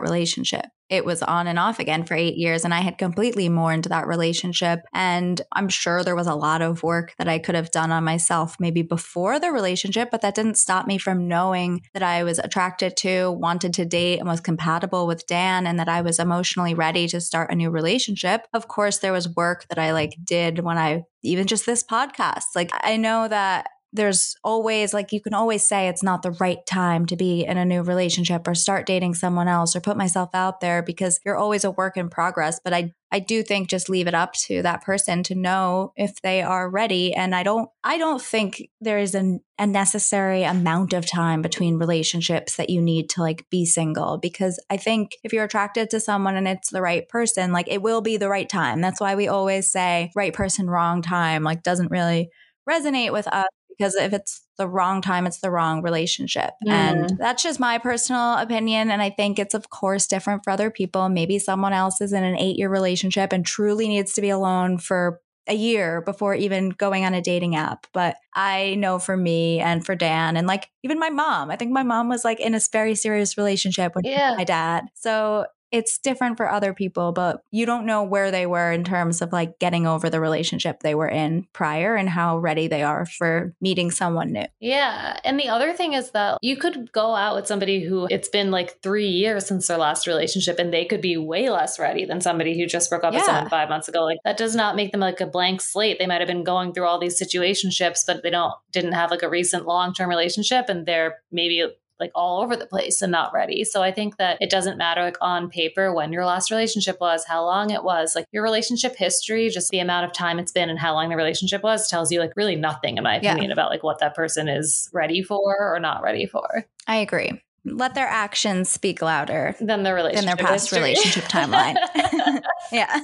relationship 0.00 0.64
it 0.90 1.04
was 1.04 1.22
on 1.22 1.46
and 1.46 1.58
off 1.58 1.78
again 1.78 2.04
for 2.04 2.14
eight 2.14 2.36
years 2.36 2.64
and 2.64 2.72
I 2.72 2.80
had 2.80 2.98
completely 2.98 3.48
mourned 3.48 3.84
that 3.84 4.06
relationship. 4.06 4.80
And 4.92 5.40
I'm 5.52 5.68
sure 5.68 6.02
there 6.02 6.16
was 6.16 6.26
a 6.26 6.34
lot 6.34 6.62
of 6.62 6.82
work 6.82 7.14
that 7.18 7.28
I 7.28 7.38
could 7.38 7.54
have 7.54 7.70
done 7.70 7.92
on 7.92 8.04
myself 8.04 8.56
maybe 8.58 8.82
before 8.82 9.38
the 9.38 9.50
relationship, 9.50 10.10
but 10.10 10.22
that 10.22 10.34
didn't 10.34 10.58
stop 10.58 10.86
me 10.86 10.98
from 10.98 11.28
knowing 11.28 11.82
that 11.94 12.02
I 12.02 12.24
was 12.24 12.38
attracted 12.38 12.96
to, 12.98 13.30
wanted 13.32 13.74
to 13.74 13.84
date, 13.84 14.18
and 14.18 14.28
was 14.28 14.40
compatible 14.40 15.06
with 15.06 15.26
Dan 15.26 15.66
and 15.66 15.78
that 15.78 15.88
I 15.88 16.00
was 16.00 16.18
emotionally 16.18 16.74
ready 16.74 17.06
to 17.08 17.20
start 17.20 17.50
a 17.50 17.56
new 17.56 17.70
relationship. 17.70 18.46
Of 18.52 18.68
course, 18.68 18.98
there 18.98 19.12
was 19.12 19.34
work 19.34 19.66
that 19.68 19.78
I 19.78 19.92
like 19.92 20.16
did 20.24 20.60
when 20.60 20.78
I 20.78 21.04
even 21.22 21.46
just 21.46 21.66
this 21.66 21.82
podcast. 21.82 22.44
Like 22.54 22.70
I 22.72 22.96
know 22.96 23.28
that 23.28 23.68
there's 23.98 24.36
always 24.44 24.94
like 24.94 25.12
you 25.12 25.20
can 25.20 25.34
always 25.34 25.66
say 25.66 25.88
it's 25.88 26.04
not 26.04 26.22
the 26.22 26.30
right 26.30 26.64
time 26.66 27.04
to 27.04 27.16
be 27.16 27.44
in 27.44 27.58
a 27.58 27.64
new 27.64 27.82
relationship 27.82 28.46
or 28.46 28.54
start 28.54 28.86
dating 28.86 29.12
someone 29.12 29.48
else 29.48 29.74
or 29.74 29.80
put 29.80 29.96
myself 29.96 30.30
out 30.34 30.60
there 30.60 30.84
because 30.84 31.18
you're 31.26 31.36
always 31.36 31.64
a 31.64 31.70
work 31.72 31.96
in 31.96 32.08
progress. 32.08 32.60
But 32.62 32.72
i 32.72 32.94
i 33.10 33.18
do 33.18 33.42
think 33.42 33.68
just 33.68 33.88
leave 33.88 34.06
it 34.06 34.14
up 34.14 34.34
to 34.34 34.62
that 34.62 34.82
person 34.82 35.22
to 35.24 35.34
know 35.34 35.92
if 35.96 36.22
they 36.22 36.42
are 36.42 36.70
ready. 36.70 37.12
And 37.12 37.34
i 37.34 37.42
don't 37.42 37.68
i 37.82 37.98
don't 37.98 38.22
think 38.22 38.70
there 38.80 38.98
is 38.98 39.16
a, 39.16 39.40
a 39.58 39.66
necessary 39.66 40.44
amount 40.44 40.92
of 40.92 41.10
time 41.10 41.42
between 41.42 41.78
relationships 41.78 42.54
that 42.54 42.70
you 42.70 42.80
need 42.80 43.10
to 43.10 43.20
like 43.20 43.50
be 43.50 43.66
single 43.66 44.18
because 44.18 44.62
i 44.70 44.76
think 44.76 45.16
if 45.24 45.32
you're 45.32 45.44
attracted 45.44 45.90
to 45.90 45.98
someone 45.98 46.36
and 46.36 46.46
it's 46.46 46.70
the 46.70 46.82
right 46.82 47.08
person 47.08 47.50
like 47.50 47.66
it 47.68 47.82
will 47.82 48.00
be 48.00 48.16
the 48.16 48.28
right 48.28 48.48
time. 48.48 48.80
That's 48.80 49.00
why 49.00 49.16
we 49.16 49.26
always 49.26 49.70
say 49.72 50.12
right 50.14 50.32
person 50.32 50.70
wrong 50.70 51.02
time 51.02 51.42
like 51.42 51.64
doesn't 51.64 51.90
really 51.90 52.30
resonate 52.68 53.12
with 53.12 53.26
us 53.26 53.48
because 53.78 53.94
if 53.94 54.12
it's 54.12 54.42
the 54.56 54.68
wrong 54.68 55.00
time, 55.00 55.26
it's 55.26 55.38
the 55.38 55.50
wrong 55.50 55.82
relationship. 55.82 56.50
Mm. 56.66 56.70
And 56.70 57.18
that's 57.18 57.42
just 57.42 57.60
my 57.60 57.78
personal 57.78 58.34
opinion. 58.34 58.90
And 58.90 59.00
I 59.00 59.10
think 59.10 59.38
it's, 59.38 59.54
of 59.54 59.70
course, 59.70 60.06
different 60.06 60.42
for 60.44 60.50
other 60.50 60.70
people. 60.70 61.08
Maybe 61.08 61.38
someone 61.38 61.72
else 61.72 62.00
is 62.00 62.12
in 62.12 62.24
an 62.24 62.36
eight 62.36 62.58
year 62.58 62.68
relationship 62.68 63.32
and 63.32 63.46
truly 63.46 63.88
needs 63.88 64.12
to 64.14 64.20
be 64.20 64.30
alone 64.30 64.78
for 64.78 65.20
a 65.48 65.54
year 65.54 66.02
before 66.02 66.34
even 66.34 66.70
going 66.70 67.04
on 67.04 67.14
a 67.14 67.22
dating 67.22 67.56
app. 67.56 67.86
But 67.92 68.16
I 68.34 68.74
know 68.74 68.98
for 68.98 69.16
me 69.16 69.60
and 69.60 69.84
for 69.84 69.94
Dan 69.94 70.36
and 70.36 70.46
like 70.46 70.68
even 70.82 70.98
my 70.98 71.10
mom, 71.10 71.50
I 71.50 71.56
think 71.56 71.72
my 71.72 71.82
mom 71.82 72.08
was 72.08 72.24
like 72.24 72.38
in 72.38 72.54
a 72.54 72.60
very 72.70 72.94
serious 72.94 73.38
relationship 73.38 73.94
with 73.94 74.04
yeah. 74.04 74.34
my 74.36 74.44
dad. 74.44 74.84
So 74.94 75.46
it's 75.70 75.98
different 75.98 76.36
for 76.36 76.50
other 76.50 76.72
people, 76.72 77.12
but 77.12 77.42
you 77.50 77.66
don't 77.66 77.86
know 77.86 78.02
where 78.02 78.30
they 78.30 78.46
were 78.46 78.72
in 78.72 78.84
terms 78.84 79.20
of 79.20 79.32
like 79.32 79.58
getting 79.58 79.86
over 79.86 80.08
the 80.08 80.20
relationship 80.20 80.80
they 80.80 80.94
were 80.94 81.08
in 81.08 81.46
prior 81.52 81.94
and 81.94 82.08
how 82.08 82.38
ready 82.38 82.68
they 82.68 82.82
are 82.82 83.04
for 83.04 83.54
meeting 83.60 83.90
someone 83.90 84.32
new. 84.32 84.44
Yeah. 84.60 85.18
And 85.24 85.38
the 85.38 85.48
other 85.48 85.72
thing 85.72 85.92
is 85.92 86.10
that 86.12 86.38
you 86.42 86.56
could 86.56 86.90
go 86.92 87.14
out 87.14 87.36
with 87.36 87.46
somebody 87.46 87.84
who 87.84 88.06
it's 88.10 88.28
been 88.28 88.50
like 88.50 88.80
three 88.82 89.08
years 89.08 89.46
since 89.46 89.66
their 89.66 89.78
last 89.78 90.06
relationship 90.06 90.58
and 90.58 90.72
they 90.72 90.84
could 90.84 91.00
be 91.00 91.16
way 91.16 91.50
less 91.50 91.78
ready 91.78 92.04
than 92.04 92.20
somebody 92.20 92.58
who 92.58 92.66
just 92.66 92.88
broke 92.90 93.04
up 93.04 93.12
yeah. 93.12 93.20
with 93.20 93.26
someone 93.26 93.50
five 93.50 93.68
months 93.68 93.88
ago. 93.88 94.04
Like 94.04 94.18
that 94.24 94.36
does 94.36 94.54
not 94.54 94.76
make 94.76 94.92
them 94.92 95.00
like 95.00 95.20
a 95.20 95.26
blank 95.26 95.60
slate. 95.60 95.98
They 95.98 96.06
might 96.06 96.20
have 96.20 96.28
been 96.28 96.44
going 96.44 96.72
through 96.72 96.86
all 96.86 96.98
these 96.98 97.20
situationships, 97.20 98.00
but 98.06 98.22
they 98.22 98.30
don't 98.30 98.54
didn't 98.72 98.92
have 98.92 99.10
like 99.10 99.22
a 99.22 99.28
recent 99.28 99.66
long 99.66 99.92
term 99.92 100.08
relationship 100.08 100.68
and 100.68 100.86
they're 100.86 101.18
maybe 101.30 101.64
like 102.00 102.10
all 102.14 102.42
over 102.42 102.56
the 102.56 102.66
place 102.66 103.02
and 103.02 103.12
not 103.12 103.32
ready. 103.32 103.64
So 103.64 103.82
I 103.82 103.92
think 103.92 104.16
that 104.16 104.38
it 104.40 104.50
doesn't 104.50 104.78
matter 104.78 105.02
like 105.02 105.16
on 105.20 105.48
paper 105.48 105.92
when 105.92 106.12
your 106.12 106.24
last 106.24 106.50
relationship 106.50 106.98
was, 107.00 107.24
how 107.24 107.44
long 107.44 107.70
it 107.70 107.84
was, 107.84 108.14
like 108.14 108.26
your 108.32 108.42
relationship 108.42 108.96
history, 108.96 109.48
just 109.48 109.70
the 109.70 109.80
amount 109.80 110.06
of 110.06 110.12
time 110.12 110.38
it's 110.38 110.52
been 110.52 110.70
and 110.70 110.78
how 110.78 110.94
long 110.94 111.08
the 111.08 111.16
relationship 111.16 111.62
was 111.62 111.88
tells 111.88 112.12
you 112.12 112.20
like 112.20 112.32
really 112.36 112.56
nothing 112.56 112.96
in 112.96 113.04
my 113.04 113.16
opinion 113.16 113.46
yeah. 113.46 113.52
about 113.52 113.70
like 113.70 113.82
what 113.82 113.98
that 113.98 114.14
person 114.14 114.48
is 114.48 114.88
ready 114.92 115.22
for 115.22 115.56
or 115.74 115.78
not 115.80 116.02
ready 116.02 116.26
for. 116.26 116.64
I 116.86 116.96
agree. 116.96 117.42
Let 117.64 117.94
their 117.94 118.06
actions 118.06 118.68
speak 118.68 119.02
louder 119.02 119.54
than 119.60 119.82
their 119.82 119.94
relationship 119.94 120.26
than 120.26 120.36
their 120.36 120.46
past 120.46 120.70
history. 120.70 120.78
relationship 120.78 121.24
timeline. 121.24 121.76
yeah. 122.72 123.00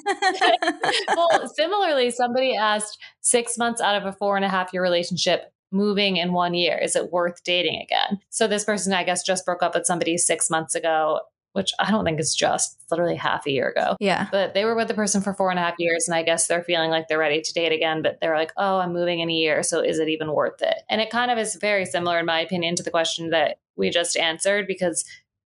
well, 1.17 1.49
similarly, 1.55 2.11
somebody 2.11 2.57
asked 2.57 2.99
six 3.21 3.59
months 3.59 3.81
out 3.81 3.97
of 3.97 4.07
a 4.07 4.13
four 4.13 4.37
and 4.37 4.45
a 4.45 4.49
half 4.49 4.73
year 4.73 4.83
relationship, 4.83 5.53
moving 5.75 6.17
in 6.17 6.33
one 6.33 6.55
year? 6.55 6.79
Is 6.79 6.97
it 6.97 7.13
worth 7.13 7.45
dating 7.45 7.83
again? 7.83 8.21
So 8.31 8.47
this 8.47 8.65
person, 8.65 8.93
I 8.93 9.05
guess, 9.05 9.23
just 9.23 9.45
broke 9.45 9.63
up 9.63 9.75
with 9.75 9.87
somebody 9.87 10.17
six 10.17 10.49
months 10.49 10.75
ago 10.75 11.21
which 11.55 11.73
I 11.79 11.93
don't 11.93 12.05
think 12.05 12.19
is 12.19 12.35
just 12.35 12.79
it's 12.83 12.91
literally 12.91 13.15
half 13.15 13.47
a 13.47 13.51
year 13.51 13.69
ago. 13.69 13.97
Yeah. 14.01 14.27
But 14.33 14.55
they 14.55 14.65
were 14.65 14.75
with 14.75 14.89
the 14.89 14.95
person 14.95 15.23
for 15.23 15.33
four 15.33 15.51
and 15.51 15.59
a 15.59 15.63
half 15.63 15.77
years, 15.79 16.09
and 16.09 16.15
I 16.15 16.25
guess 16.25 16.49
they're 16.49 16.65
feeling 16.65 16.91
like 16.91 17.07
they're 17.07 17.19
ready 17.19 17.41
to 17.41 17.53
date 17.55 17.73
again. 17.73 18.03
But 18.03 18.19
they're 18.21 18.37
like, 18.37 18.53
oh, 18.57 18.79
I'm 18.79 18.93
moving 18.93 19.21
in 19.21 19.31
a 19.31 19.33
year. 19.33 19.63
So 19.63 19.81
is 19.81 20.01
it 20.01 20.09
even 20.09 20.33
worth 20.33 20.61
it? 20.63 20.83
And 20.91 21.01
it 21.01 21.11
kind 21.11 21.31
of 21.31 21.39
is 21.39 21.55
very 21.55 21.87
similar, 21.87 22.19
in 22.19 22.27
my 22.27 22.41
opinion, 22.41 22.75
to 22.75 22.83
the 22.83 22.91
question 22.91 23.31
that 23.31 23.59
we 23.77 23.91
just 23.91 24.17
answered 24.17 24.67
because 24.67 25.05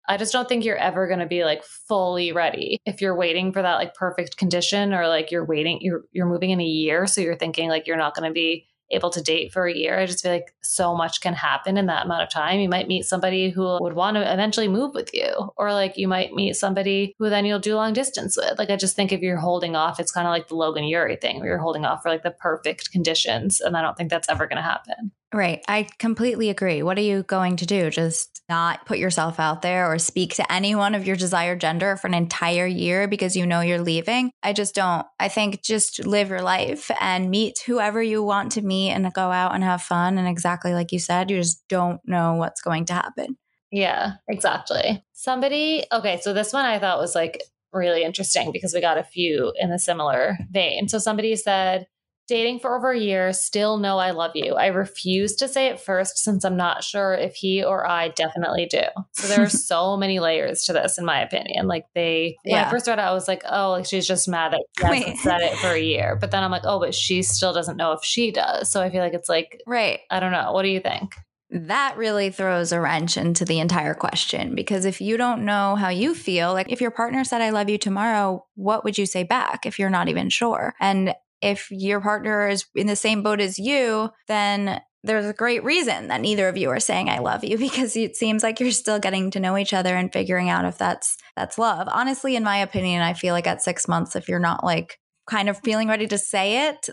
I 0.09 0.17
just 0.17 0.33
don't 0.33 0.49
think 0.49 0.65
you're 0.65 0.77
ever 0.77 1.07
going 1.07 1.21
to 1.21 1.27
be 1.27 1.45
like 1.45 1.63
fully 1.63 2.33
ready 2.33 2.81
if 2.87 3.03
you're 3.03 3.15
waiting 3.15 3.53
for 3.53 3.61
that 3.61 3.75
like 3.75 3.95
perfect 3.95 4.39
condition 4.39 4.95
or 4.95 5.07
like 5.07 5.31
you're 5.31 5.45
waiting 5.45 5.79
you're 5.83 6.05
you're 6.13 6.27
moving 6.27 6.49
in 6.49 6.61
a 6.61 6.65
year 6.65 7.07
so 7.07 7.21
you're 7.21 7.37
thinking 7.37 7.69
like 7.69 7.87
you're 7.87 7.99
not 7.99 8.15
going 8.15 8.29
to 8.29 8.33
be 8.33 8.67
able 8.91 9.11
to 9.11 9.23
date 9.23 9.53
for 9.53 9.67
a 9.67 9.75
year. 9.75 9.99
I 9.99 10.07
just 10.07 10.23
feel 10.23 10.33
like 10.33 10.55
so 10.63 10.95
much 10.95 11.21
can 11.21 11.35
happen 11.35 11.77
in 11.77 11.87
that 11.87 12.07
amount 12.07 12.23
of 12.23 12.31
time. 12.31 12.61
You 12.61 12.69
might 12.69 12.89
meet 12.89 13.05
somebody 13.05 13.51
who 13.51 13.79
would 13.81 13.93
want 13.95 14.17
to 14.17 14.33
eventually 14.33 14.69
move 14.69 14.95
with 14.95 15.11
you, 15.13 15.53
or 15.57 15.73
like 15.73 15.97
you 15.97 16.09
might 16.09 16.33
meet 16.33 16.57
somebody 16.57 17.15
who 17.19 17.29
then 17.29 17.45
you'll 17.45 17.59
do 17.59 17.75
long 17.75 17.93
distance 17.93 18.37
with. 18.37 18.59
Like 18.59 18.71
I 18.71 18.77
just 18.77 18.97
think 18.97 19.13
if 19.13 19.21
you're 19.21 19.37
holding 19.37 19.77
off, 19.77 20.01
it's 20.01 20.13
kind 20.13 20.27
of 20.27 20.33
like 20.33 20.49
the 20.49 20.57
Logan 20.57 20.85
Ury 20.85 21.17
thing 21.17 21.39
where 21.41 21.49
you're 21.49 21.59
holding 21.59 21.85
off 21.85 22.03
for 22.03 22.09
like 22.09 22.23
the 22.23 22.31
perfect 22.31 22.91
conditions. 22.93 23.61
And 23.61 23.77
I 23.77 23.83
don't 23.83 23.97
think 23.97 24.11
that's 24.11 24.29
ever 24.29 24.47
going 24.47 24.57
to 24.57 24.63
happen. 24.63 25.13
Right. 25.33 25.63
I 25.69 25.89
completely 25.99 26.49
agree. 26.49 26.83
What 26.83 26.97
are 26.97 27.03
you 27.03 27.23
going 27.23 27.57
to 27.57 27.67
do? 27.67 27.91
Just 27.91 28.39
not 28.49 28.87
put 28.87 28.97
yourself 28.97 29.39
out 29.39 29.61
there 29.61 29.93
or 29.93 29.99
speak 29.99 30.35
to 30.37 30.53
anyone 30.53 30.95
of 30.95 31.07
your 31.07 31.17
desired 31.17 31.61
gender 31.61 31.97
for 31.97 32.07
an 32.07 32.15
entire 32.15 32.67
year 32.67 33.07
because 33.07 33.37
you 33.37 33.45
know 33.45 33.61
you're 33.61 33.81
leaving? 33.81 34.31
I 34.43 34.55
just 34.55 34.75
don't. 34.75 35.07
I 35.21 35.29
think 35.29 35.63
just 35.63 36.07
live 36.07 36.31
your 36.31 36.41
life 36.41 36.91
and 36.99 37.31
meet 37.31 37.59
whoever 37.67 38.03
you 38.03 38.23
want 38.23 38.53
to 38.53 38.63
meet 38.63 38.93
and 38.93 39.13
go 39.13 39.31
out 39.31 39.55
and 39.55 39.63
have 39.63 39.83
fun. 39.83 40.17
And 40.17 40.27
exactly 40.27 40.73
like 40.73 40.93
you 40.93 40.99
said, 40.99 41.31
you 41.31 41.37
just 41.37 41.63
don't 41.69 42.01
know 42.07 42.35
what's 42.35 42.63
going 42.63 42.87
to 42.87 42.95
happen. 42.95 43.37
Yeah, 43.71 44.13
exactly. 44.29 45.05
Somebody, 45.13 45.85
okay, 45.93 46.19
so 46.23 46.33
this 46.33 46.55
one 46.55 46.65
I 46.65 46.79
thought 46.79 46.99
was 46.99 47.15
like 47.15 47.43
really 47.71 48.03
interesting 48.03 48.51
because 48.51 48.73
we 48.73 48.81
got 48.81 48.97
a 48.97 49.05
few 49.05 49.53
in 49.59 49.71
a 49.73 49.79
similar 49.79 50.39
vein. 50.51 50.89
So 50.89 50.99
somebody 50.99 51.37
said, 51.37 51.87
Dating 52.29 52.61
for 52.61 52.77
over 52.77 52.91
a 52.93 52.99
year, 52.99 53.33
still 53.33 53.79
know 53.79 53.99
I 53.99 54.11
love 54.11 54.33
you. 54.35 54.55
I 54.55 54.67
refuse 54.67 55.35
to 55.37 55.49
say 55.49 55.69
it 55.69 55.81
first 55.81 56.19
since 56.19 56.45
I'm 56.45 56.57
not 56.59 56.85
sure 56.85 57.15
if 57.15 57.35
he 57.35 57.65
or 57.65 57.89
I 57.89 58.09
definitely 58.09 58.67
do. 58.67 58.83
So 59.13 59.27
there 59.29 59.43
are 59.43 59.49
so 59.49 59.97
many 59.97 60.21
layers 60.21 60.65
to 60.65 60.75
this, 60.75 60.99
in 60.99 61.05
my 61.07 61.21
opinion. 61.23 61.67
Like 61.67 61.87
they, 61.95 62.37
when 62.45 62.57
Yeah. 62.57 62.67
I 62.67 62.71
first 62.71 62.87
read 62.87 62.99
it, 62.99 63.03
I 63.03 63.13
was 63.13 63.27
like, 63.29 63.43
oh, 63.49 63.71
like 63.71 63.87
she's 63.87 64.07
just 64.07 64.29
mad 64.29 64.53
that 64.53 64.63
she 64.79 64.85
hasn't 64.85 65.07
Wait. 65.07 65.17
said 65.19 65.41
it 65.41 65.57
for 65.59 65.69
a 65.69 65.81
year. 65.81 66.17
But 66.21 66.31
then 66.33 66.45
I'm 66.45 66.51
like, 66.51 66.65
oh, 66.67 66.79
but 66.79 66.95
she 66.95 67.23
still 67.23 67.53
doesn't 67.55 67.77
know 67.79 67.93
if 67.93 68.05
she 68.05 68.31
does. 68.31 68.71
So 68.71 68.83
I 68.83 68.91
feel 68.91 69.01
like 69.01 69.15
it's 69.15 69.29
like, 69.31 69.63
Right. 69.67 70.01
I 70.11 70.21
don't 70.21 70.33
know. 70.33 70.53
What 70.53 70.63
do 70.63 70.69
you 70.69 70.81
think? 70.81 71.15
That 71.51 71.97
really 71.97 72.29
throws 72.31 72.73
a 72.73 72.81
wrench 72.81 73.17
into 73.17 73.47
the 73.47 73.59
entire 73.59 73.95
question 73.95 74.55
because 74.55 74.85
if 74.85 75.01
you 75.01 75.17
don't 75.17 75.47
know 75.47 75.77
how 75.77 75.89
you 75.89 76.15
feel, 76.15 76.53
like 76.53 76.71
if 76.71 76.83
your 76.83 76.91
partner 76.91 77.25
said, 77.25 77.41
I 77.41 77.49
love 77.51 77.71
you 77.71 77.79
tomorrow, 77.79 78.45
what 78.55 78.85
would 78.85 78.99
you 78.99 79.07
say 79.07 79.23
back 79.23 79.65
if 79.65 79.79
you're 79.79 79.89
not 79.89 80.09
even 80.11 80.29
sure? 80.29 80.75
And 80.79 81.15
if 81.41 81.71
your 81.71 82.01
partner 82.01 82.49
is 82.49 82.67
in 82.75 82.87
the 82.87 82.97
same 82.97 83.23
boat 83.23 83.41
as 83.41 83.59
you, 83.59 84.11
then 84.27 84.81
there's 85.05 85.27
a 85.27 85.33
great 85.33 85.63
reason 85.65 86.09
that 86.09 86.21
neither 86.21 86.49
of 86.49 86.57
you 86.57 86.71
are 86.71 86.81
saying 86.81 87.09
I 87.09 87.19
love 87.19 87.45
you 87.45 87.57
because 87.59 87.97
it 87.97 88.17
seems 88.17 88.43
like 88.43 88.61
you're 88.61 88.71
still 88.73 88.99
getting 88.99 89.31
to 89.33 89.41
know 89.41 89.57
each 89.57 89.73
other 89.73 89.95
and 89.95 90.13
figuring 90.13 90.49
out 90.49 90.65
if 90.65 90.79
that's 90.79 91.17
that's 91.37 91.59
love. 91.59 91.89
Honestly, 91.91 92.37
in 92.37 92.45
my 92.45 92.59
opinion, 92.59 93.03
I 93.03 93.15
feel 93.15 93.35
like 93.35 93.47
at 93.47 93.63
6 93.63 93.89
months 93.89 94.17
if 94.17 94.29
you're 94.29 94.39
not 94.39 94.65
like 94.65 94.99
kind 95.29 95.49
of 95.49 95.59
feeling 95.59 95.89
ready 95.89 96.07
to 96.09 96.19
say 96.19 96.69
it, 96.69 96.89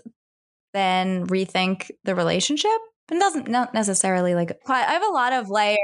then 0.74 1.26
rethink 1.28 1.90
the 2.04 2.16
relationship. 2.16 2.72
And 3.10 3.20
doesn't 3.20 3.48
not 3.48 3.74
necessarily 3.74 4.34
like 4.34 4.58
I 4.68 4.94
have 4.94 5.04
a 5.04 5.14
lot 5.14 5.32
of 5.32 5.50
layers 5.50 5.78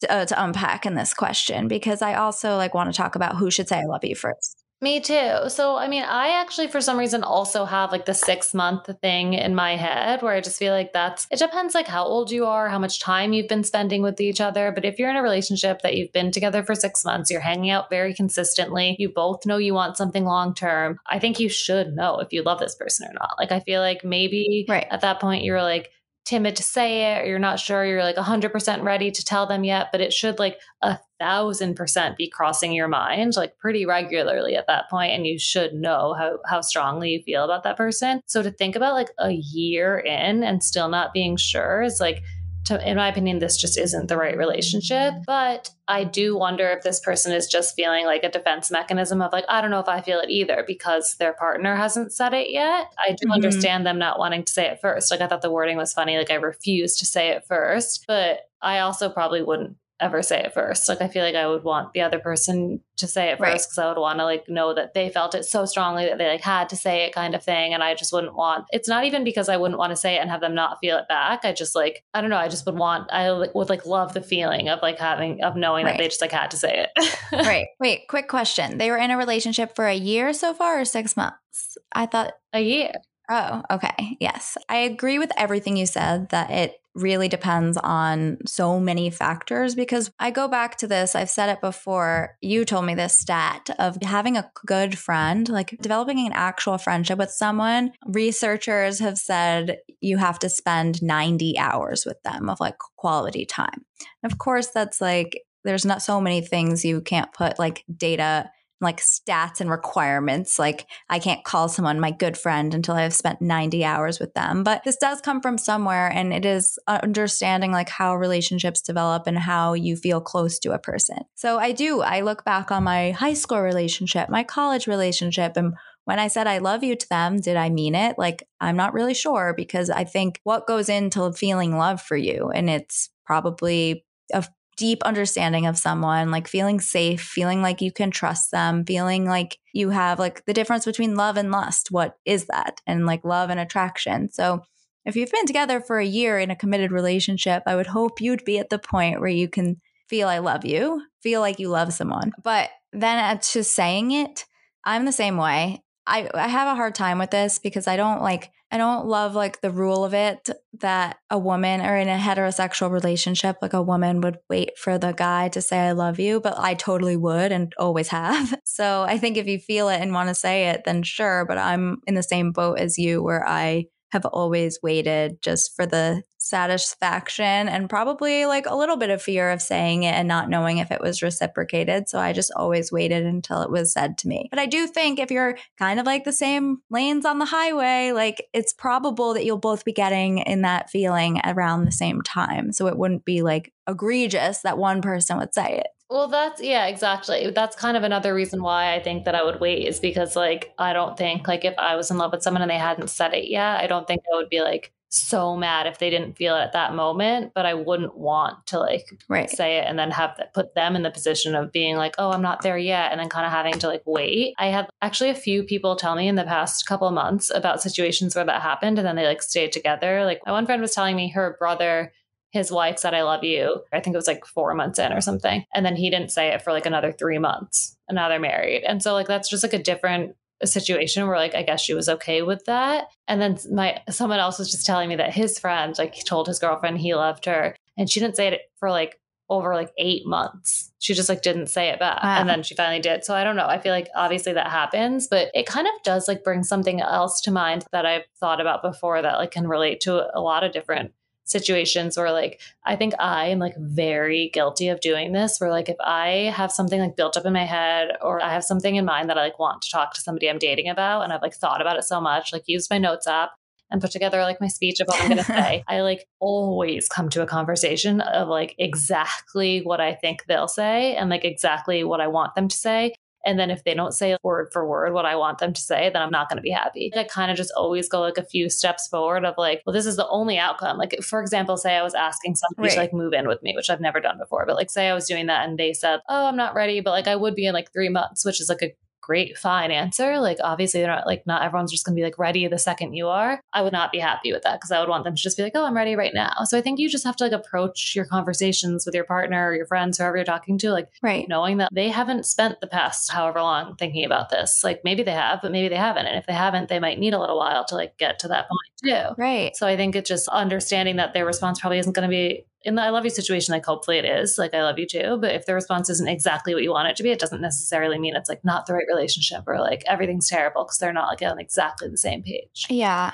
to, 0.00 0.12
uh, 0.12 0.24
to 0.26 0.44
unpack 0.44 0.86
in 0.86 0.94
this 0.94 1.12
question 1.12 1.68
because 1.68 2.02
I 2.02 2.14
also 2.14 2.56
like 2.56 2.74
want 2.74 2.92
to 2.92 2.96
talk 2.96 3.16
about 3.16 3.36
who 3.36 3.50
should 3.50 3.68
say 3.68 3.80
I 3.80 3.84
love 3.84 4.04
you 4.04 4.14
first. 4.14 4.64
Me 4.80 5.00
too. 5.00 5.48
So, 5.48 5.76
I 5.76 5.88
mean, 5.88 6.04
I 6.04 6.40
actually, 6.40 6.68
for 6.68 6.80
some 6.80 7.00
reason, 7.00 7.24
also 7.24 7.64
have 7.64 7.90
like 7.90 8.06
the 8.06 8.14
six 8.14 8.54
month 8.54 8.88
thing 9.00 9.32
in 9.34 9.52
my 9.56 9.74
head 9.74 10.22
where 10.22 10.32
I 10.32 10.40
just 10.40 10.56
feel 10.56 10.72
like 10.72 10.92
that's, 10.92 11.26
it 11.32 11.40
depends 11.40 11.74
like 11.74 11.88
how 11.88 12.04
old 12.04 12.30
you 12.30 12.46
are, 12.46 12.68
how 12.68 12.78
much 12.78 13.00
time 13.00 13.32
you've 13.32 13.48
been 13.48 13.64
spending 13.64 14.02
with 14.02 14.20
each 14.20 14.40
other. 14.40 14.70
But 14.72 14.84
if 14.84 14.96
you're 14.96 15.10
in 15.10 15.16
a 15.16 15.22
relationship 15.22 15.82
that 15.82 15.96
you've 15.96 16.12
been 16.12 16.30
together 16.30 16.62
for 16.62 16.76
six 16.76 17.04
months, 17.04 17.28
you're 17.28 17.40
hanging 17.40 17.70
out 17.70 17.90
very 17.90 18.14
consistently, 18.14 18.94
you 19.00 19.08
both 19.08 19.44
know 19.46 19.56
you 19.56 19.74
want 19.74 19.96
something 19.96 20.24
long 20.24 20.54
term, 20.54 21.00
I 21.08 21.18
think 21.18 21.40
you 21.40 21.48
should 21.48 21.96
know 21.96 22.20
if 22.20 22.32
you 22.32 22.42
love 22.44 22.60
this 22.60 22.76
person 22.76 23.08
or 23.10 23.14
not. 23.14 23.34
Like, 23.36 23.50
I 23.50 23.58
feel 23.58 23.80
like 23.80 24.04
maybe 24.04 24.64
Right. 24.68 24.86
at 24.92 25.00
that 25.00 25.18
point 25.20 25.42
you're 25.42 25.60
like, 25.62 25.90
timid 26.28 26.54
to 26.56 26.62
say 26.62 27.14
it 27.14 27.22
or 27.22 27.26
you're 27.26 27.38
not 27.38 27.58
sure 27.58 27.86
you're 27.86 28.02
like 28.02 28.16
100% 28.16 28.82
ready 28.82 29.10
to 29.10 29.24
tell 29.24 29.46
them 29.46 29.64
yet 29.64 29.88
but 29.90 30.02
it 30.02 30.12
should 30.12 30.38
like 30.38 30.58
a 30.82 30.98
thousand 31.18 31.74
percent 31.74 32.18
be 32.18 32.28
crossing 32.28 32.72
your 32.72 32.86
mind 32.86 33.34
like 33.34 33.56
pretty 33.56 33.86
regularly 33.86 34.54
at 34.54 34.66
that 34.66 34.90
point 34.90 35.12
and 35.12 35.26
you 35.26 35.38
should 35.38 35.72
know 35.72 36.14
how 36.14 36.38
how 36.46 36.60
strongly 36.60 37.10
you 37.10 37.22
feel 37.22 37.44
about 37.44 37.64
that 37.64 37.76
person. 37.76 38.20
So 38.26 38.42
to 38.42 38.50
think 38.50 38.76
about 38.76 38.92
like 38.94 39.08
a 39.18 39.30
year 39.30 39.98
in 39.98 40.44
and 40.44 40.62
still 40.62 40.88
not 40.88 41.14
being 41.14 41.36
sure 41.36 41.82
is 41.82 41.98
like 41.98 42.22
to, 42.68 42.88
in 42.90 42.96
my 42.96 43.08
opinion 43.08 43.38
this 43.38 43.56
just 43.56 43.76
isn't 43.78 44.08
the 44.08 44.16
right 44.16 44.36
relationship. 44.38 45.14
But 45.26 45.70
i 45.88 46.04
do 46.04 46.36
wonder 46.38 46.68
if 46.70 46.82
this 46.82 47.00
person 47.00 47.32
is 47.32 47.46
just 47.46 47.74
feeling 47.74 48.04
like 48.04 48.22
a 48.24 48.28
defense 48.30 48.70
mechanism 48.70 49.20
of 49.22 49.32
like 49.32 49.44
i 49.48 49.60
don't 49.60 49.70
know 49.70 49.80
if 49.80 49.88
i 49.88 50.00
feel 50.02 50.20
it 50.20 50.28
either 50.28 50.62
because 50.66 51.16
their 51.16 51.32
partner 51.32 51.74
hasn't 51.76 52.12
said 52.12 52.34
it 52.34 52.50
yet. 52.50 52.86
I 52.98 53.12
do 53.12 53.26
Mhm. 53.28 53.32
understand 53.34 53.86
them 53.86 53.98
not 53.98 54.18
wanting 54.18 54.44
to 54.44 54.52
say 54.52 54.66
it 54.66 54.80
first. 54.80 55.10
Like 55.10 55.20
i 55.20 55.26
thought 55.26 55.42
the 55.42 55.50
wording 55.50 55.76
was 55.76 55.92
funny. 55.94 56.16
Like 56.18 56.30
i 56.30 56.34
refuse 56.34 56.96
to 56.98 57.06
say 57.06 57.28
it 57.30 57.44
first. 57.46 58.04
But 58.06 58.40
i 58.62 58.78
also 58.80 59.08
probably 59.08 59.42
wouldn't 59.42 59.76
ever 60.00 60.22
say 60.22 60.40
it 60.40 60.54
first 60.54 60.88
like 60.88 61.00
i 61.00 61.08
feel 61.08 61.22
like 61.24 61.34
i 61.34 61.46
would 61.46 61.64
want 61.64 61.92
the 61.92 62.00
other 62.00 62.18
person 62.18 62.80
to 62.96 63.06
say 63.06 63.30
it 63.30 63.40
Right. 63.40 63.52
first 63.52 63.68
because 63.68 63.78
i 63.78 63.88
would 63.88 63.98
want 64.00 64.18
to 64.18 64.24
like 64.24 64.48
know 64.48 64.74
that 64.74 64.94
they 64.94 65.08
felt 65.10 65.34
it 65.34 65.44
so 65.44 65.64
strongly 65.64 66.04
that 66.06 66.18
they 66.18 66.28
like 66.28 66.40
had 66.40 66.68
to 66.70 66.76
say 66.76 67.04
it 67.04 67.14
kind 67.14 67.34
of 67.34 67.42
thing 67.42 67.74
and 67.74 67.82
i 67.82 67.94
just 67.94 68.12
wouldn't 68.12 68.34
want 68.34 68.64
it's 68.70 68.88
not 68.88 69.04
even 69.04 69.24
because 69.24 69.48
i 69.48 69.56
wouldn't 69.56 69.78
want 69.78 69.90
to 69.90 69.96
say 69.96 70.14
it 70.16 70.18
and 70.18 70.30
have 70.30 70.40
them 70.40 70.54
not 70.54 70.78
feel 70.80 70.96
it 70.98 71.08
back 71.08 71.44
i 71.44 71.52
just 71.52 71.74
like 71.74 72.04
i 72.14 72.20
don't 72.20 72.30
know 72.30 72.36
i 72.36 72.48
just 72.48 72.64
would 72.66 72.76
want 72.76 73.10
i 73.12 73.30
would 73.32 73.68
like 73.68 73.84
love 73.86 74.14
the 74.14 74.20
feeling 74.22 74.68
of 74.68 74.80
like 74.82 74.98
having 74.98 75.42
of 75.42 75.56
knowing 75.56 75.84
Right. 75.84 75.92
that 75.92 75.98
they 75.98 76.08
just 76.08 76.20
like 76.20 76.32
had 76.32 76.50
to 76.52 76.56
say 76.56 76.86
it 76.86 77.14
right. 77.32 77.66
Wait, 77.78 78.08
quick 78.08 78.26
question. 78.28 78.78
They 78.78 78.90
were 78.90 78.96
in 78.96 79.10
a 79.10 79.16
relationship 79.18 79.76
for 79.76 79.86
a 79.86 79.94
year 79.94 80.32
so 80.32 80.54
far 80.54 80.80
or 80.80 80.84
6 80.84 81.16
months? 81.16 81.76
I 81.92 82.06
thought 82.06 82.32
a 82.52 82.60
year 82.60 82.92
Oh, 83.30 83.62
okay. 83.70 84.16
Yes. 84.20 84.56
I 84.70 84.76
agree 84.78 85.18
with 85.18 85.30
everything 85.36 85.76
you 85.76 85.84
said 85.84 86.30
that 86.30 86.50
it 86.50 86.80
really 86.98 87.28
depends 87.28 87.76
on 87.78 88.38
so 88.46 88.80
many 88.80 89.10
factors 89.10 89.74
because 89.74 90.10
I 90.18 90.30
go 90.30 90.48
back 90.48 90.76
to 90.78 90.86
this. 90.86 91.14
I've 91.14 91.30
said 91.30 91.48
it 91.50 91.60
before. 91.60 92.36
You 92.40 92.64
told 92.64 92.84
me 92.84 92.94
this 92.94 93.16
stat 93.16 93.70
of 93.78 93.96
having 94.02 94.36
a 94.36 94.50
good 94.66 94.98
friend, 94.98 95.48
like 95.48 95.76
developing 95.80 96.26
an 96.26 96.32
actual 96.32 96.78
friendship 96.78 97.18
with 97.18 97.30
someone. 97.30 97.92
Researchers 98.06 98.98
have 98.98 99.18
said 99.18 99.78
you 100.00 100.16
have 100.16 100.38
to 100.40 100.48
spend 100.48 101.02
90 101.02 101.58
hours 101.58 102.04
with 102.04 102.20
them 102.22 102.48
of 102.48 102.60
like 102.60 102.78
quality 102.96 103.44
time. 103.46 103.84
And 104.22 104.30
of 104.30 104.38
course, 104.38 104.68
that's 104.68 105.00
like, 105.00 105.42
there's 105.64 105.84
not 105.84 106.02
so 106.02 106.20
many 106.20 106.40
things 106.40 106.84
you 106.84 107.00
can't 107.00 107.32
put 107.32 107.58
like 107.58 107.84
data 107.94 108.50
like 108.80 109.00
stats 109.00 109.60
and 109.60 109.70
requirements 109.70 110.58
like 110.58 110.86
I 111.08 111.18
can't 111.18 111.42
call 111.44 111.68
someone 111.68 111.98
my 111.98 112.12
good 112.12 112.38
friend 112.38 112.72
until 112.74 112.94
I've 112.94 113.14
spent 113.14 113.42
90 113.42 113.84
hours 113.84 114.20
with 114.20 114.34
them. 114.34 114.62
But 114.62 114.84
this 114.84 114.96
does 114.96 115.20
come 115.20 115.40
from 115.40 115.58
somewhere 115.58 116.08
and 116.12 116.32
it 116.32 116.44
is 116.44 116.78
understanding 116.86 117.72
like 117.72 117.88
how 117.88 118.14
relationships 118.14 118.80
develop 118.80 119.26
and 119.26 119.38
how 119.38 119.72
you 119.72 119.96
feel 119.96 120.20
close 120.20 120.58
to 120.60 120.72
a 120.72 120.78
person. 120.78 121.18
So 121.34 121.58
I 121.58 121.72
do, 121.72 122.02
I 122.02 122.20
look 122.20 122.44
back 122.44 122.70
on 122.70 122.84
my 122.84 123.10
high 123.10 123.34
school 123.34 123.60
relationship, 123.60 124.28
my 124.28 124.44
college 124.44 124.86
relationship, 124.86 125.56
and 125.56 125.74
when 126.04 126.18
I 126.18 126.28
said 126.28 126.46
I 126.46 126.56
love 126.56 126.82
you 126.82 126.96
to 126.96 127.08
them, 127.10 127.38
did 127.38 127.56
I 127.56 127.68
mean 127.68 127.94
it? 127.94 128.16
Like, 128.16 128.42
I'm 128.62 128.76
not 128.76 128.94
really 128.94 129.12
sure 129.12 129.52
because 129.54 129.90
I 129.90 130.04
think 130.04 130.40
what 130.42 130.66
goes 130.66 130.88
into 130.88 131.30
feeling 131.32 131.76
love 131.76 132.00
for 132.00 132.16
you, 132.16 132.48
and 132.48 132.70
it's 132.70 133.10
probably 133.26 134.06
a 134.32 134.42
deep 134.78 135.02
understanding 135.02 135.66
of 135.66 135.76
someone, 135.76 136.30
like 136.30 136.48
feeling 136.48 136.80
safe, 136.80 137.20
feeling 137.20 137.60
like 137.60 137.82
you 137.82 137.92
can 137.92 138.10
trust 138.10 138.52
them, 138.52 138.84
feeling 138.84 139.26
like 139.26 139.58
you 139.72 139.90
have 139.90 140.18
like 140.18 140.44
the 140.46 140.54
difference 140.54 140.84
between 140.84 141.16
love 141.16 141.36
and 141.36 141.50
lust. 141.50 141.90
What 141.90 142.16
is 142.24 142.46
that? 142.46 142.80
And 142.86 143.04
like 143.04 143.24
love 143.24 143.50
and 143.50 143.58
attraction. 143.58 144.30
So 144.30 144.62
if 145.04 145.16
you've 145.16 145.32
been 145.32 145.46
together 145.46 145.80
for 145.80 145.98
a 145.98 146.06
year 146.06 146.38
in 146.38 146.50
a 146.50 146.56
committed 146.56 146.92
relationship, 146.92 147.64
I 147.66 147.74
would 147.74 147.88
hope 147.88 148.20
you'd 148.20 148.44
be 148.44 148.58
at 148.58 148.70
the 148.70 148.78
point 148.78 149.20
where 149.20 149.28
you 149.28 149.48
can 149.48 149.80
feel 150.08 150.28
I 150.28 150.38
love 150.38 150.64
you, 150.64 151.02
feel 151.22 151.40
like 151.40 151.58
you 151.58 151.68
love 151.68 151.92
someone. 151.92 152.32
But 152.42 152.70
then 152.92 153.18
uh, 153.18 153.32
at 153.32 153.48
just 153.52 153.74
saying 153.74 154.12
it, 154.12 154.44
I'm 154.84 155.04
the 155.04 155.12
same 155.12 155.36
way. 155.36 155.82
I, 156.06 156.30
I 156.32 156.48
have 156.48 156.68
a 156.68 156.76
hard 156.76 156.94
time 156.94 157.18
with 157.18 157.30
this 157.30 157.58
because 157.58 157.86
I 157.86 157.96
don't 157.96 158.22
like 158.22 158.50
I 158.70 158.76
don't 158.76 159.06
love 159.06 159.34
like 159.34 159.60
the 159.60 159.70
rule 159.70 160.04
of 160.04 160.12
it 160.12 160.50
that 160.80 161.18
a 161.30 161.38
woman 161.38 161.80
or 161.80 161.96
in 161.96 162.08
a 162.08 162.18
heterosexual 162.18 162.90
relationship, 162.90 163.56
like 163.62 163.72
a 163.72 163.82
woman 163.82 164.20
would 164.20 164.38
wait 164.50 164.78
for 164.78 164.98
the 164.98 165.12
guy 165.12 165.48
to 165.50 165.62
say 165.62 165.78
I 165.78 165.92
love 165.92 166.18
you, 166.18 166.40
but 166.40 166.58
I 166.58 166.74
totally 166.74 167.16
would 167.16 167.50
and 167.50 167.72
always 167.78 168.08
have. 168.08 168.54
So 168.78 169.02
I 169.02 169.18
think 169.18 169.36
if 169.36 169.46
you 169.48 169.58
feel 169.58 169.88
it 169.88 170.00
and 170.00 170.12
want 170.12 170.28
to 170.28 170.34
say 170.34 170.68
it, 170.68 170.82
then 170.84 171.02
sure. 171.02 171.44
But 171.46 171.58
I'm 171.58 171.96
in 172.06 172.14
the 172.14 172.22
same 172.22 172.52
boat 172.52 172.78
as 172.78 172.96
you 172.96 173.22
where 173.22 173.46
I 173.46 173.86
have 174.12 174.24
always 174.24 174.78
waited 174.82 175.42
just 175.42 175.74
for 175.74 175.84
the 175.84 176.22
satisfaction 176.48 177.68
and 177.68 177.90
probably 177.90 178.46
like 178.46 178.66
a 178.66 178.74
little 178.74 178.96
bit 178.96 179.10
of 179.10 179.22
fear 179.22 179.50
of 179.50 179.62
saying 179.62 180.02
it 180.02 180.14
and 180.14 180.26
not 180.26 180.48
knowing 180.48 180.78
if 180.78 180.90
it 180.90 181.00
was 181.00 181.22
reciprocated. 181.22 182.08
So 182.08 182.18
I 182.18 182.32
just 182.32 182.50
always 182.56 182.90
waited 182.90 183.24
until 183.24 183.62
it 183.62 183.70
was 183.70 183.92
said 183.92 184.18
to 184.18 184.28
me. 184.28 184.48
But 184.50 184.58
I 184.58 184.66
do 184.66 184.86
think 184.86 185.18
if 185.18 185.30
you're 185.30 185.58
kind 185.78 186.00
of 186.00 186.06
like 186.06 186.24
the 186.24 186.32
same 186.32 186.82
lanes 186.90 187.24
on 187.24 187.38
the 187.38 187.44
highway, 187.44 188.12
like 188.12 188.48
it's 188.52 188.72
probable 188.72 189.34
that 189.34 189.44
you'll 189.44 189.58
both 189.58 189.84
be 189.84 189.92
getting 189.92 190.38
in 190.38 190.62
that 190.62 190.90
feeling 190.90 191.40
around 191.44 191.84
the 191.84 191.92
same 191.92 192.22
time. 192.22 192.72
So 192.72 192.86
it 192.86 192.96
wouldn't 192.96 193.24
be 193.24 193.42
like 193.42 193.72
egregious 193.86 194.60
that 194.60 194.78
one 194.78 195.02
person 195.02 195.38
would 195.38 195.54
say 195.54 195.78
it. 195.78 195.88
Well, 196.10 196.28
that's 196.28 196.62
yeah, 196.62 196.86
exactly. 196.86 197.50
That's 197.50 197.76
kind 197.76 197.96
of 197.96 198.02
another 198.02 198.34
reason 198.34 198.62
why 198.62 198.94
I 198.94 199.00
think 199.00 199.26
that 199.26 199.34
I 199.34 199.44
would 199.44 199.60
wait 199.60 199.86
is 199.86 200.00
because 200.00 200.36
like 200.36 200.72
I 200.78 200.94
don't 200.94 201.18
think 201.18 201.46
like 201.46 201.66
if 201.66 201.74
I 201.78 201.96
was 201.96 202.10
in 202.10 202.16
love 202.16 202.32
with 202.32 202.42
someone 202.42 202.62
and 202.62 202.70
they 202.70 202.78
hadn't 202.78 203.10
said 203.10 203.34
it 203.34 203.48
yet, 203.48 203.80
I 203.80 203.86
don't 203.86 204.06
think 204.06 204.22
I 204.32 204.36
would 204.36 204.48
be 204.48 204.62
like 204.62 204.90
so 205.08 205.56
mad 205.56 205.86
if 205.86 205.98
they 205.98 206.10
didn't 206.10 206.36
feel 206.36 206.56
it 206.56 206.60
at 206.60 206.72
that 206.72 206.94
moment, 206.94 207.52
but 207.54 207.66
I 207.66 207.74
wouldn't 207.74 208.16
want 208.16 208.66
to 208.66 208.78
like 208.78 209.06
right. 209.28 209.48
say 209.48 209.78
it 209.78 209.86
and 209.86 209.98
then 209.98 210.10
have 210.10 210.36
that 210.36 210.52
put 210.54 210.74
them 210.74 210.96
in 210.96 211.02
the 211.02 211.10
position 211.10 211.54
of 211.54 211.72
being 211.72 211.96
like, 211.96 212.14
"Oh, 212.18 212.30
I'm 212.30 212.42
not 212.42 212.62
there 212.62 212.78
yet," 212.78 213.10
and 213.10 213.20
then 213.20 213.28
kind 213.28 213.46
of 213.46 213.52
having 213.52 213.78
to 213.78 213.88
like 213.88 214.02
wait. 214.06 214.54
I 214.58 214.66
had 214.66 214.88
actually 215.00 215.30
a 215.30 215.34
few 215.34 215.62
people 215.62 215.96
tell 215.96 216.14
me 216.14 216.28
in 216.28 216.34
the 216.34 216.44
past 216.44 216.86
couple 216.86 217.10
months 217.10 217.50
about 217.54 217.82
situations 217.82 218.34
where 218.34 218.44
that 218.44 218.62
happened 218.62 218.98
and 218.98 219.06
then 219.06 219.16
they 219.16 219.26
like 219.26 219.42
stayed 219.42 219.72
together. 219.72 220.24
Like 220.24 220.40
my 220.44 220.52
one 220.52 220.66
friend 220.66 220.82
was 220.82 220.94
telling 220.94 221.16
me 221.16 221.30
her 221.30 221.56
brother 221.58 222.12
his 222.50 222.72
wife 222.72 222.98
said, 222.98 223.14
I 223.14 223.22
love 223.22 223.44
you. 223.44 223.82
I 223.92 224.00
think 224.00 224.14
it 224.14 224.18
was 224.18 224.26
like 224.26 224.46
four 224.46 224.74
months 224.74 224.98
in 224.98 225.12
or 225.12 225.20
something. 225.20 225.64
And 225.74 225.84
then 225.84 225.96
he 225.96 226.10
didn't 226.10 226.30
say 226.30 226.48
it 226.48 226.62
for 226.62 226.72
like 226.72 226.86
another 226.86 227.12
three 227.12 227.38
months. 227.38 227.96
And 228.08 228.16
now 228.16 228.28
they're 228.28 228.40
married. 228.40 228.84
And 228.84 229.02
so, 229.02 229.12
like, 229.12 229.26
that's 229.26 229.50
just 229.50 229.62
like 229.62 229.74
a 229.74 229.82
different 229.82 230.34
situation 230.66 231.26
where, 231.26 231.36
like, 231.36 231.54
I 231.54 231.62
guess 231.62 231.80
she 231.80 231.94
was 231.94 232.08
okay 232.08 232.42
with 232.42 232.64
that. 232.66 233.08
And 233.26 233.40
then 233.40 233.58
my, 233.72 234.00
someone 234.10 234.38
else 234.38 234.58
was 234.58 234.70
just 234.70 234.86
telling 234.86 235.08
me 235.08 235.16
that 235.16 235.32
his 235.32 235.58
friend, 235.58 235.96
like, 235.98 236.14
he 236.14 236.22
told 236.22 236.46
his 236.46 236.58
girlfriend 236.58 236.98
he 236.98 237.14
loved 237.14 237.44
her. 237.44 237.76
And 237.96 238.10
she 238.10 238.20
didn't 238.20 238.36
say 238.36 238.48
it 238.48 238.60
for 238.78 238.90
like 238.90 239.20
over 239.50 239.74
like 239.74 239.92
eight 239.98 240.26
months. 240.26 240.92
She 240.98 241.14
just 241.14 241.28
like 241.28 241.42
didn't 241.42 241.68
say 241.68 241.88
it 241.88 241.98
back. 241.98 242.22
Wow. 242.22 242.38
And 242.38 242.48
then 242.48 242.62
she 242.62 242.74
finally 242.74 243.00
did. 243.00 243.24
So 243.24 243.34
I 243.34 243.44
don't 243.44 243.56
know. 243.56 243.66
I 243.66 243.78
feel 243.78 243.92
like 243.92 244.08
obviously 244.14 244.52
that 244.52 244.70
happens, 244.70 245.26
but 245.26 245.50
it 245.54 245.66
kind 245.66 245.86
of 245.86 245.92
does 246.04 246.28
like 246.28 246.44
bring 246.44 246.62
something 246.62 247.00
else 247.00 247.40
to 247.42 247.50
mind 247.50 247.84
that 247.92 248.04
I've 248.04 248.24
thought 248.38 248.60
about 248.60 248.82
before 248.82 249.22
that 249.22 249.38
like 249.38 249.50
can 249.50 249.66
relate 249.66 250.00
to 250.00 250.26
a 250.36 250.40
lot 250.40 250.64
of 250.64 250.72
different 250.72 251.12
situations 251.48 252.16
where 252.16 252.30
like 252.30 252.60
I 252.84 252.96
think 252.96 253.14
I 253.18 253.46
am 253.46 253.58
like 253.58 253.76
very 253.76 254.50
guilty 254.52 254.88
of 254.88 255.00
doing 255.00 255.32
this 255.32 255.58
where 255.58 255.70
like 255.70 255.88
if 255.88 255.96
I 256.00 256.52
have 256.54 256.70
something 256.70 257.00
like 257.00 257.16
built 257.16 257.36
up 257.36 257.46
in 257.46 257.52
my 257.52 257.64
head 257.64 258.10
or 258.22 258.42
I 258.42 258.52
have 258.52 258.64
something 258.64 258.96
in 258.96 259.04
mind 259.04 259.28
that 259.30 259.38
I 259.38 259.44
like 259.44 259.58
want 259.58 259.82
to 259.82 259.90
talk 259.90 260.14
to 260.14 260.20
somebody 260.20 260.48
I'm 260.48 260.58
dating 260.58 260.88
about 260.88 261.22
and 261.22 261.32
I've 261.32 261.42
like 261.42 261.54
thought 261.54 261.80
about 261.80 261.96
it 261.96 262.04
so 262.04 262.20
much, 262.20 262.52
like 262.52 262.64
used 262.66 262.90
my 262.90 262.98
notes 262.98 263.26
app 263.26 263.52
and 263.90 264.00
put 264.00 264.10
together 264.10 264.42
like 264.42 264.60
my 264.60 264.68
speech 264.68 265.00
of 265.00 265.08
what 265.08 265.20
I'm 265.20 265.28
going 265.28 265.38
to 265.44 265.44
say. 265.44 265.84
I 265.88 266.00
like 266.02 266.26
always 266.40 267.08
come 267.08 267.28
to 267.30 267.42
a 267.42 267.46
conversation 267.46 268.20
of 268.20 268.48
like 268.48 268.74
exactly 268.78 269.80
what 269.80 270.00
I 270.00 270.14
think 270.14 270.44
they'll 270.46 270.68
say 270.68 271.16
and 271.16 271.30
like 271.30 271.44
exactly 271.44 272.04
what 272.04 272.20
I 272.20 272.28
want 272.28 272.54
them 272.54 272.68
to 272.68 272.76
say. 272.76 273.14
And 273.48 273.58
then 273.58 273.70
if 273.70 273.82
they 273.82 273.94
don't 273.94 274.12
say 274.12 274.36
word 274.42 274.68
for 274.74 274.86
word 274.86 275.14
what 275.14 275.24
I 275.24 275.34
want 275.34 275.56
them 275.56 275.72
to 275.72 275.80
say, 275.80 276.10
then 276.12 276.20
I'm 276.20 276.30
not 276.30 276.50
going 276.50 276.58
to 276.58 276.62
be 276.62 276.70
happy. 276.70 277.10
I 277.16 277.24
kind 277.24 277.50
of 277.50 277.56
just 277.56 277.72
always 277.74 278.06
go 278.06 278.20
like 278.20 278.36
a 278.36 278.44
few 278.44 278.68
steps 278.68 279.08
forward 279.08 279.46
of 279.46 279.54
like, 279.56 279.82
well, 279.86 279.94
this 279.94 280.04
is 280.04 280.16
the 280.16 280.28
only 280.28 280.58
outcome. 280.58 280.98
Like, 280.98 281.18
for 281.22 281.40
example, 281.40 281.78
say 281.78 281.96
I 281.96 282.02
was 282.02 282.12
asking 282.12 282.56
somebody 282.56 282.88
right. 282.88 282.94
to 282.94 283.00
like 283.00 283.14
move 283.14 283.32
in 283.32 283.48
with 283.48 283.62
me, 283.62 283.72
which 283.74 283.88
I've 283.88 284.02
never 284.02 284.20
done 284.20 284.36
before, 284.36 284.66
but 284.66 284.76
like 284.76 284.90
say 284.90 285.08
I 285.08 285.14
was 285.14 285.26
doing 285.26 285.46
that 285.46 285.66
and 285.66 285.78
they 285.78 285.94
said, 285.94 286.20
oh, 286.28 286.44
I'm 286.44 286.56
not 286.56 286.74
ready, 286.74 287.00
but 287.00 287.12
like 287.12 287.26
I 287.26 287.36
would 287.36 287.54
be 287.54 287.64
in 287.64 287.72
like 287.72 287.90
three 287.90 288.10
months, 288.10 288.44
which 288.44 288.60
is 288.60 288.68
like 288.68 288.82
a 288.82 288.92
great, 289.28 289.58
fine 289.58 289.90
answer. 289.90 290.40
Like, 290.40 290.56
obviously, 290.64 291.00
they're 291.00 291.14
not 291.14 291.26
like, 291.26 291.46
not 291.46 291.62
everyone's 291.62 291.92
just 291.92 292.06
going 292.06 292.16
to 292.16 292.20
be 292.20 292.24
like 292.24 292.38
ready 292.38 292.66
the 292.66 292.78
second 292.78 293.12
you 293.12 293.28
are. 293.28 293.60
I 293.74 293.82
would 293.82 293.92
not 293.92 294.10
be 294.10 294.18
happy 294.18 294.52
with 294.52 294.62
that 294.62 294.80
because 294.80 294.90
I 294.90 295.00
would 295.00 295.08
want 295.10 295.24
them 295.24 295.34
to 295.34 295.42
just 295.42 295.58
be 295.58 295.62
like, 295.62 295.72
oh, 295.74 295.84
I'm 295.84 295.94
ready 295.94 296.16
right 296.16 296.32
now. 296.32 296.64
So 296.64 296.78
I 296.78 296.80
think 296.80 296.98
you 296.98 297.10
just 297.10 297.24
have 297.24 297.36
to 297.36 297.44
like 297.44 297.52
approach 297.52 298.16
your 298.16 298.24
conversations 298.24 299.04
with 299.04 299.14
your 299.14 299.24
partner 299.24 299.68
or 299.68 299.74
your 299.74 299.84
friends, 299.86 300.16
whoever 300.16 300.36
you're 300.36 300.46
talking 300.46 300.78
to, 300.78 300.92
like, 300.92 301.08
right. 301.22 301.46
knowing 301.46 301.76
that 301.76 301.90
they 301.92 302.08
haven't 302.08 302.46
spent 302.46 302.80
the 302.80 302.86
past 302.86 303.30
however 303.30 303.60
long 303.60 303.96
thinking 303.96 304.24
about 304.24 304.48
this. 304.48 304.82
Like, 304.82 305.02
maybe 305.04 305.22
they 305.22 305.32
have, 305.32 305.60
but 305.60 305.72
maybe 305.72 305.88
they 305.88 305.96
haven't. 305.96 306.24
And 306.24 306.38
if 306.38 306.46
they 306.46 306.54
haven't, 306.54 306.88
they 306.88 306.98
might 306.98 307.18
need 307.18 307.34
a 307.34 307.38
little 307.38 307.58
while 307.58 307.84
to 307.84 307.94
like 307.96 308.16
get 308.16 308.38
to 308.38 308.48
that 308.48 308.68
point 308.68 308.80
too. 309.04 309.34
Right. 309.36 309.76
So 309.76 309.86
I 309.86 309.98
think 309.98 310.16
it's 310.16 310.28
just 310.28 310.48
understanding 310.48 311.16
that 311.16 311.34
their 311.34 311.44
response 311.44 311.80
probably 311.80 311.98
isn't 311.98 312.14
going 312.14 312.28
to 312.28 312.34
be 312.34 312.64
in 312.84 312.94
the 312.94 313.02
I 313.02 313.10
love 313.10 313.24
you 313.24 313.30
situation, 313.30 313.72
like 313.72 313.84
hopefully 313.84 314.18
it 314.18 314.24
is, 314.24 314.58
like 314.58 314.74
I 314.74 314.82
love 314.82 314.98
you 314.98 315.06
too. 315.06 315.38
But 315.40 315.54
if 315.54 315.66
the 315.66 315.74
response 315.74 316.08
isn't 316.10 316.28
exactly 316.28 316.74
what 316.74 316.82
you 316.82 316.90
want 316.90 317.08
it 317.08 317.16
to 317.16 317.22
be, 317.22 317.30
it 317.30 317.40
doesn't 317.40 317.60
necessarily 317.60 318.18
mean 318.18 318.36
it's 318.36 318.48
like 318.48 318.64
not 318.64 318.86
the 318.86 318.94
right 318.94 319.06
relationship 319.08 319.64
or 319.66 319.78
like 319.78 320.04
everything's 320.06 320.48
terrible 320.48 320.84
because 320.84 320.98
they're 320.98 321.12
not 321.12 321.28
like 321.28 321.42
on 321.42 321.58
exactly 321.58 322.08
the 322.08 322.16
same 322.16 322.42
page. 322.42 322.86
Yeah. 322.88 323.32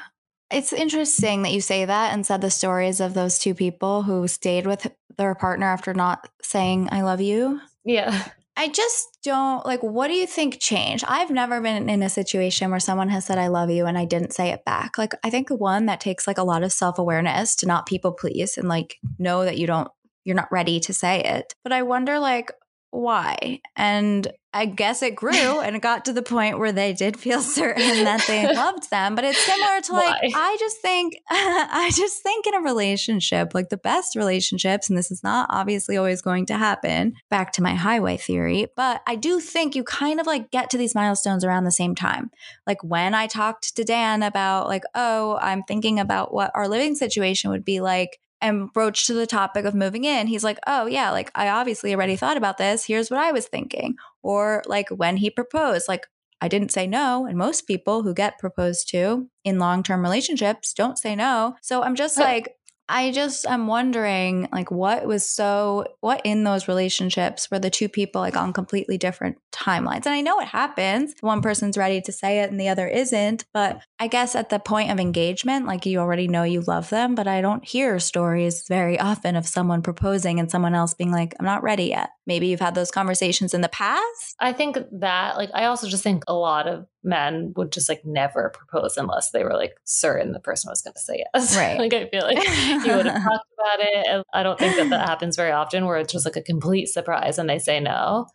It's 0.50 0.72
interesting 0.72 1.42
that 1.42 1.52
you 1.52 1.61
say 1.61 1.85
that 1.85 2.12
and 2.12 2.24
said 2.24 2.40
the 2.40 2.50
stories 2.50 3.00
of 3.00 3.14
those 3.14 3.38
two 3.38 3.54
people 3.54 4.02
who 4.02 4.28
stayed 4.28 4.66
with 4.66 4.90
their 5.16 5.35
partner 5.35 5.66
after 5.66 5.94
not 5.94 6.28
saying 6.42 6.88
I 6.90 7.02
love 7.02 7.20
you. 7.20 7.61
Yeah. 7.85 8.28
I 8.56 8.68
just 8.68 9.18
don't 9.22 9.66
like 9.66 9.82
what 9.82 10.08
do 10.08 10.14
you 10.14 10.26
think 10.26 10.60
changed? 10.60 11.04
I've 11.08 11.30
never 11.30 11.60
been 11.60 11.88
in 11.88 12.02
a 12.02 12.08
situation 12.08 12.70
where 12.70 12.80
someone 12.80 13.08
has 13.08 13.24
said 13.24 13.38
I 13.38 13.48
love 13.48 13.70
you 13.70 13.86
and 13.86 13.98
I 13.98 14.04
didn't 14.04 14.32
say 14.32 14.50
it 14.50 14.64
back. 14.64 14.96
Like 14.96 15.12
I 15.24 15.30
think 15.30 15.50
one 15.50 15.86
that 15.86 16.00
takes 16.00 16.26
like 16.26 16.38
a 16.38 16.44
lot 16.44 16.62
of 16.62 16.72
self-awareness 16.72 17.56
to 17.56 17.66
not 17.66 17.86
people 17.86 18.12
please 18.12 18.56
and 18.56 18.68
like 18.68 18.96
know 19.18 19.44
that 19.44 19.58
you 19.58 19.66
don't 19.66 19.88
you're 20.24 20.36
not 20.36 20.52
ready 20.52 20.80
to 20.80 20.94
say 20.94 21.20
it. 21.22 21.54
But 21.62 21.72
I 21.72 21.82
wonder 21.82 22.18
like 22.18 22.52
why? 22.94 23.61
And 23.74 24.30
I 24.52 24.66
guess 24.66 25.02
it 25.02 25.16
grew 25.16 25.61
and 25.61 25.74
it 25.74 25.83
got 25.83 26.04
to 26.04 26.12
the 26.12 26.22
point 26.22 26.61
where 26.61 26.70
they 26.70 26.92
did 26.92 27.16
feel 27.18 27.40
certain 27.42 28.04
that 28.04 28.24
they 28.28 28.46
loved 28.54 28.88
them. 28.88 29.16
But 29.16 29.24
it's 29.24 29.44
similar 29.44 29.80
to 29.80 29.92
like, 29.92 30.22
Why? 30.22 30.30
I 30.33 30.57
just 30.61 30.80
think, 30.80 31.16
I 31.28 31.90
just 31.92 32.22
think 32.22 32.46
in 32.46 32.54
a 32.54 32.61
relationship, 32.61 33.52
like 33.52 33.68
the 33.68 33.76
best 33.76 34.14
relationships, 34.14 34.88
and 34.88 34.96
this 34.96 35.11
is 35.11 35.24
not 35.24 35.48
obviously 35.50 35.96
always 35.96 36.22
going 36.22 36.46
to 36.46 36.57
happen, 36.57 37.14
back 37.30 37.50
to 37.54 37.62
my 37.62 37.74
highway 37.74 38.16
theory, 38.16 38.68
but 38.76 39.02
I 39.09 39.16
do 39.16 39.40
think 39.40 39.74
you 39.74 39.83
kind 39.83 40.20
of 40.20 40.26
like 40.26 40.52
get 40.52 40.70
to 40.70 40.78
these 40.78 40.94
milestones 40.94 41.44
around 41.44 41.64
the 41.64 41.72
same 41.72 41.96
time. 41.96 42.30
Like 42.64 42.83
when 42.85 43.12
I 43.12 43.26
talked 43.26 43.74
to 43.74 43.83
Dan 43.83 44.22
about, 44.22 44.68
like, 44.68 44.85
oh, 44.94 45.37
I'm 45.42 45.64
thinking 45.64 45.98
about 45.98 46.33
what 46.33 46.52
our 46.54 46.68
living 46.68 46.94
situation 46.94 47.50
would 47.50 47.64
be 47.64 47.80
like 47.80 48.20
and 48.44 48.70
broached 48.72 49.07
to 49.07 49.14
the 49.14 49.26
topic 49.26 49.64
of 49.64 49.74
moving 49.74 50.04
in, 50.04 50.26
he's 50.26 50.44
like, 50.44 50.59
oh, 50.66 50.85
yeah, 50.85 51.11
like 51.11 51.30
I 51.35 51.48
obviously 51.48 51.94
already 51.94 52.14
thought 52.14 52.37
about 52.37 52.59
this. 52.59 52.85
Here's 52.85 53.11
what 53.11 53.18
I 53.18 53.33
was 53.33 53.46
thinking. 53.46 53.96
Or 54.22 54.62
like 54.66 54.90
when 54.90 55.16
he 55.16 55.30
proposed, 55.30 55.88
like 55.88 56.07
I 56.42 56.48
didn't 56.48 56.70
say 56.70 56.87
no. 56.87 57.24
And 57.24 57.38
most 57.38 57.66
people 57.66 58.02
who 58.02 58.12
get 58.12 58.38
proposed 58.38 58.90
to 58.90 59.30
in 59.44 59.59
long 59.59 59.83
term 59.83 60.02
relationships 60.02 60.74
don't 60.74 60.98
say 60.98 61.16
no. 61.16 61.57
So 61.62 61.83
I'm 61.83 61.94
just 61.94 62.18
like, 62.18 62.54
I 62.88 63.12
just 63.12 63.46
am 63.46 63.66
wondering 63.66 64.48
like 64.52 64.70
what 64.70 65.06
was 65.06 65.26
so 65.28 65.86
what 66.00 66.20
in 66.24 66.44
those 66.44 66.68
relationships 66.68 67.50
were 67.50 67.58
the 67.58 67.70
two 67.70 67.88
people 67.88 68.20
like 68.20 68.36
on 68.36 68.52
completely 68.52 68.98
different 68.98 69.38
timelines. 69.52 70.06
And 70.06 70.14
I 70.14 70.20
know 70.20 70.38
it 70.40 70.48
happens. 70.48 71.14
One 71.20 71.40
person's 71.40 71.78
ready 71.78 72.00
to 72.02 72.12
say 72.12 72.40
it 72.40 72.50
and 72.50 72.60
the 72.60 72.68
other 72.68 72.86
isn't, 72.86 73.44
but 73.54 73.80
I 73.98 74.08
guess 74.08 74.34
at 74.34 74.50
the 74.50 74.58
point 74.58 74.90
of 74.90 75.00
engagement 75.00 75.66
like 75.66 75.86
you 75.86 75.98
already 75.98 76.28
know 76.28 76.42
you 76.42 76.60
love 76.60 76.90
them, 76.90 77.14
but 77.14 77.26
I 77.26 77.40
don't 77.40 77.64
hear 77.64 77.98
stories 77.98 78.64
very 78.68 78.98
often 78.98 79.36
of 79.36 79.46
someone 79.46 79.82
proposing 79.82 80.38
and 80.38 80.50
someone 80.50 80.74
else 80.74 80.94
being 80.94 81.12
like 81.12 81.34
I'm 81.38 81.46
not 81.46 81.62
ready 81.62 81.84
yet. 81.84 82.10
Maybe 82.26 82.48
you've 82.48 82.60
had 82.60 82.74
those 82.74 82.90
conversations 82.90 83.54
in 83.54 83.60
the 83.60 83.68
past? 83.68 84.34
I 84.40 84.52
think 84.52 84.78
that 84.92 85.36
like 85.36 85.50
I 85.54 85.66
also 85.66 85.88
just 85.88 86.02
think 86.02 86.24
a 86.28 86.34
lot 86.34 86.66
of 86.66 86.86
men 87.04 87.52
would 87.56 87.70
just 87.70 87.88
like 87.88 88.04
never 88.04 88.50
propose 88.50 88.96
unless 88.96 89.30
they 89.30 89.44
were 89.44 89.52
like 89.52 89.76
certain 89.84 90.32
the 90.32 90.40
person 90.40 90.70
was 90.70 90.82
going 90.82 90.94
to 90.94 91.00
say 91.00 91.24
yes. 91.34 91.56
Right. 91.56 91.78
like 91.78 91.92
I 91.92 92.08
feel 92.08 92.22
like 92.22 92.38
you 92.38 92.96
would 92.96 93.06
have 93.06 93.22
talked 93.22 93.48
about 93.58 93.80
it. 93.80 94.06
And 94.08 94.24
I 94.32 94.42
don't 94.42 94.58
think 94.58 94.76
that 94.76 94.90
that 94.90 95.08
happens 95.08 95.36
very 95.36 95.52
often 95.52 95.84
where 95.84 95.98
it's 95.98 96.12
just 96.12 96.24
like 96.24 96.36
a 96.36 96.42
complete 96.42 96.86
surprise 96.86 97.38
and 97.38 97.48
they 97.48 97.58
say 97.58 97.80
no. 97.80 98.26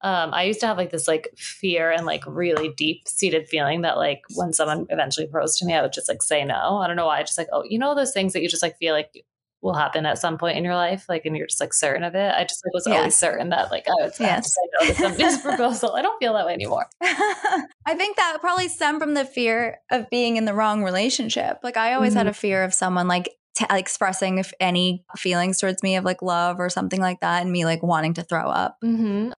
Um, 0.00 0.32
I 0.32 0.44
used 0.44 0.60
to 0.60 0.66
have 0.68 0.76
like 0.76 0.90
this 0.90 1.08
like 1.08 1.28
fear 1.36 1.90
and 1.90 2.06
like 2.06 2.22
really 2.26 2.68
deep 2.76 3.08
seated 3.08 3.48
feeling 3.48 3.80
that 3.80 3.96
like 3.96 4.22
when 4.34 4.52
someone 4.52 4.86
eventually 4.90 5.26
proposed 5.26 5.58
to 5.58 5.66
me, 5.66 5.74
I 5.74 5.82
would 5.82 5.92
just 5.92 6.08
like 6.08 6.22
say 6.22 6.44
no. 6.44 6.78
I 6.78 6.86
don't 6.86 6.94
know 6.96 7.06
why. 7.06 7.20
Just 7.22 7.38
like, 7.38 7.48
oh, 7.52 7.64
you 7.68 7.78
know, 7.78 7.94
those 7.96 8.12
things 8.12 8.32
that 8.32 8.42
you 8.42 8.48
just 8.48 8.62
like 8.62 8.78
feel 8.78 8.94
like 8.94 9.24
will 9.60 9.74
happen 9.74 10.06
at 10.06 10.18
some 10.18 10.38
point 10.38 10.56
in 10.56 10.64
your 10.64 10.74
life, 10.74 11.06
like, 11.08 11.24
and 11.24 11.36
you're 11.36 11.46
just 11.46 11.60
like 11.60 11.72
certain 11.72 12.04
of 12.04 12.14
it. 12.14 12.32
I 12.34 12.44
just 12.44 12.64
like 12.64 12.74
was 12.74 12.84
yes. 12.86 12.96
always 12.96 13.16
certain 13.16 13.48
that 13.50 13.70
like 13.70 13.86
I 13.88 14.04
would 14.04 14.12
yes. 14.18 14.20
have 14.20 14.42
to 14.42 14.48
say 14.48 14.60
no 14.72 14.86
to 14.86 14.94
somebody's 14.94 15.38
proposal. 15.42 15.94
I 15.94 16.02
don't 16.02 16.18
feel 16.18 16.34
that 16.34 16.46
way 16.46 16.54
anymore. 16.54 16.86
I 17.02 17.94
think 17.96 18.16
that 18.16 18.38
probably 18.40 18.68
stemmed 18.68 19.00
from 19.00 19.14
the 19.14 19.24
fear 19.24 19.78
of 19.90 20.08
being 20.10 20.36
in 20.36 20.44
the 20.44 20.54
wrong 20.54 20.84
relationship. 20.84 21.58
Like 21.62 21.76
I 21.76 21.94
always 21.94 22.10
mm-hmm. 22.10 22.18
had 22.18 22.26
a 22.28 22.34
fear 22.34 22.62
of 22.62 22.72
someone 22.72 23.08
like 23.08 23.30
t- 23.56 23.66
expressing 23.70 24.38
if 24.38 24.52
any 24.60 25.04
feelings 25.16 25.58
towards 25.58 25.82
me 25.82 25.96
of 25.96 26.04
like 26.04 26.22
love 26.22 26.60
or 26.60 26.70
something 26.70 27.00
like 27.00 27.20
that, 27.20 27.42
and 27.42 27.50
me 27.50 27.64
like 27.64 27.82
wanting 27.82 28.14
to 28.14 28.22
throw 28.22 28.48
up. 28.48 28.76
Mm-hmm 28.84 29.32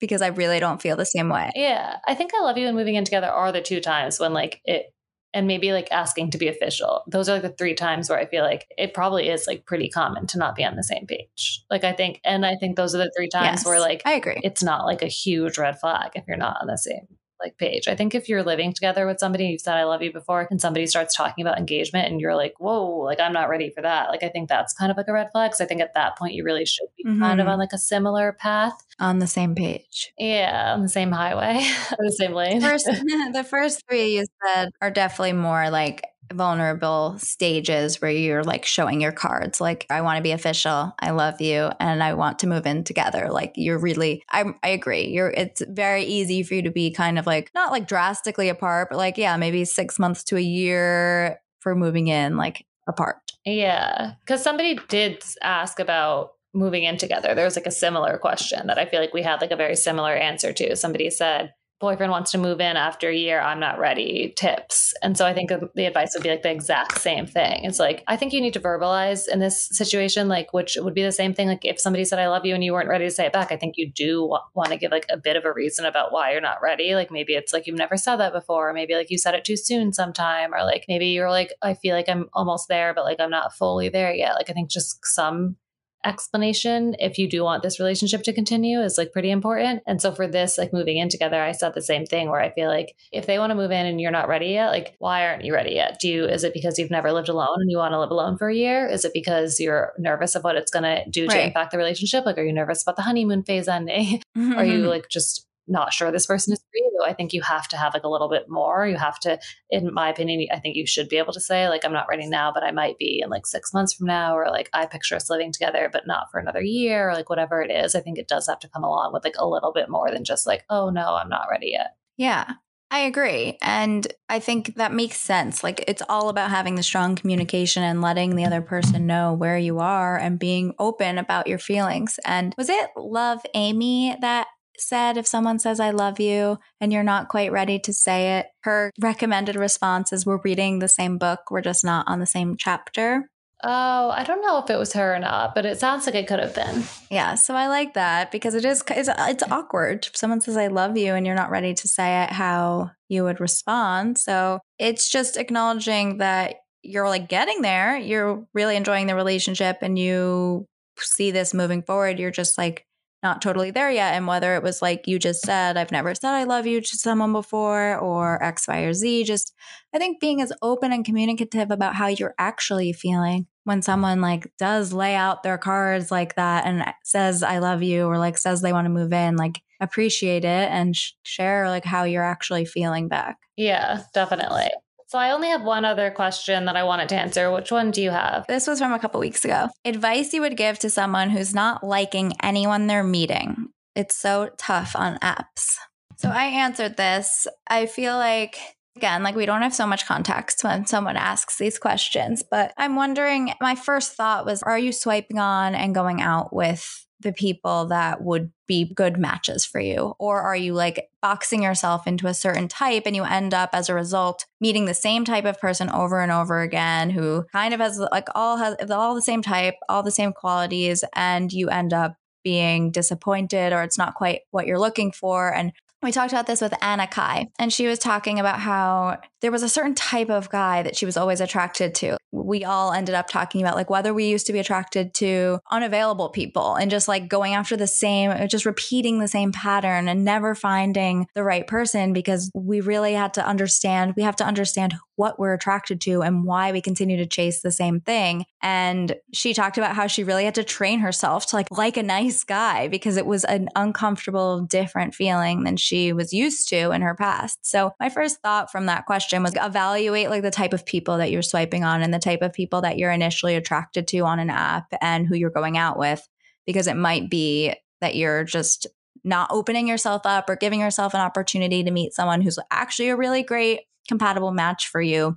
because 0.00 0.20
I 0.20 0.26
really 0.26 0.60
don't 0.60 0.82
feel 0.82 0.96
the 0.96 1.06
same 1.06 1.30
way. 1.30 1.50
Yeah. 1.54 1.96
I 2.06 2.14
think 2.14 2.32
I 2.34 2.42
love 2.42 2.58
you 2.58 2.66
and 2.66 2.76
moving 2.76 2.94
in 2.94 3.04
together 3.04 3.28
are 3.28 3.52
the 3.52 3.62
two 3.62 3.80
times 3.80 4.20
when 4.20 4.34
like 4.34 4.60
it 4.64 4.93
and 5.34 5.46
maybe 5.46 5.72
like 5.72 5.88
asking 5.90 6.30
to 6.30 6.38
be 6.38 6.48
official. 6.48 7.02
Those 7.06 7.28
are 7.28 7.34
like 7.34 7.42
the 7.42 7.50
three 7.50 7.74
times 7.74 8.08
where 8.08 8.18
I 8.18 8.26
feel 8.26 8.44
like 8.44 8.66
it 8.78 8.94
probably 8.94 9.28
is 9.28 9.46
like 9.46 9.66
pretty 9.66 9.90
common 9.90 10.26
to 10.28 10.38
not 10.38 10.54
be 10.54 10.64
on 10.64 10.76
the 10.76 10.84
same 10.84 11.06
page. 11.06 11.62
Like 11.70 11.84
I 11.84 11.92
think, 11.92 12.20
and 12.24 12.46
I 12.46 12.54
think 12.56 12.76
those 12.76 12.94
are 12.94 12.98
the 12.98 13.12
three 13.16 13.28
times 13.28 13.60
yes, 13.60 13.66
where 13.66 13.80
like 13.80 14.02
I 14.06 14.12
agree. 14.12 14.40
It's 14.42 14.62
not 14.62 14.86
like 14.86 15.02
a 15.02 15.06
huge 15.08 15.58
red 15.58 15.78
flag 15.78 16.12
if 16.14 16.24
you're 16.26 16.36
not 16.36 16.56
on 16.60 16.68
the 16.68 16.78
same 16.78 17.08
like 17.44 17.58
page. 17.58 17.88
I 17.88 17.94
think 17.94 18.14
if 18.14 18.28
you're 18.28 18.42
living 18.42 18.72
together 18.72 19.06
with 19.06 19.18
somebody, 19.18 19.46
you've 19.46 19.60
said 19.60 19.76
I 19.76 19.84
love 19.84 20.02
you 20.02 20.12
before, 20.12 20.46
and 20.50 20.60
somebody 20.60 20.86
starts 20.86 21.14
talking 21.14 21.44
about 21.44 21.58
engagement 21.58 22.08
and 22.08 22.20
you're 22.20 22.34
like, 22.34 22.54
whoa, 22.58 22.86
like 23.00 23.20
I'm 23.20 23.32
not 23.32 23.48
ready 23.48 23.70
for 23.70 23.82
that. 23.82 24.08
Like 24.08 24.22
I 24.22 24.28
think 24.28 24.48
that's 24.48 24.72
kind 24.72 24.90
of 24.90 24.96
like 24.96 25.08
a 25.08 25.12
red 25.12 25.30
flag. 25.32 25.52
Cause 25.52 25.60
I 25.60 25.66
think 25.66 25.80
at 25.80 25.94
that 25.94 26.16
point 26.16 26.34
you 26.34 26.44
really 26.44 26.64
should 26.64 26.88
be 26.96 27.04
mm-hmm. 27.04 27.20
kind 27.20 27.40
of 27.40 27.44
mm-hmm. 27.44 27.52
on 27.52 27.58
like 27.58 27.72
a 27.72 27.78
similar 27.78 28.32
path. 28.32 28.74
On 28.98 29.18
the 29.18 29.26
same 29.26 29.54
page. 29.54 30.12
Yeah, 30.18 30.72
on 30.74 30.82
the 30.82 30.88
same 30.88 31.12
highway, 31.12 31.56
on 31.98 32.04
the 32.04 32.12
same 32.12 32.32
lane. 32.32 32.60
First, 32.60 32.86
the 33.32 33.46
first 33.48 33.82
three 33.88 34.16
you 34.16 34.26
said 34.44 34.70
are 34.80 34.90
definitely 34.90 35.34
more 35.34 35.70
like 35.70 36.04
vulnerable 36.32 37.16
stages 37.18 38.00
where 38.00 38.10
you're 38.10 38.44
like 38.44 38.64
showing 38.64 39.00
your 39.00 39.12
cards 39.12 39.60
like 39.60 39.86
i 39.90 40.00
want 40.00 40.16
to 40.16 40.22
be 40.22 40.32
official 40.32 40.94
i 40.98 41.10
love 41.10 41.40
you 41.40 41.70
and 41.80 42.02
i 42.02 42.14
want 42.14 42.38
to 42.38 42.46
move 42.46 42.66
in 42.66 42.84
together. 42.84 43.28
Like 43.30 43.52
you're 43.56 43.78
really 43.78 44.22
i 44.30 44.44
i 44.62 44.68
agree. 44.68 45.08
You're 45.08 45.30
it's 45.30 45.62
very 45.68 46.04
easy 46.04 46.42
for 46.42 46.54
you 46.54 46.62
to 46.62 46.70
be 46.70 46.90
kind 46.90 47.18
of 47.18 47.26
like 47.26 47.50
not 47.54 47.72
like 47.72 47.86
drastically 47.88 48.48
apart 48.48 48.88
but 48.90 48.98
like 48.98 49.18
yeah 49.18 49.36
maybe 49.36 49.64
6 49.64 49.98
months 49.98 50.24
to 50.24 50.36
a 50.36 50.40
year 50.40 51.40
for 51.60 51.74
moving 51.74 52.08
in 52.08 52.36
like 52.36 52.66
apart. 52.86 53.16
Yeah 53.44 54.12
cuz 54.26 54.42
somebody 54.42 54.78
did 54.88 55.22
ask 55.42 55.80
about 55.80 56.32
moving 56.52 56.84
in 56.84 56.96
together. 56.96 57.34
There 57.34 57.44
was 57.44 57.56
like 57.56 57.66
a 57.66 57.70
similar 57.72 58.18
question 58.18 58.66
that 58.68 58.78
i 58.78 58.86
feel 58.86 59.00
like 59.00 59.14
we 59.14 59.22
had 59.22 59.40
like 59.40 59.50
a 59.50 59.56
very 59.56 59.76
similar 59.76 60.14
answer 60.14 60.52
to. 60.52 60.76
Somebody 60.76 61.10
said 61.10 61.52
boyfriend 61.80 62.10
wants 62.10 62.30
to 62.30 62.38
move 62.38 62.60
in 62.60 62.76
after 62.76 63.08
a 63.08 63.14
year, 63.14 63.40
I'm 63.40 63.60
not 63.60 63.78
ready, 63.78 64.32
tips. 64.36 64.94
And 65.02 65.18
so 65.18 65.26
I 65.26 65.34
think 65.34 65.50
the 65.74 65.84
advice 65.84 66.12
would 66.14 66.22
be 66.22 66.30
like 66.30 66.42
the 66.42 66.50
exact 66.50 67.00
same 67.00 67.26
thing. 67.26 67.64
It's 67.64 67.78
like, 67.78 68.02
I 68.06 68.16
think 68.16 68.32
you 68.32 68.40
need 68.40 68.54
to 68.54 68.60
verbalize 68.60 69.28
in 69.28 69.40
this 69.40 69.68
situation, 69.72 70.28
like, 70.28 70.52
which 70.52 70.78
would 70.80 70.94
be 70.94 71.02
the 71.02 71.12
same 71.12 71.34
thing. 71.34 71.48
Like, 71.48 71.64
if 71.64 71.80
somebody 71.80 72.04
said, 72.04 72.18
I 72.18 72.28
love 72.28 72.46
you 72.46 72.54
and 72.54 72.64
you 72.64 72.72
weren't 72.72 72.88
ready 72.88 73.04
to 73.04 73.10
say 73.10 73.26
it 73.26 73.32
back, 73.32 73.52
I 73.52 73.56
think 73.56 73.74
you 73.76 73.90
do 73.90 74.22
w- 74.22 74.38
want 74.54 74.70
to 74.70 74.78
give 74.78 74.92
like 74.92 75.06
a 75.10 75.16
bit 75.16 75.36
of 75.36 75.44
a 75.44 75.52
reason 75.52 75.84
about 75.84 76.12
why 76.12 76.32
you're 76.32 76.40
not 76.40 76.62
ready. 76.62 76.94
Like, 76.94 77.10
maybe 77.10 77.34
it's 77.34 77.52
like 77.52 77.66
you've 77.66 77.76
never 77.76 77.96
said 77.96 78.16
that 78.16 78.32
before. 78.32 78.70
Or 78.70 78.72
maybe 78.72 78.94
like 78.94 79.10
you 79.10 79.18
said 79.18 79.34
it 79.34 79.44
too 79.44 79.56
soon 79.56 79.92
sometime. 79.92 80.54
Or 80.54 80.64
like 80.64 80.84
maybe 80.88 81.08
you're 81.08 81.30
like, 81.30 81.52
I 81.60 81.74
feel 81.74 81.94
like 81.94 82.08
I'm 82.08 82.28
almost 82.32 82.68
there, 82.68 82.94
but 82.94 83.04
like 83.04 83.20
I'm 83.20 83.30
not 83.30 83.54
fully 83.54 83.88
there 83.88 84.14
yet. 84.14 84.34
Like, 84.34 84.48
I 84.48 84.52
think 84.52 84.70
just 84.70 85.04
some 85.04 85.56
explanation 86.04 86.96
if 86.98 87.18
you 87.18 87.28
do 87.28 87.42
want 87.42 87.62
this 87.62 87.80
relationship 87.80 88.22
to 88.24 88.32
continue 88.32 88.80
is 88.80 88.98
like 88.98 89.12
pretty 89.12 89.30
important. 89.30 89.82
And 89.86 90.00
so 90.00 90.12
for 90.12 90.26
this, 90.26 90.58
like 90.58 90.72
moving 90.72 90.98
in 90.98 91.08
together, 91.08 91.42
I 91.42 91.52
said 91.52 91.74
the 91.74 91.82
same 91.82 92.06
thing 92.06 92.30
where 92.30 92.40
I 92.40 92.52
feel 92.52 92.68
like 92.68 92.94
if 93.12 93.26
they 93.26 93.38
want 93.38 93.50
to 93.50 93.54
move 93.54 93.70
in 93.70 93.86
and 93.86 94.00
you're 94.00 94.10
not 94.10 94.28
ready 94.28 94.48
yet, 94.48 94.68
like 94.68 94.94
why 94.98 95.26
aren't 95.26 95.44
you 95.44 95.54
ready 95.54 95.72
yet? 95.72 95.98
Do 96.00 96.08
you 96.08 96.24
is 96.26 96.44
it 96.44 96.54
because 96.54 96.78
you've 96.78 96.90
never 96.90 97.12
lived 97.12 97.28
alone 97.28 97.56
and 97.60 97.70
you 97.70 97.78
want 97.78 97.92
to 97.92 98.00
live 98.00 98.10
alone 98.10 98.36
for 98.36 98.48
a 98.48 98.54
year? 98.54 98.86
Is 98.86 99.04
it 99.04 99.12
because 99.14 99.58
you're 99.58 99.92
nervous 99.98 100.34
of 100.34 100.44
what 100.44 100.56
it's 100.56 100.70
gonna 100.70 101.08
do 101.08 101.26
to 101.26 101.34
right. 101.34 101.46
impact 101.46 101.72
the 101.72 101.78
relationship? 101.78 102.26
Like 102.26 102.38
are 102.38 102.44
you 102.44 102.52
nervous 102.52 102.82
about 102.82 102.96
the 102.96 103.02
honeymoon 103.02 103.42
phase 103.42 103.68
ending? 103.68 104.22
are 104.36 104.64
you 104.64 104.80
mm-hmm. 104.80 104.88
like 104.88 105.08
just 105.08 105.46
not 105.66 105.92
sure 105.92 106.10
this 106.10 106.26
person 106.26 106.52
is 106.52 106.58
for 106.58 106.76
you. 106.76 107.02
I 107.06 107.12
think 107.12 107.32
you 107.32 107.42
have 107.42 107.68
to 107.68 107.76
have 107.76 107.94
like 107.94 108.04
a 108.04 108.08
little 108.08 108.28
bit 108.28 108.44
more. 108.48 108.86
You 108.86 108.96
have 108.96 109.18
to, 109.20 109.38
in 109.70 109.92
my 109.92 110.10
opinion, 110.10 110.46
I 110.52 110.58
think 110.58 110.76
you 110.76 110.86
should 110.86 111.08
be 111.08 111.16
able 111.16 111.32
to 111.32 111.40
say, 111.40 111.68
like, 111.68 111.84
I'm 111.84 111.92
not 111.92 112.08
ready 112.08 112.26
now, 112.26 112.52
but 112.52 112.62
I 112.62 112.70
might 112.70 112.98
be 112.98 113.20
in 113.22 113.30
like 113.30 113.46
six 113.46 113.72
months 113.72 113.94
from 113.94 114.06
now, 114.06 114.36
or 114.36 114.48
like 114.48 114.70
I 114.72 114.86
picture 114.86 115.16
us 115.16 115.30
living 115.30 115.52
together, 115.52 115.88
but 115.92 116.06
not 116.06 116.30
for 116.30 116.38
another 116.40 116.62
year, 116.62 117.10
or 117.10 117.14
like 117.14 117.30
whatever 117.30 117.62
it 117.62 117.70
is. 117.70 117.94
I 117.94 118.00
think 118.00 118.18
it 118.18 118.28
does 118.28 118.46
have 118.46 118.60
to 118.60 118.68
come 118.68 118.84
along 118.84 119.12
with 119.12 119.24
like 119.24 119.36
a 119.38 119.48
little 119.48 119.72
bit 119.72 119.88
more 119.88 120.10
than 120.10 120.24
just 120.24 120.46
like, 120.46 120.64
oh 120.70 120.90
no, 120.90 121.14
I'm 121.14 121.28
not 121.28 121.48
ready 121.50 121.70
yet. 121.72 121.96
Yeah. 122.16 122.54
I 122.90 123.00
agree. 123.00 123.58
And 123.60 124.06
I 124.28 124.38
think 124.38 124.76
that 124.76 124.92
makes 124.92 125.16
sense. 125.18 125.64
Like, 125.64 125.82
it's 125.88 126.02
all 126.08 126.28
about 126.28 126.50
having 126.50 126.76
the 126.76 126.82
strong 126.84 127.16
communication 127.16 127.82
and 127.82 128.00
letting 128.00 128.36
the 128.36 128.44
other 128.44 128.62
person 128.62 129.08
know 129.08 129.32
where 129.32 129.58
you 129.58 129.80
are 129.80 130.16
and 130.16 130.38
being 130.38 130.74
open 130.78 131.18
about 131.18 131.48
your 131.48 131.58
feelings. 131.58 132.20
And 132.24 132.54
was 132.56 132.68
it 132.68 132.90
Logan 132.96 133.40
Ury 133.52 134.14
that 134.20 134.46
said 134.78 135.16
if 135.16 135.26
someone 135.26 135.58
says 135.58 135.80
I 135.80 135.90
love 135.90 136.20
you 136.20 136.58
and 136.80 136.92
you're 136.92 137.02
not 137.02 137.28
quite 137.28 137.52
ready 137.52 137.78
to 137.80 137.92
say 137.92 138.38
it, 138.38 138.46
her 138.62 138.90
recommended 139.00 139.56
response 139.56 140.12
is 140.12 140.26
we're 140.26 140.40
reading 140.42 140.78
the 140.78 140.88
same 140.88 141.18
book, 141.18 141.50
we're 141.50 141.60
just 141.60 141.84
not 141.84 142.06
on 142.08 142.20
the 142.20 142.26
same 142.26 142.56
chapter. 142.56 143.28
Oh, 143.66 144.10
I 144.10 144.24
don't 144.24 144.42
know 144.42 144.58
if 144.58 144.68
it 144.68 144.78
was 144.78 144.92
her 144.92 145.14
or 145.14 145.18
not, 145.18 145.54
but 145.54 145.64
it 145.64 145.80
sounds 145.80 146.04
like 146.04 146.14
it 146.14 146.26
could 146.26 146.38
have 146.38 146.54
been. 146.54 146.84
Yeah, 147.10 147.34
so 147.34 147.54
I 147.54 147.68
like 147.68 147.94
that 147.94 148.30
because 148.30 148.54
it 148.54 148.64
is 148.64 148.84
it's, 148.90 149.08
it's 149.08 149.42
awkward. 149.44 150.06
If 150.06 150.16
someone 150.16 150.42
says 150.42 150.58
I 150.58 150.66
love 150.66 150.98
you 150.98 151.14
and 151.14 151.24
you're 151.24 151.34
not 151.34 151.50
ready 151.50 151.72
to 151.72 151.88
say 151.88 152.24
it 152.24 152.30
how 152.30 152.90
you 153.08 153.24
would 153.24 153.40
respond. 153.40 154.18
So, 154.18 154.60
it's 154.78 155.08
just 155.08 155.38
acknowledging 155.38 156.18
that 156.18 156.56
you're 156.82 157.08
like 157.08 157.28
getting 157.28 157.62
there, 157.62 157.96
you're 157.96 158.46
really 158.52 158.76
enjoying 158.76 159.06
the 159.06 159.14
relationship 159.14 159.78
and 159.80 159.98
you 159.98 160.66
see 160.98 161.30
this 161.30 161.54
moving 161.54 161.82
forward, 161.82 162.18
you're 162.18 162.30
just 162.30 162.58
like 162.58 162.84
not 163.24 163.42
totally 163.42 163.72
there 163.72 163.90
yet. 163.90 164.14
And 164.14 164.28
whether 164.28 164.54
it 164.54 164.62
was 164.62 164.80
like 164.80 165.08
you 165.08 165.18
just 165.18 165.44
said, 165.44 165.76
I've 165.76 165.90
never 165.90 166.14
said 166.14 166.34
I 166.34 166.44
love 166.44 166.66
you 166.66 166.80
to 166.80 166.96
someone 166.96 167.32
before, 167.32 167.98
or 167.98 168.40
X, 168.40 168.68
Y, 168.68 168.80
or 168.80 168.92
Z, 168.92 169.24
just 169.24 169.52
I 169.92 169.98
think 169.98 170.20
being 170.20 170.40
as 170.40 170.52
open 170.62 170.92
and 170.92 171.04
communicative 171.04 171.72
about 171.72 171.96
how 171.96 172.06
you're 172.06 172.34
actually 172.38 172.92
feeling 172.92 173.46
when 173.64 173.82
someone 173.82 174.20
like 174.20 174.52
does 174.58 174.92
lay 174.92 175.14
out 175.14 175.42
their 175.42 175.58
cards 175.58 176.10
like 176.10 176.36
that 176.36 176.66
and 176.66 176.84
says 177.02 177.42
I 177.42 177.58
love 177.58 177.82
you 177.82 178.06
or 178.06 178.18
like 178.18 178.38
says 178.38 178.60
they 178.60 178.72
want 178.72 178.84
to 178.84 178.90
move 178.90 179.12
in, 179.12 179.36
like 179.36 179.62
appreciate 179.80 180.44
it 180.44 180.70
and 180.70 180.94
sh- 180.94 181.12
share 181.24 181.68
like 181.68 181.84
how 181.84 182.04
you're 182.04 182.22
actually 182.22 182.66
feeling 182.66 183.08
back. 183.08 183.38
Yeah, 183.56 184.02
definitely. 184.12 184.70
So 185.14 185.20
I 185.20 185.30
only 185.30 185.46
have 185.46 185.62
one 185.62 185.84
other 185.84 186.10
question 186.10 186.64
that 186.64 186.74
I 186.74 186.82
wanted 186.82 187.08
to 187.10 187.14
answer. 187.14 187.48
Which 187.52 187.70
one 187.70 187.92
do 187.92 188.02
you 188.02 188.10
have? 188.10 188.44
This 188.48 188.66
was 188.66 188.80
from 188.80 188.92
a 188.92 188.98
couple 188.98 189.20
weeks 189.20 189.44
ago. 189.44 189.68
Advice 189.84 190.34
you 190.34 190.40
would 190.40 190.56
give 190.56 190.80
to 190.80 190.90
someone 190.90 191.30
who's 191.30 191.54
not 191.54 191.84
liking 191.84 192.32
anyone 192.42 192.88
they're 192.88 193.04
meeting. 193.04 193.68
It's 193.94 194.16
so 194.16 194.50
tough 194.58 194.96
on 194.96 195.18
apps. 195.18 195.76
So 196.16 196.30
I 196.30 196.46
answered 196.46 196.96
this. 196.96 197.46
I 197.68 197.86
feel 197.86 198.16
like 198.16 198.58
again, 198.96 199.22
like 199.22 199.36
we 199.36 199.46
don't 199.46 199.62
have 199.62 199.72
so 199.72 199.86
much 199.86 200.04
context 200.04 200.64
when 200.64 200.84
someone 200.84 201.16
asks 201.16 201.58
these 201.58 201.78
questions, 201.78 202.42
but 202.42 202.74
I'm 202.76 202.96
wondering 202.96 203.52
my 203.60 203.76
first 203.76 204.14
thought 204.14 204.44
was 204.44 204.64
are 204.64 204.80
you 204.80 204.90
swiping 204.90 205.38
on 205.38 205.76
and 205.76 205.94
going 205.94 206.22
out 206.22 206.52
with 206.52 207.06
the 207.24 207.32
people 207.32 207.86
that 207.86 208.22
would 208.22 208.52
be 208.68 208.94
good 208.94 209.18
matches 209.18 209.64
for 209.64 209.80
you? 209.80 210.14
Or 210.18 210.40
are 210.40 210.56
you 210.56 210.74
like 210.74 211.10
boxing 211.20 211.62
yourself 211.62 212.06
into 212.06 212.28
a 212.28 212.34
certain 212.34 212.68
type 212.68 213.02
and 213.06 213.16
you 213.16 213.24
end 213.24 213.52
up 213.52 213.70
as 213.72 213.88
a 213.88 213.94
result 213.94 214.46
meeting 214.60 214.84
the 214.84 214.94
same 214.94 215.24
type 215.24 215.44
of 215.44 215.60
person 215.60 215.90
over 215.90 216.20
and 216.20 216.30
over 216.30 216.60
again 216.60 217.10
who 217.10 217.44
kind 217.52 217.74
of 217.74 217.80
has 217.80 217.98
like 217.98 218.28
all 218.34 218.56
has 218.58 218.90
all 218.90 219.16
the 219.16 219.22
same 219.22 219.42
type, 219.42 219.74
all 219.88 220.04
the 220.04 220.10
same 220.12 220.32
qualities, 220.32 221.02
and 221.14 221.52
you 221.52 221.68
end 221.68 221.92
up 221.92 222.14
being 222.44 222.90
disappointed 222.92 223.72
or 223.72 223.82
it's 223.82 223.98
not 223.98 224.14
quite 224.14 224.42
what 224.50 224.66
you're 224.66 224.78
looking 224.78 225.10
for. 225.10 225.52
And 225.52 225.72
we 226.04 226.12
talked 226.12 226.32
about 226.32 226.46
this 226.46 226.60
with 226.60 226.74
Anna 226.82 227.06
Kai, 227.06 227.48
and 227.58 227.72
she 227.72 227.86
was 227.86 227.98
talking 227.98 228.38
about 228.38 228.60
how 228.60 229.18
there 229.44 229.52
was 229.52 229.62
a 229.62 229.68
certain 229.68 229.94
type 229.94 230.30
of 230.30 230.48
guy 230.48 230.82
that 230.82 230.96
she 230.96 231.04
was 231.04 231.18
always 231.18 231.40
attracted 231.40 231.94
to. 231.94 232.16
We 232.32 232.64
all 232.64 232.92
ended 232.92 233.14
up 233.14 233.28
talking 233.28 233.60
about 233.60 233.74
like 233.74 233.90
whether 233.90 234.14
we 234.14 234.26
used 234.26 234.46
to 234.46 234.54
be 234.54 234.58
attracted 234.58 235.12
to 235.14 235.60
unavailable 235.70 236.30
people 236.30 236.76
and 236.76 236.90
just 236.90 237.08
like 237.08 237.28
going 237.28 237.52
after 237.52 237.76
the 237.76 237.86
same, 237.86 238.48
just 238.48 238.64
repeating 238.64 239.18
the 239.18 239.28
same 239.28 239.52
pattern 239.52 240.08
and 240.08 240.24
never 240.24 240.54
finding 240.54 241.26
the 241.34 241.44
right 241.44 241.66
person 241.66 242.14
because 242.14 242.50
we 242.54 242.80
really 242.80 243.12
had 243.12 243.34
to 243.34 243.46
understand, 243.46 244.14
we 244.16 244.22
have 244.22 244.36
to 244.36 244.46
understand 244.46 244.94
what 245.16 245.38
we're 245.38 245.52
attracted 245.52 246.00
to 246.00 246.22
and 246.22 246.44
why 246.44 246.72
we 246.72 246.80
continue 246.80 247.18
to 247.18 247.26
chase 247.26 247.60
the 247.60 247.70
same 247.70 248.00
thing. 248.00 248.46
And 248.62 249.14
she 249.32 249.52
talked 249.52 249.78
about 249.78 249.94
how 249.94 250.06
she 250.06 250.24
really 250.24 250.46
had 250.46 250.54
to 250.56 250.64
train 250.64 251.00
herself 251.00 251.46
to 251.48 251.56
like 251.56 251.68
like 251.70 251.96
a 251.96 252.02
nice 252.02 252.44
guy 252.44 252.88
because 252.88 253.16
it 253.18 253.26
was 253.26 253.44
an 253.44 253.68
uncomfortable, 253.76 254.62
different 254.62 255.14
feeling 255.14 255.64
than 255.64 255.76
she 255.94 256.12
was 256.12 256.32
used 256.32 256.68
to 256.70 256.90
in 256.90 257.02
her 257.02 257.14
past. 257.14 257.64
So 257.64 257.92
my 258.00 258.08
first 258.08 258.40
thought 258.40 258.72
from 258.72 258.86
that 258.86 259.06
question 259.06 259.44
was 259.44 259.52
evaluate 259.54 260.28
like 260.28 260.42
the 260.42 260.50
type 260.50 260.72
of 260.72 260.84
people 260.84 261.18
that 261.18 261.30
you're 261.30 261.42
swiping 261.42 261.84
on 261.84 262.02
and 262.02 262.12
the 262.12 262.18
type 262.18 262.42
of 262.42 262.52
people 262.52 262.80
that 262.80 262.98
you're 262.98 263.12
initially 263.12 263.54
attracted 263.54 264.08
to 264.08 264.18
on 264.20 264.40
an 264.40 264.50
app 264.50 264.86
and 265.00 265.24
who 265.24 265.36
you're 265.36 265.50
going 265.50 265.78
out 265.78 265.96
with 265.96 266.26
because 266.66 266.88
it 266.88 266.96
might 266.96 267.30
be 267.30 267.72
that 268.00 268.16
you're 268.16 268.42
just 268.42 268.88
not 269.22 269.48
opening 269.52 269.86
yourself 269.86 270.22
up 270.24 270.50
or 270.50 270.56
giving 270.56 270.80
yourself 270.80 271.14
an 271.14 271.20
opportunity 271.20 271.84
to 271.84 271.92
meet 271.92 272.12
someone 272.12 272.40
who's 272.40 272.58
actually 272.72 273.10
a 273.10 273.16
really 273.16 273.44
great 273.44 273.82
compatible 274.08 274.50
match 274.50 274.88
for 274.88 275.00
you. 275.00 275.36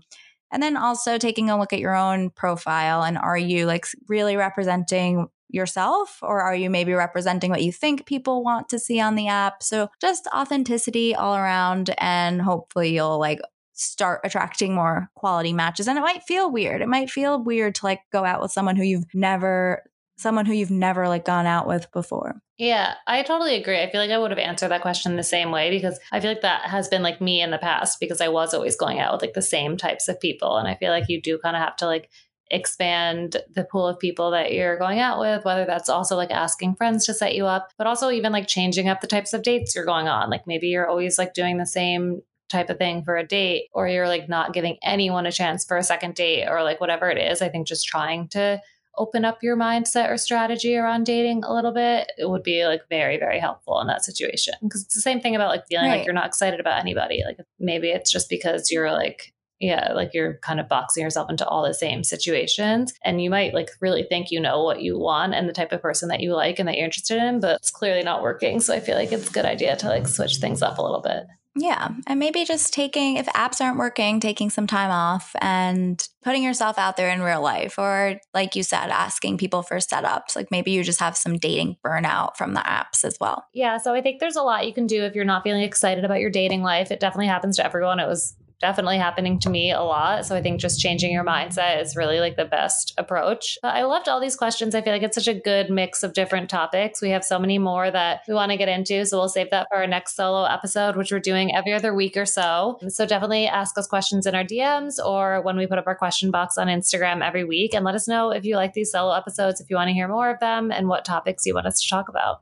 And 0.52 0.63
then 0.63 0.76
also 0.76 1.20
taking 1.20 1.52
a 1.52 1.60
look 1.60 1.72
at 1.72 1.80
your 1.80 1.96
own 1.96 2.32
profile 2.32 3.04
and 3.04 3.17
are 3.17 3.38
you 3.38 3.67
like 3.67 3.86
really 4.08 4.38
representing 4.38 5.28
yourself 5.50 6.20
or 6.22 6.42
are 6.42 6.56
you 6.56 6.70
maybe 6.70 6.94
representing 6.94 7.50
what 7.50 7.64
you 7.64 7.72
think 7.72 8.06
people 8.06 8.44
want 8.44 8.70
to 8.70 8.80
see 8.80 9.00
on 9.00 9.16
the 9.16 9.28
app? 9.28 9.64
So 9.64 9.90
just 10.02 10.28
authenticity 10.36 11.16
all 11.16 11.36
around 11.36 11.94
and 11.98 12.42
hopefully 12.42 12.94
you'll 12.94 13.20
like 13.20 13.40
start 13.74 14.22
attracting 14.24 14.74
more 14.74 15.10
quality 15.16 15.54
matches 15.54 15.88
and 15.88 15.98
it 15.98 16.02
might 16.02 16.24
feel 16.24 16.52
weird. 16.52 16.82
It 16.82 16.90
might 16.90 17.10
feel 17.10 17.42
weird 17.42 17.76
to 17.76 17.86
like 17.86 18.02
go 18.12 18.26
out 18.26 18.42
with 18.42 18.52
someone 18.52 18.76
who 18.76 18.84
you've 18.84 19.14
never 19.14 19.84
someone 20.18 20.48
who 20.48 20.54
you've 20.54 20.72
never 20.72 21.08
like 21.08 21.26
gone 21.26 21.46
out 21.46 21.68
with 21.68 21.92
before. 21.92 22.42
Yeah, 22.58 22.96
I 23.06 23.22
totally 23.22 23.56
agree. 23.56 23.80
I 23.80 23.90
feel 23.92 24.02
like 24.02 24.10
I 24.10 24.18
would 24.18 24.32
have 24.32 24.40
answered 24.40 24.70
that 24.70 24.82
question 24.82 25.16
the 25.16 25.22
same 25.22 25.52
way 25.52 25.70
because 25.70 26.00
I 26.12 26.20
feel 26.20 26.32
like 26.32 26.42
that 26.42 26.64
has 26.64 26.88
been 26.88 27.04
like 27.04 27.22
me 27.22 27.40
in 27.40 27.52
the 27.52 27.60
past 27.60 28.00
because 28.00 28.20
I 28.20 28.30
was 28.30 28.52
always 28.54 28.76
going 28.76 29.00
out 29.00 29.14
with 29.14 29.22
like 29.22 29.34
the 29.34 29.44
same 29.44 29.78
types 29.78 30.08
of 30.08 30.20
people 30.20 30.58
and 30.58 30.68
I 30.68 30.74
feel 30.74 30.90
like 30.90 31.08
you 31.08 31.22
do 31.22 31.38
kind 31.38 31.56
of 31.56 31.62
have 31.62 31.76
to 31.78 31.86
like 31.86 32.10
expand 32.50 33.38
the 33.54 33.64
pool 33.64 33.88
of 33.88 34.00
people 34.00 34.32
that 34.32 34.54
you're 34.54 34.78
going 34.78 35.00
out 35.00 35.20
with, 35.20 35.46
whether 35.46 35.66
that's 35.66 35.90
also 35.90 36.16
like 36.16 36.32
asking 36.32 36.76
friends 36.76 37.06
to 37.06 37.14
set 37.14 37.36
you 37.36 37.46
up, 37.46 37.72
but 37.78 37.88
also 37.88 38.10
even 38.10 38.32
like 38.32 38.48
changing 38.48 38.88
up 38.88 39.02
the 39.02 39.08
types 39.08 39.34
of 39.34 39.44
dates 39.44 39.76
you're 39.76 39.86
going 39.86 40.08
on. 40.08 40.30
Like 40.30 40.48
maybe 40.48 40.68
you're 40.68 40.88
always 40.88 41.18
like 41.18 41.34
doing 41.34 41.58
the 41.58 41.66
same 41.66 42.22
type 42.50 42.70
of 42.70 42.78
thing 42.78 43.04
for 43.04 43.18
a 43.18 43.28
date, 43.28 43.68
or 43.74 43.88
you're 43.88 44.08
like 44.08 44.30
not 44.30 44.54
giving 44.54 44.78
anyone 44.82 45.26
a 45.26 45.32
chance 45.32 45.66
for 45.66 45.78
a 45.78 45.84
second 45.84 46.16
date, 46.16 46.48
or 46.48 46.64
like 46.64 46.80
whatever 46.80 47.10
it 47.10 47.18
is. 47.18 47.42
I 47.42 47.50
think 47.50 47.68
just 47.68 47.86
trying 47.86 48.30
to 48.30 48.62
open 48.98 49.26
up 49.26 49.44
your 49.44 49.56
mindset 49.56 50.10
or 50.10 50.18
strategy 50.18 50.76
around 50.76 51.06
dating 51.06 51.44
a 51.44 51.54
little 51.54 51.72
bit, 51.72 52.12
it 52.18 52.30
would 52.30 52.44
be 52.44 52.66
like 52.66 52.82
very, 52.90 53.18
very 53.18 53.40
helpful 53.40 53.80
in 53.80 53.88
that 53.88 54.04
situation. 54.04 54.54
Because 54.62 54.84
it's 54.84 54.96
the 54.96 55.02
same 55.02 55.22
thing 55.22 55.36
about 55.36 55.50
like 55.50 55.68
feeling 55.68 55.90
right. 55.90 55.98
like 55.98 56.06
you're 56.06 56.14
not 56.14 56.26
excited 56.26 56.60
about 56.60 56.80
anybody. 56.80 57.24
Like 57.26 57.38
maybe 57.60 57.89
it's 57.89 58.12
just 58.12 58.30
because 58.30 58.72
you're 58.72 58.91
like, 58.91 59.34
yeah, 59.60 59.93
like 59.93 60.14
you're 60.14 60.38
kind 60.39 60.60
of 60.60 60.68
boxing 60.68 61.03
yourself 61.03 61.30
into 61.30 61.45
all 61.47 61.64
the 61.64 61.74
same 61.74 62.03
situations. 62.03 62.93
And 63.03 63.22
you 63.22 63.30
might 63.30 63.53
like 63.53 63.70
really 63.82 64.03
think 64.03 64.32
you 64.32 64.39
know 64.39 64.64
what 64.64 64.82
you 64.82 64.97
want 64.97 65.34
and 65.34 65.49
the 65.49 65.53
type 65.53 65.72
of 65.72 65.82
person 65.82 66.10
that 66.10 66.22
you 66.22 66.34
like 66.34 66.60
and 66.60 66.68
that 66.68 66.76
you're 66.76 66.86
interested 66.86 67.18
in, 67.18 67.39
but 67.39 67.58
it's 67.58 67.72
clearly 67.72 68.03
not 68.03 68.22
working. 68.22 68.60
So 68.60 68.74
I 68.74 68.80
feel 68.80 68.95
like 68.95 69.12
it's 69.12 69.30
a 69.30 69.34
good 69.34 69.45
idea 69.45 69.76
to 69.78 69.88
like 69.88 70.08
switch 70.08 70.38
things 70.38 70.62
up 70.62 70.78
a 70.78 70.82
little 70.82 71.01
bit. 71.01 71.26
Yeah. 71.60 71.89
And 72.05 72.20
maybe 72.20 72.45
just 72.45 72.72
taking, 72.72 73.18
if 73.18 73.26
apps 73.28 73.62
aren't 73.62 73.80
working, 73.80 74.20
taking 74.20 74.51
some 74.51 74.68
time 74.68 74.91
off 74.91 75.36
and 75.41 76.08
putting 76.24 76.43
yourself 76.43 76.78
out 76.78 76.97
there 76.97 77.10
in 77.10 77.24
real 77.24 77.41
life. 77.41 77.80
Or, 77.80 78.20
like 78.34 78.55
you 78.55 78.62
said, 78.62 78.89
asking 78.89 79.39
people 79.39 79.64
for 79.64 79.78
setups. 79.78 80.36
Like 80.36 80.51
maybe 80.51 80.70
you 80.70 80.84
just 80.84 80.99
have 80.99 81.18
some 81.18 81.39
dating 81.39 81.78
burnout 81.84 82.38
from 82.38 82.53
the 82.53 82.60
apps 82.60 83.03
as 83.03 83.18
well. 83.20 83.47
Yeah. 83.55 83.78
So 83.78 83.95
I 83.95 84.01
think 84.01 84.20
there's 84.20 84.36
a 84.36 84.43
lot 84.43 84.68
you 84.68 84.74
can 84.74 84.86
do 84.86 85.03
if 85.03 85.16
you're 85.16 85.26
not 85.26 85.41
feeling 85.41 85.64
excited 85.64 86.05
about 86.05 86.20
your 86.20 86.30
dating 86.30 86.62
life. 86.62 86.91
It 86.91 86.99
definitely 86.99 87.26
happens 87.28 87.58
to 87.58 87.66
everyone. 87.66 87.99
It 87.99 88.08
was 88.08 88.36
definitely 88.60 88.97
happening 88.97 89.39
to 89.39 89.49
me 89.49 89.72
a 89.72 89.82
lot. 89.82 90.26
So 90.26 90.36
I 90.36 90.41
think 90.41 90.60
just 90.60 90.80
changing 90.80 91.12
your 91.12 91.24
mindset 91.24 91.82
is 91.82 91.95
really 91.95 92.20
like 92.20 92.36
the 92.36 92.45
best 92.45 92.93
approach. 92.97 93.58
But 93.62 93.76
I 93.76 93.84
loved 93.84 94.08
all 94.08 94.20
these 94.20 94.36
questions. 94.36 94.76
I 94.76 94.82
feel 94.82 94.93
like 94.93 95.03
it's 95.03 95.16
such 95.16 95.28
a 95.28 95.34
good 95.34 95.70
mix 95.70 96.03
of 96.03 96.14
different 96.14 96.49
topics. 96.49 97.01
We 97.01 97.10
have 97.12 97.24
so 97.24 97.39
many 97.39 97.60
more 97.60 97.89
that 97.91 98.22
we 98.28 98.34
want 98.34 98.51
to 98.51 98.58
get 98.58 98.70
into. 98.70 99.05
So 99.05 99.18
we'll 99.18 99.30
save 99.30 99.51
that 99.51 99.68
for 99.70 99.78
our 99.78 99.88
next 99.88 100.16
solo 100.16 100.45
episode, 100.45 100.95
which 100.95 101.12
we're 101.12 101.20
doing 101.20 101.55
every 101.55 101.74
other 101.74 101.93
week 101.93 102.18
or 102.18 102.26
so. 102.26 102.80
So 102.89 103.05
definitely 103.05 103.47
ask 103.47 103.78
us 103.78 103.88
questions 103.88 104.26
in 104.26 104.36
our 104.36 104.43
DMs 104.43 105.03
or 105.03 105.41
when 105.41 105.58
we 105.58 105.68
put 105.68 105.78
up 105.78 105.88
our 105.88 105.95
question 105.95 106.32
box 106.32 106.58
on 106.58 106.68
Instagram 106.68 107.26
every 107.26 107.43
week 107.43 107.74
and 107.74 107.86
let 107.86 107.95
us 107.95 108.08
know 108.08 108.32
if 108.32 108.45
you 108.45 108.55
like 108.55 108.74
these 108.74 108.91
solo 108.91 109.14
episodes, 109.14 109.62
if 109.62 109.70
you 109.70 109.76
want 109.76 109.89
to 109.89 109.93
hear 109.93 110.08
more 110.08 110.30
of 110.30 110.39
them 110.39 110.72
and 110.72 110.88
what 110.88 111.05
topics 111.05 111.45
you 111.45 111.53
want 111.53 111.68
us 111.68 111.82
to 111.82 111.89
talk 111.89 112.10
about. 112.10 112.41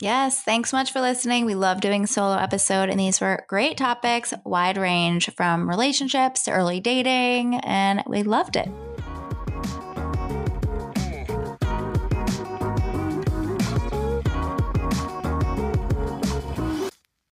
Yes, 0.00 0.40
thanks 0.42 0.72
much 0.72 0.92
for 0.92 1.00
listening. 1.00 1.44
We 1.44 1.54
love 1.54 1.80
doing 1.80 2.06
solo 2.06 2.36
episode 2.36 2.88
and 2.88 2.98
these 2.98 3.20
were 3.20 3.44
great 3.48 3.76
topics, 3.76 4.34
wide 4.44 4.76
range 4.76 5.30
from 5.34 5.68
relationships 5.68 6.44
to 6.44 6.50
early 6.50 6.80
dating, 6.80 7.56
and 7.56 8.02
we 8.06 8.22
loved 8.22 8.56
it. 8.56 8.68